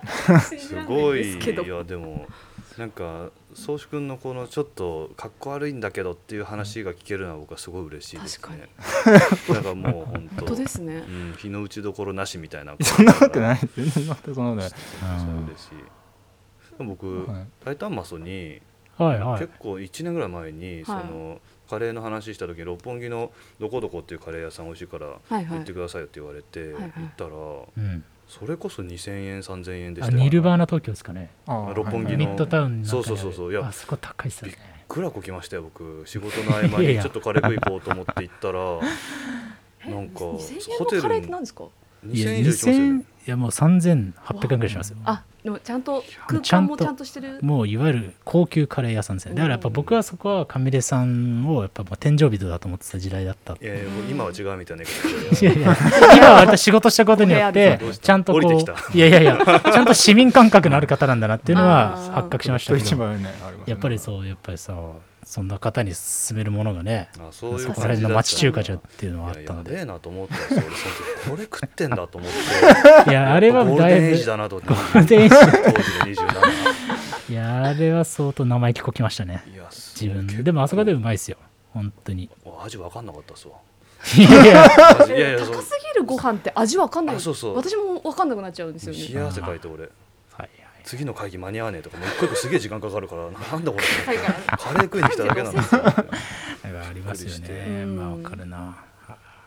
[0.07, 1.62] すごいですけど。
[1.62, 1.69] い。
[1.69, 2.27] やでも
[2.78, 8.69] なんか宗志君のこのちょっとかっこ悪いんだけどっていう話が聞けるのは僕はすごい嬉しいですね。
[9.49, 10.47] なんかもう本当。
[10.47, 10.97] 本当ですね。
[10.97, 12.77] うん、日の打ちどころなしみたいな。
[12.81, 14.77] そんなわけないい全然全くそんなことないそ
[15.27, 16.85] う嬉しい。
[16.85, 17.47] 僕、はい。
[17.65, 18.61] タイタンマソに、
[18.99, 19.41] はいはい。
[19.41, 26.81] 結構1年ぐらい前に、そのカレーの話した時に六本木のどこどこっていうカレー屋さん美味しいから行ってくださいよって言われて、行っ
[27.16, 30.23] たらうんそれこそ2000円3000円であしたよ。
[30.23, 31.31] ニルバーナ東京ですかね。
[31.47, 32.19] 六本木の。
[32.19, 33.53] ミッドタウンのそうそうそうそう。
[33.53, 34.59] いやあそこ高いっすよね。
[34.89, 36.03] くらこ来ましたよ僕。
[36.07, 38.61] 仕事の合間にちょっとカレー食い行こうと思って行ったら
[39.94, 41.65] なんか2000円ホテルのカレーって何ですか？
[42.09, 44.98] いや2000円以上しますよねいやもう3800円ぐらいしますよ。
[45.05, 47.39] あでもちゃんと空間もちゃんとしてる。
[47.43, 49.35] もういわゆる高級カレー屋さんですね。
[49.35, 53.55] だからやっぱ僕はそこはカミレさんをやっぱもう天井人だと思ってた時代だった。
[53.55, 54.85] いやいやもう今は違うみたいな
[55.40, 55.77] 言いやいや
[56.16, 58.43] 今は割と仕事したことによってちゃんとこう
[58.97, 62.12] いやいやいやちゃんと市民感覚のある方なんだなっていうのあはー。
[62.12, 63.09] 発覚しましたけど。
[63.16, 63.35] ね
[63.66, 64.74] やっぱりそうやっぱりさ
[65.27, 70.62] そんな方に勧めるものがねあそういうそこら辺の町中華じゃっていうのはあったのでいややべえなと思ったんですよ。
[70.65, 72.31] 俺その時これ食ってんだと思っ
[73.05, 73.11] て。
[73.11, 74.57] いやあれはゴールだいぶデンエイジだなと。
[74.57, 75.70] 思ってゴールデンエイジ当時で
[76.15, 79.43] 27いやあれは相当生意気こきましたね。
[79.53, 80.44] いやす自分。
[80.44, 81.39] でもあそこでうまいですよ。
[81.74, 82.31] 本当に。
[82.65, 83.55] 味わかんなかったっすわ。
[84.16, 84.69] いやいや。
[85.40, 87.16] 高すぎるご飯って味わかんない。
[87.16, 87.57] あそうそう。
[87.57, 89.09] 私もわかんなくなっちゃうんですよね。
[89.12, 89.89] 冷や汗かいて俺
[90.86, 93.32] 次の会議間に合わねえとかもう一個一個すげえ時間かかるからなん
[93.64, 93.84] だこれ。
[94.56, 95.50] カレー食いに来ただけな。
[95.50, 98.76] んですよありますよねまあわかるな。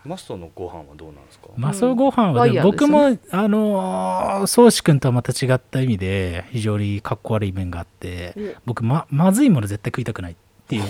[0.05, 1.47] マストのご飯はどうなんですか？
[1.57, 2.61] マソご飯はね。
[2.61, 10.35] 僕もあの宗志君とはまた違った意味で非常にかっこ悪い面があって僕ままずいもの絶対食いたくないっ
[10.67, 10.83] ていう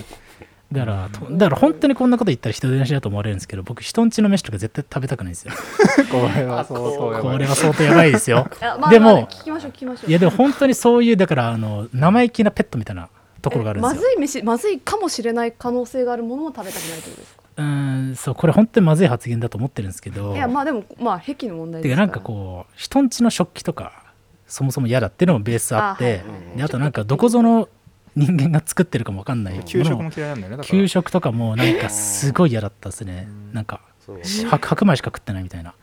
[0.71, 5.53] だからとだから本当にこんなこと言ったら人出しだと思われるんですけど僕人んちの飯とか絶対食べたくないんですよ。
[6.11, 7.33] これは相当やばい。
[7.33, 8.11] これは相当やばい。
[8.11, 8.47] ですよ。
[8.61, 10.09] あまあでもまあ聞きましょう聞きましょう。
[10.09, 13.09] いやでも本当にそういうだからあの生意気なペットみたいな
[13.41, 13.95] ところがあるんですよ。
[13.95, 17.43] まずい飯まずいかもしれない可能性があるものも食べたくないってことですか？
[17.57, 20.35] うーんそうこれ本当にまずい発言だと思ってるんですけど。
[20.35, 22.05] いやまあでもまあ癖の問題ですから。
[22.05, 24.03] なんかこう人んちの食器とか
[24.45, 26.57] そもそも嫌だっていうのもベースあってあはい。
[26.57, 27.67] であとなんかどこぞの
[28.15, 33.27] 人間が作ってるかも分かんない給食も嫌いなんだよね給食とかもなんかすごい嫌だったですね。
[33.53, 33.81] なんか
[34.23, 35.73] 白白米しか食ってないみたいな。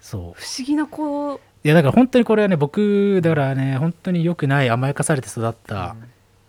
[0.00, 0.20] そう。
[0.40, 5.96] 不思議なこういやだから本当にこれはね僕だからね本当に良くない甘やかされて育った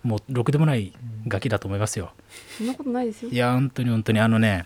[0.03, 0.93] もうろくでもない
[1.27, 2.11] ガキだと思いますよ。
[2.57, 3.31] そんなことないですよ。
[3.31, 4.65] いや本当に本当にあのね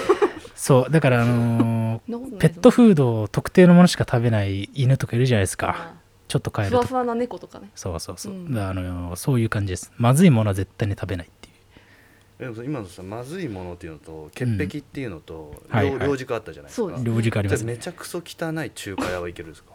[0.56, 5.76] そうだからあのーペットフードを特定のものしか食べない犬とかいるじゃないですか。
[5.78, 6.78] あちょっと変えると。
[6.78, 7.70] ふわふわな猫とかね。
[7.74, 8.58] そうそうそう、うん。
[8.58, 9.92] あのそういう感じです。
[9.96, 12.54] まずいものは絶対に食べないっていう。
[12.54, 16.06] でも今のさまずいものっていうのと潔癖っていうのと両はいはい。
[16.08, 16.88] 両軸あったじゃないですか。
[16.88, 17.64] そうです両軸ありますね。
[17.64, 19.72] じゃあめちゃくそ汚い中華屋はいけるんですか？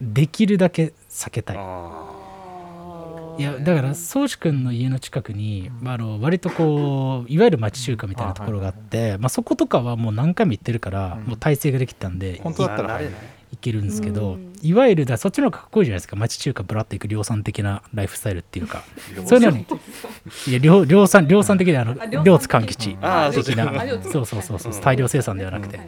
[0.00, 1.56] できるだけ避けたい。
[1.58, 2.22] あ
[3.38, 11.24] いやだから宗志君の家の近くに、まあ、あの割とこういわゆる町中華みたいなところがあって、まあ、そことかはもう何回も行ってるから、うん。
[11.24, 13.14] もう体制ができてたんで本当だったら慣れない
[13.52, 14.52] 行けるんですけど、うん。
[14.62, 16.16] いわゆるだそっちの方がかっこいいじゃないですか。
[16.16, 18.82] 町中華ブラッと行く量産的なライフスタイルっていうか。
[19.26, 19.66] そういうのに
[20.48, 23.42] いや量量産量産的であのあ量津勘吉的なそう
[24.26, 24.42] そう。
[24.42, 25.76] そうそううん大量生産ではなくて。
[25.76, 25.84] うん。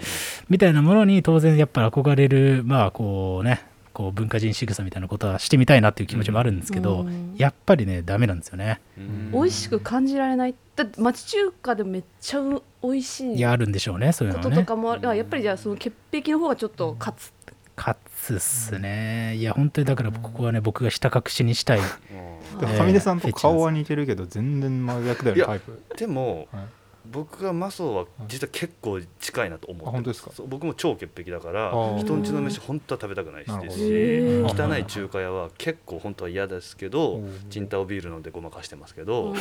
[0.48, 3.62] みたいなものに当然やっぱ憧れるまあこうね
[3.92, 7.34] こう文化人仕草みたいなことはしてみたいなっていう気持ちもあるんですけど、うん。
[7.36, 8.80] やっぱりねダメなんですよね。
[8.96, 9.30] うん。
[9.32, 10.54] 美味しく感じられない。
[10.76, 13.34] だって町中華でめっちゃう美味しい。
[13.34, 17.32] いやあるんでしょうねそういうこのはねととかもやっぱりじゃあその潔癖の方がちょっと勝つ
[17.78, 19.36] 勝つっすね。
[19.36, 21.78] いや本当にだからここはね僕がひた隠しにしたい。
[21.78, 21.84] うん。
[21.84, 25.82] でえー上出さんと顔は似てるけど全然真逆だよねタイプ。
[25.96, 26.64] でもはい
[27.10, 30.30] 僕がマソは実は結構近いなと思ってるあ本当ですか？
[30.46, 39.38] 僕も超潔癖だから人んちの飯本当は食べたくないし汚い中華屋は結構本当は嫌ですけどチンタオビール飲んでごまかしてますけど基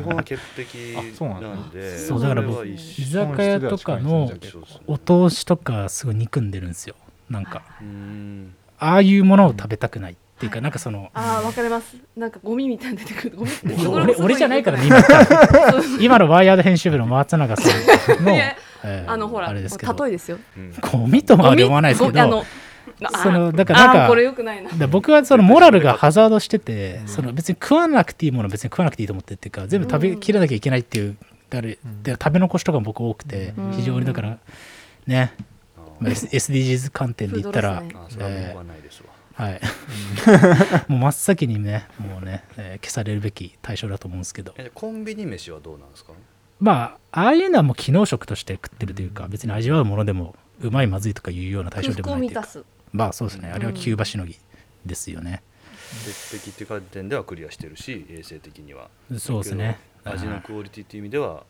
[0.00, 4.28] 本は潔癖あそうなんでそうだから僕居緒酒屋とかの
[4.88, 6.96] お通しとかすごい憎んでるんですよ
[7.30, 8.54] なんかうん。
[8.78, 11.96] ああいうものを食べたくないっていうかなんかそのああわかります。
[12.16, 13.50] なんかゴミみたいに出てくるゴミ
[13.86, 14.98] 俺俺じゃないからね今
[16.00, 17.62] 今のワイヤード編集部の松永さ
[18.20, 20.04] んの えーあのほらあれですけど。
[20.04, 20.38] 例えですよ。
[20.56, 20.74] うん。
[20.92, 22.44] ゴミとまで思わないですけどゴミあの
[23.12, 24.70] あそのだからなんかあーこれよくないな。
[24.70, 31.16] で僕はそのモラルがハザードしてて、その別に食わなくていいものは別に食わなくていいと思ってるっていうか全部食べきらなきゃいけないっていう
[31.50, 31.68] だか
[32.06, 33.72] 食べ残しとかも僕多くてうん。
[33.72, 34.38] 非常にだから
[35.06, 35.32] ね、
[36.08, 39.08] SDGs 観点で言ったら、フードロあそれはないですわ。
[39.34, 39.60] はい。
[40.88, 44.54] もう真っ先にねもうね、えー消されるべき対象だと思うんですけど。
[44.58, 46.12] えコンビニ飯はどうなんですか？
[46.60, 52.48] まあああいうのはもう機能食として食ってるというか別に味わうものでもうまいまずいとかいうような対象で空もないというか。
[52.92, 53.50] まあそうですね。
[53.50, 54.36] あれはキューバしのぎ
[54.84, 55.42] ですよね、
[56.04, 58.88] 潔癖っていう観点ではクリアしてるし衛生的には。
[59.18, 59.78] そうですね。
[60.04, 61.44] 味のクオリティっていう意味では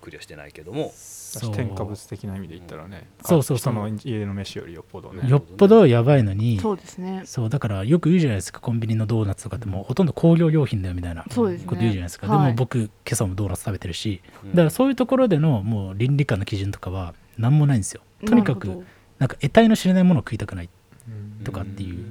[0.00, 0.92] クリアしてないけども
[1.38, 3.08] 添加物的な意味で言ったらね。
[3.24, 3.72] そうそうそう。
[3.72, 5.28] 人の家の飯よりよっぽどね。
[5.28, 7.22] よっぽどやばいのにそうですね。
[7.24, 11.22] そうだからよく言うじゃないですかコンビニのドーナツとかってもうほとんど工業用品だよみたいな。
[11.22, 11.68] こそうですね。
[11.68, 12.46] と言うじゃないですか、はい。
[12.46, 14.50] でも僕今朝もドーナツ食べてるしうん。
[14.50, 18.02] だからそういうところでのもう倫理観の基準とかは何もないんですよ。
[18.26, 18.84] とにかく
[19.18, 20.68] なんか得体の知れないものを食いたくない。
[21.08, 21.44] うん。
[21.44, 22.04] とかっていう。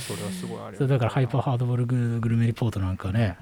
[0.00, 3.36] それはすごいあうだからハイパーハードボールググルメリポートなんかね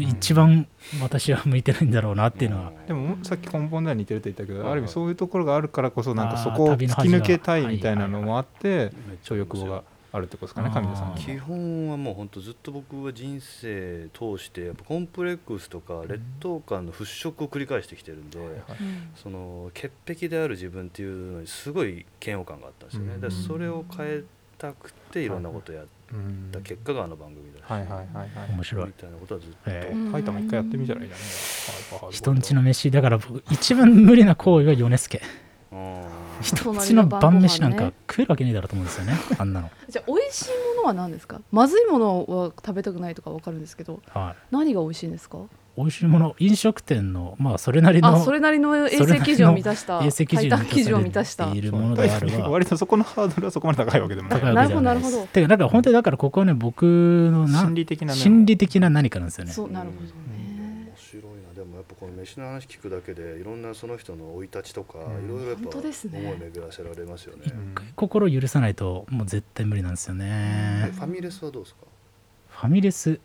[0.00, 0.66] 一番
[1.00, 9.82] 私は向いてないんだろうなっていうのは、でもさっき根本では似てるって言ったけど、はいある意味そういうところがあるからこそなんかそこを突き抜けたいみたいなのもあってめっちゃそういう欲望が
[10.12, 10.80] あるってことですかねあー。
[10.80, 11.16] 上田さんは。
[11.16, 18.38] 基本はもう本当ずっと僕は人生通してやっぱコンプレックスとか劣等感の払拭を繰り返してきてるんで、
[19.16, 23.30] その潔癖である自分っていうのにすごい嫌悪感があったんですよね、うん。
[23.30, 24.22] それを変え
[24.58, 26.48] たくていろんなことをやっうん。
[26.52, 28.28] た結果があの番組だし、はいはいはいはい。
[28.54, 28.86] 面白い。
[28.86, 30.12] みたいなことはずっと、ええ。
[30.12, 32.12] タイタンも一回やってみたらいいじゃない？
[32.12, 35.20] 人んちの飯だから僕一番無理な行為は米助。
[35.74, 36.02] あ
[36.42, 41.40] 人んちの晩飯なんか食えるわけねえだろうと思うんですよねあんなの、じゃあ美味しいものは何ですか？
[41.50, 45.38] まずいものは食べたくないとかわかるんですけどはい、何が美味しいんですか？
[45.76, 51.50] 美味しいもの飲食店のまあそれなりのあそれなりの衛生基準を満たした衛生基準を満たした。
[51.50, 54.54] ているものであるわ 割とそこのハードルはそこまで高いわけでもない。
[54.54, 55.26] なるほどなるほど。
[55.28, 59.52] てかだから本当にだからここはね僕のな心理的なね心理的な何かなんですよね。
[59.52, 61.54] そうなるほど面ね白いな。
[61.54, 65.24] でもやっぱこの飯の話聞くだけでいろんなその人の生い立ちとか、うん。
[65.24, 66.20] いろいろやっぱ本当ですね。
[66.20, 71.80] 思い巡らせられますよね、一回心を許さないともう絶対無理なんですよえねファミレスはどうですか？
[72.50, 73.18] ファミレス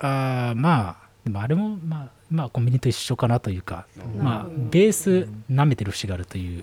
[0.00, 4.22] あーまあでもあれもまあまあコンビニと一緒かなというかうん。
[4.22, 6.62] まあベース舐めてる節があるというっ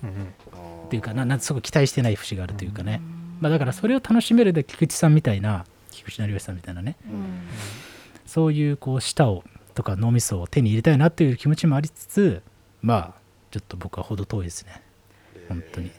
[0.88, 3.00] ていうかななんすごく期待してない節があるというかね、
[3.40, 6.96] まあ、だからそれを楽しめるで菊池さんみたいな菊池成吉さんみたいなね。
[7.06, 7.40] うん。
[8.26, 9.44] そういうこう舌を
[9.74, 12.42] とか脳みそを手に入れたいなっていう気持ちもありつつ
[12.82, 13.14] まあ
[13.50, 14.82] ちょっと僕は程遠いですね。
[15.48, 15.90] 本当に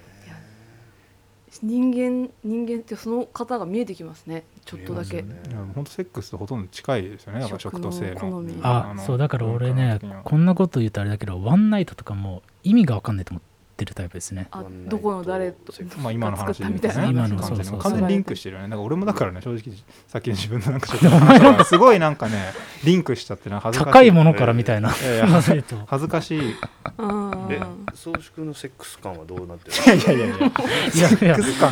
[1.62, 4.44] 人間人間ってその方が見えてきますね。
[4.66, 7.42] ちょっとだけ、見えますいや本当セックスとほとんど近いですよね。
[7.42, 8.44] だから食と性の。
[8.64, 13.53] あのそうだから俺ねこんなこと言うとあれだけどワンナイトとかも意味が分かんないと思って
[13.86, 14.48] るタイプですね。
[14.52, 17.02] あどこの誰とまあ今の話作ったみたいな。
[17.04, 17.80] ね今の完全にそう。
[17.80, 18.68] 完全にリンクしてるよね。
[18.68, 19.76] なんか俺もだからね正直
[20.08, 21.10] さっきの自分のなんかちょ
[21.52, 22.54] っと すごいなんかね
[22.84, 23.94] リンクしちゃってな恥ずかしい。
[23.94, 26.40] 高いものからみたいな、いやいや 話と恥ずかしい。
[26.40, 26.56] い
[26.98, 27.48] うん。
[27.50, 27.60] え
[27.94, 31.10] 装飾のセックス感はどうなってるやいやいやいやいや。
[31.24, 31.72] いやクズ感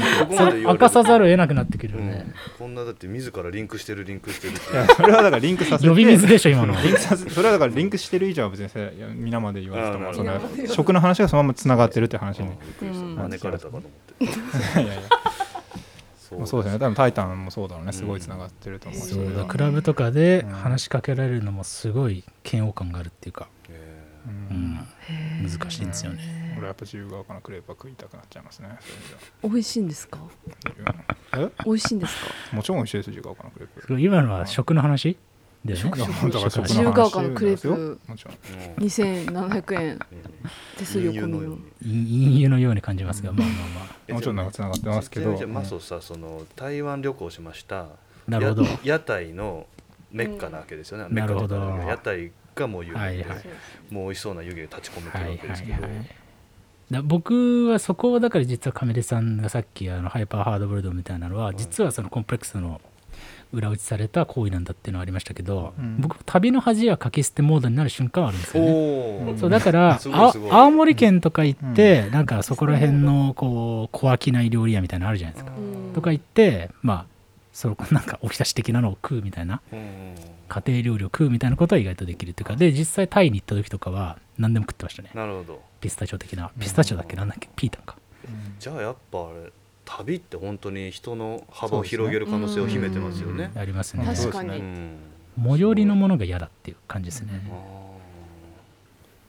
[0.61, 2.07] 明かさざるを得なくなってくるうん。
[2.07, 4.71] よね、こんなだって自らリンクしてるリンクしてるって。
[4.71, 5.89] いやそれはだからリンクさせて。
[5.89, 6.81] 呼び水でしょ今の。
[6.81, 13.15] リンクさせそれはだからリンクしてる以上は別にせいや皆まで言われてもその食の話がそのままつながってるって話にびっくりしたうん。
[13.15, 13.81] 招かれたかと思っ
[14.17, 14.23] て。
[14.25, 14.27] い
[14.87, 15.01] やいや。
[16.17, 16.79] そそうですね。
[16.79, 17.91] 多分「タイタン」もそうだろうね。
[17.91, 19.13] すごいつながってると思うし。
[19.13, 19.25] そう。
[19.25, 20.51] だれはクラブとかでうん。
[20.51, 24.57] 話しかけられるのもすごい嫌悪感があるっていうか、えううん。
[25.45, 28.69] ん、難しいんですよね、俺はやっぱ自由が丘のクレープは食いたくなっちゃいますね。
[29.43, 30.19] 美味しいんですか？
[31.65, 33.09] 美味しいんですかえもちろん美味しいです。
[33.09, 33.99] 自由が丘のクレープ。
[33.99, 35.17] 今のは食の話？
[35.65, 35.91] だよね。
[35.93, 37.99] 自由が丘のクレープ。
[38.07, 38.33] もちろん。
[38.33, 39.99] うん2700円
[40.77, 41.57] 手数料込みの。
[41.81, 41.93] 陰
[42.29, 44.13] 陰湯のように感じますが、まあまあまあ。
[44.13, 45.47] もちろんなんかつながってますけど。
[45.47, 47.87] マソさその台湾旅行しました。
[48.27, 48.63] なるほど。
[48.63, 49.67] や屋台の
[50.11, 51.55] メッカなわけですよね、なるほど。
[51.55, 53.93] 屋台がもう有名で、はいはい。
[53.93, 55.91] もう美味しそうな湯気が立ち込めてるはいわけですけど、はいはい。
[56.91, 62.81] だ僕はそこはだから実は亀出さんがさっきあのハイパーハードボイルドみたいなのは実はそのコンプレックスの
[63.51, 65.97] 裏打ちされた行為なんだっていうのはありましたけど、うん。
[65.99, 69.37] 僕旅の恥はかけ捨てモードになる瞬間はあるんですよね。
[69.37, 75.51] そうだからあ青森県とか行って、なんかそこら辺のこう小商い料理屋みたいなのあるじゃないですか。
[75.51, 75.93] うん。
[75.93, 77.05] とか行ってまあ
[77.53, 80.15] そのなんかおひたし的なのを食うみたいなうん。
[80.47, 85.09] 家庭料理を食うみたいなことは意外とできるっていうかで実際タイに行った時とかは何でも食ってましたね。
[85.13, 85.61] なるほど。
[85.79, 86.51] ピスタチオ的な。
[86.59, 87.15] ピスタチオだっけ？
[87.15, 87.49] なんだっけ？
[87.55, 87.95] ピータンか。
[88.59, 89.51] じゃあやっぱあれ
[89.97, 93.51] 旅って本当に人の幅を広げる可能性を秘めてますよね。
[93.55, 94.05] ありますね。
[94.05, 94.21] 確かに。
[94.21, 94.97] そうですね。
[95.37, 95.49] うん。
[95.51, 97.41] 最寄りのものが嫌だっていう感じですね。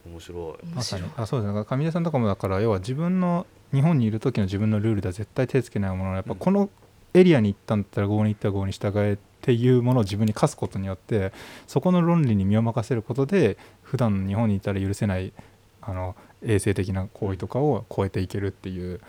[0.07, 0.67] 面白い。
[0.67, 1.05] まさに。
[1.17, 1.59] あそうですね。
[1.59, 6.71] だから上出さんとかもだから要は自分の日本にいる時の自分のルールでは絶対手つけないものをやっぱこの
[7.15, 11.33] エリアに行ったんだったら合に行ったら合に従えっていうものを自分に課すことによって
[11.67, 15.33] そこの論理に身を任せることで普段日本にいたら許せない
[15.81, 16.15] あの
[16.45, 19.01] 衛生的な行為とかを超えていけるっていう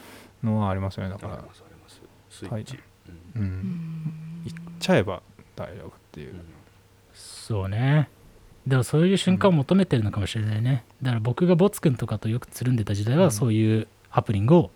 [0.43, 1.33] のはありますよねだから。
[1.35, 2.01] ありますあります。
[2.29, 3.43] スイッチ、ううん。
[3.43, 4.41] ん。
[4.45, 5.21] 行っちゃえば
[5.55, 6.33] 大丈夫っていう。
[6.33, 6.41] うん
[7.13, 8.09] そうね。
[8.65, 10.83] でもそういう瞬間を求めてるのかもしれないね。
[11.01, 14.71] だから僕がボツくんとかとよくつるんでた時代はそういうハプニングを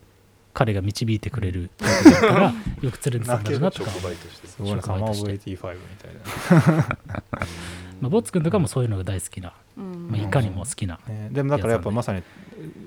[0.54, 1.88] 彼が導いてくれるだ
[2.20, 3.92] から よくつるんでたんだろうなとか。
[3.92, 6.98] 触媒としてすごいなサマーオブ85みたいな。
[8.02, 10.10] まあ、ボツくんとかもそういうのが大好きな、うん。
[10.12, 12.22] まあ、いかにも好きなね、でもだからやっぱまさに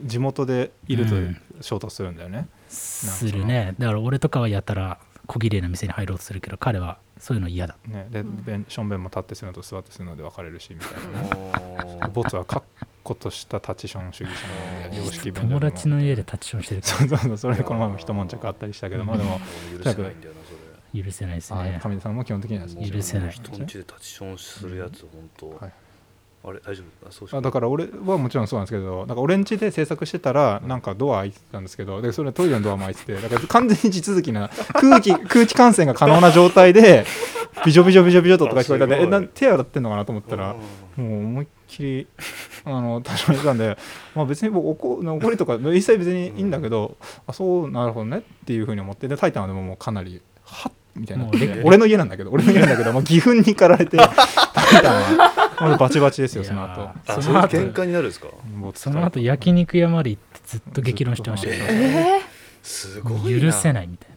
[0.04, 1.36] 地元でいるとうん。
[1.62, 3.74] 衝突するんだよね、するね。
[3.78, 7.76] だから俺とかはやたら小綺麗な店に入ろうとするけど彼はそういうの嫌だ。
[7.86, 12.08] ねでんベンションベンも立ってするのと座ってするので分かれるしみたいな。
[12.08, 12.66] ボツは確
[13.04, 14.46] 固としたタチション主義者
[14.80, 19.40] なので常識弁友達の家でタッチションしてるかそうそうそうそれでこの前も一悶着あったりしたけどまあでも
[19.76, 20.52] 許せないんだよなそ
[20.94, 21.02] れ。
[21.04, 23.30] 許せないですあね上出さんも基本的には許せない。
[23.30, 25.72] 人んちで立ちションするやつ本当、はい
[26.42, 27.08] あれ大丈夫？
[27.08, 37.04] あそうしあだから俺はもちろんそうなんですけどなんか俺ん家で制作してたらなんかドア開いてたんですけどでそれトイレのドアも開いててだから完全に地続きな空気 空気感染が可能な状態で
[37.64, 40.56] ビジョビジョビジョビジョととか聞こえたんでえなん手洗ってんのかなと思ったら
[40.96, 42.06] うんもう思いっきり
[42.64, 43.76] あの立ちましたんで、
[44.14, 46.96] まあ、別に僕怒怒りとか一切別にいいんだけど、
[47.26, 51.26] あそうなるほどねっていうふうに思ってでタイタンはでももうかなりはっみたいな。
[51.64, 56.90] 俺の家なんだけど俺の家なんだけどもう義憤に駆られてタイタンはもうバチバチですよその後。
[57.20, 57.56] その後。
[57.56, 58.28] 喧嘩になるんですか？
[58.56, 62.20] もうその後焼肉屋まで行ってずっと激論してましたけどえ
[62.62, 63.40] すごいな。
[63.40, 64.08] 許せないみたい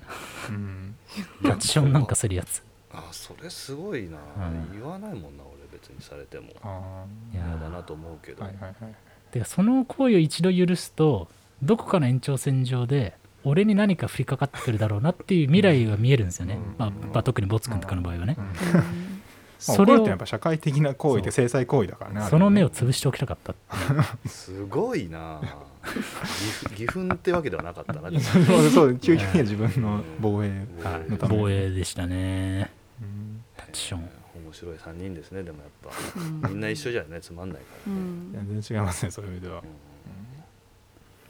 [0.49, 0.95] うん。
[1.41, 2.64] なラチションなんかするやつ。
[2.91, 4.80] あそれすごいな、うん。
[4.80, 6.49] 言わないもんな俺別にされても。
[6.61, 8.94] あいや嫌だなと思うけど、ーはいはいはい。
[9.32, 11.28] てかその行為を一度許すと
[11.61, 16.76] どこかの延長線上で俺に何か降りかかってくるだろうなっていう未来が見えるんですよね、うん。
[16.78, 18.45] まあまあ、特にボツ君とかの場合はね、うん。
[18.45, 18.74] ーうん。
[18.74, 18.84] まあ、
[19.64, 23.53] それってやっぱ社会的な行為で制裁行為だからねその目を潰しておきたかった。
[24.27, 25.40] すごいな。
[26.72, 30.49] 義憤ってわけではなかったな そうそう究極には自分の防衛
[30.84, 31.10] はい。
[31.10, 31.41] のために。
[31.41, 32.72] 防衛でしたね。
[33.02, 33.44] うん。
[33.57, 34.10] タッチション。
[34.45, 36.19] 面白い3人ですねでもやっぱ。
[36.19, 36.53] うん。
[36.53, 38.31] みんな一緒じゃねつまんないからね、うん。
[38.34, 39.64] 全然違いますねそういう意味では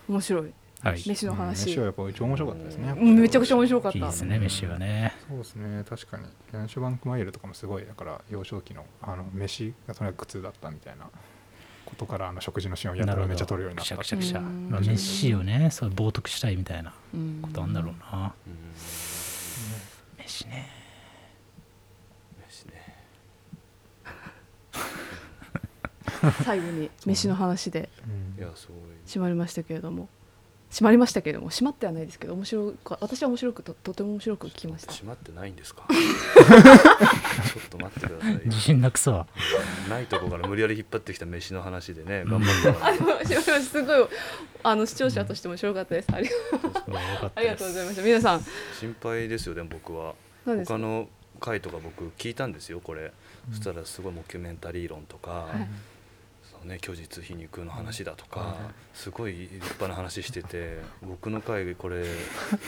[0.10, 0.54] 面白い
[0.84, 1.04] はい。
[1.08, 2.94] 飯のうん話飯はやっぱ一番面白かったですね。
[2.94, 3.98] めちゃくちゃ面白かった。
[3.98, 5.14] いいですね飯はね。
[5.30, 6.26] そうですね確かに。
[6.52, 11.06] ヤンシュバンクマイルとかもすごいだから幼少期のあの飯がとにかく苦痛だったみたいな。
[11.86, 13.94] ことからあの食事のシーンをやったらめっちゃ撮るようになくった。
[13.94, 14.40] しゃくしゃくしゃ。
[14.42, 18.34] 飯をねそう冒涜したいみたいなうんことあんだろうな。
[18.48, 18.54] うん。
[20.24, 20.68] 飯ね。
[22.50, 22.96] 飯ね。
[26.44, 27.90] 最後に飯の話で
[28.38, 28.42] うん。
[28.42, 28.78] いやすごい。
[29.06, 30.08] 締まりましたけれども
[30.74, 34.92] 締まりましたけれども締まってはないですけど面白く私は面白くととても面白く聞きました。
[34.92, 35.84] 閉まってないんですか？
[35.94, 39.26] ちょっと待ってください自信なくそ
[39.88, 43.30] ないとこから無理やり引っ張ってきた飯の話でね頑張って。
[43.56, 44.08] あすごい
[44.64, 46.08] あの視聴者としても面白かったです。
[46.12, 48.46] ありいやよかったありがとうございました皆さん。
[48.80, 50.16] 心配ですよでも僕は。
[50.66, 51.08] 他の
[51.40, 53.12] 回とか僕聞いたんですよこれ、
[53.52, 55.68] そしたらすごいモキュメンタリー論とか、はい
[56.64, 58.58] ね、虚実皮肉の話だとか、はい。
[58.94, 62.06] すごい立派な話してて僕の回これ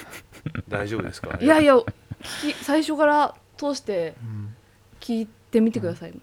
[0.68, 1.38] 大丈夫ですか？
[1.42, 1.86] いやいや聞
[2.52, 4.56] き最初から通してうん
[5.00, 6.14] 聞いてみてください。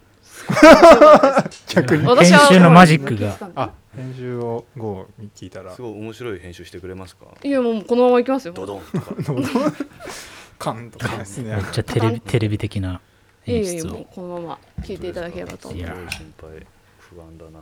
[1.68, 2.06] 逆に。
[2.06, 3.36] 私は編集のマジックが。
[3.54, 5.72] あ編集を5に聞いたら。
[5.74, 7.26] すごい面白い編集してくれますか？
[7.42, 8.54] いやもうこのままいきますよ。
[8.54, 9.14] ドドンとか。
[10.58, 11.56] カンとかですね。
[11.56, 13.00] めっちゃテレビテレビ的な
[13.46, 16.66] い演やいや出をもうこのまま聞いていただければとすごいいや心配
[17.14, 17.60] 不安だな。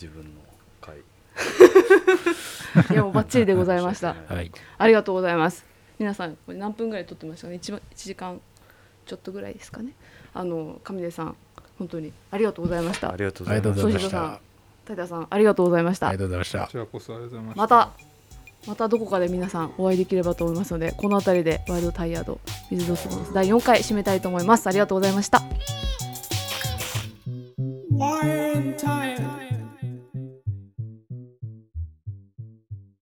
[0.00, 0.30] 自分の
[0.80, 0.96] 回。
[2.90, 4.14] いやもうバッチリでございました。
[4.28, 4.50] はい。
[4.78, 5.64] ありがとうございます。
[5.98, 8.40] 皆さんこれ何分ぐらい撮ってましたかね？1, 1時間
[9.06, 9.92] ちょっとぐらいですかね？
[10.32, 11.36] あの上出さん
[11.78, 13.12] 本当にありがとうございました。
[13.12, 13.72] ありがとうございまし
[14.10, 14.40] た。
[14.86, 16.08] そうさんありがとうございました。
[16.08, 16.60] ありがとうございました。
[16.60, 17.60] こちらこそありがとうございました。
[17.62, 17.90] また
[18.66, 22.34] またどこかで皆さんお会いできればと思いますのでこの辺りでワイルドタイヤード
[22.70, 24.66] ウィズドスモンス第4回締めたいと思います。
[24.66, 25.42] ありがとうございました
[28.00, 29.39] One time.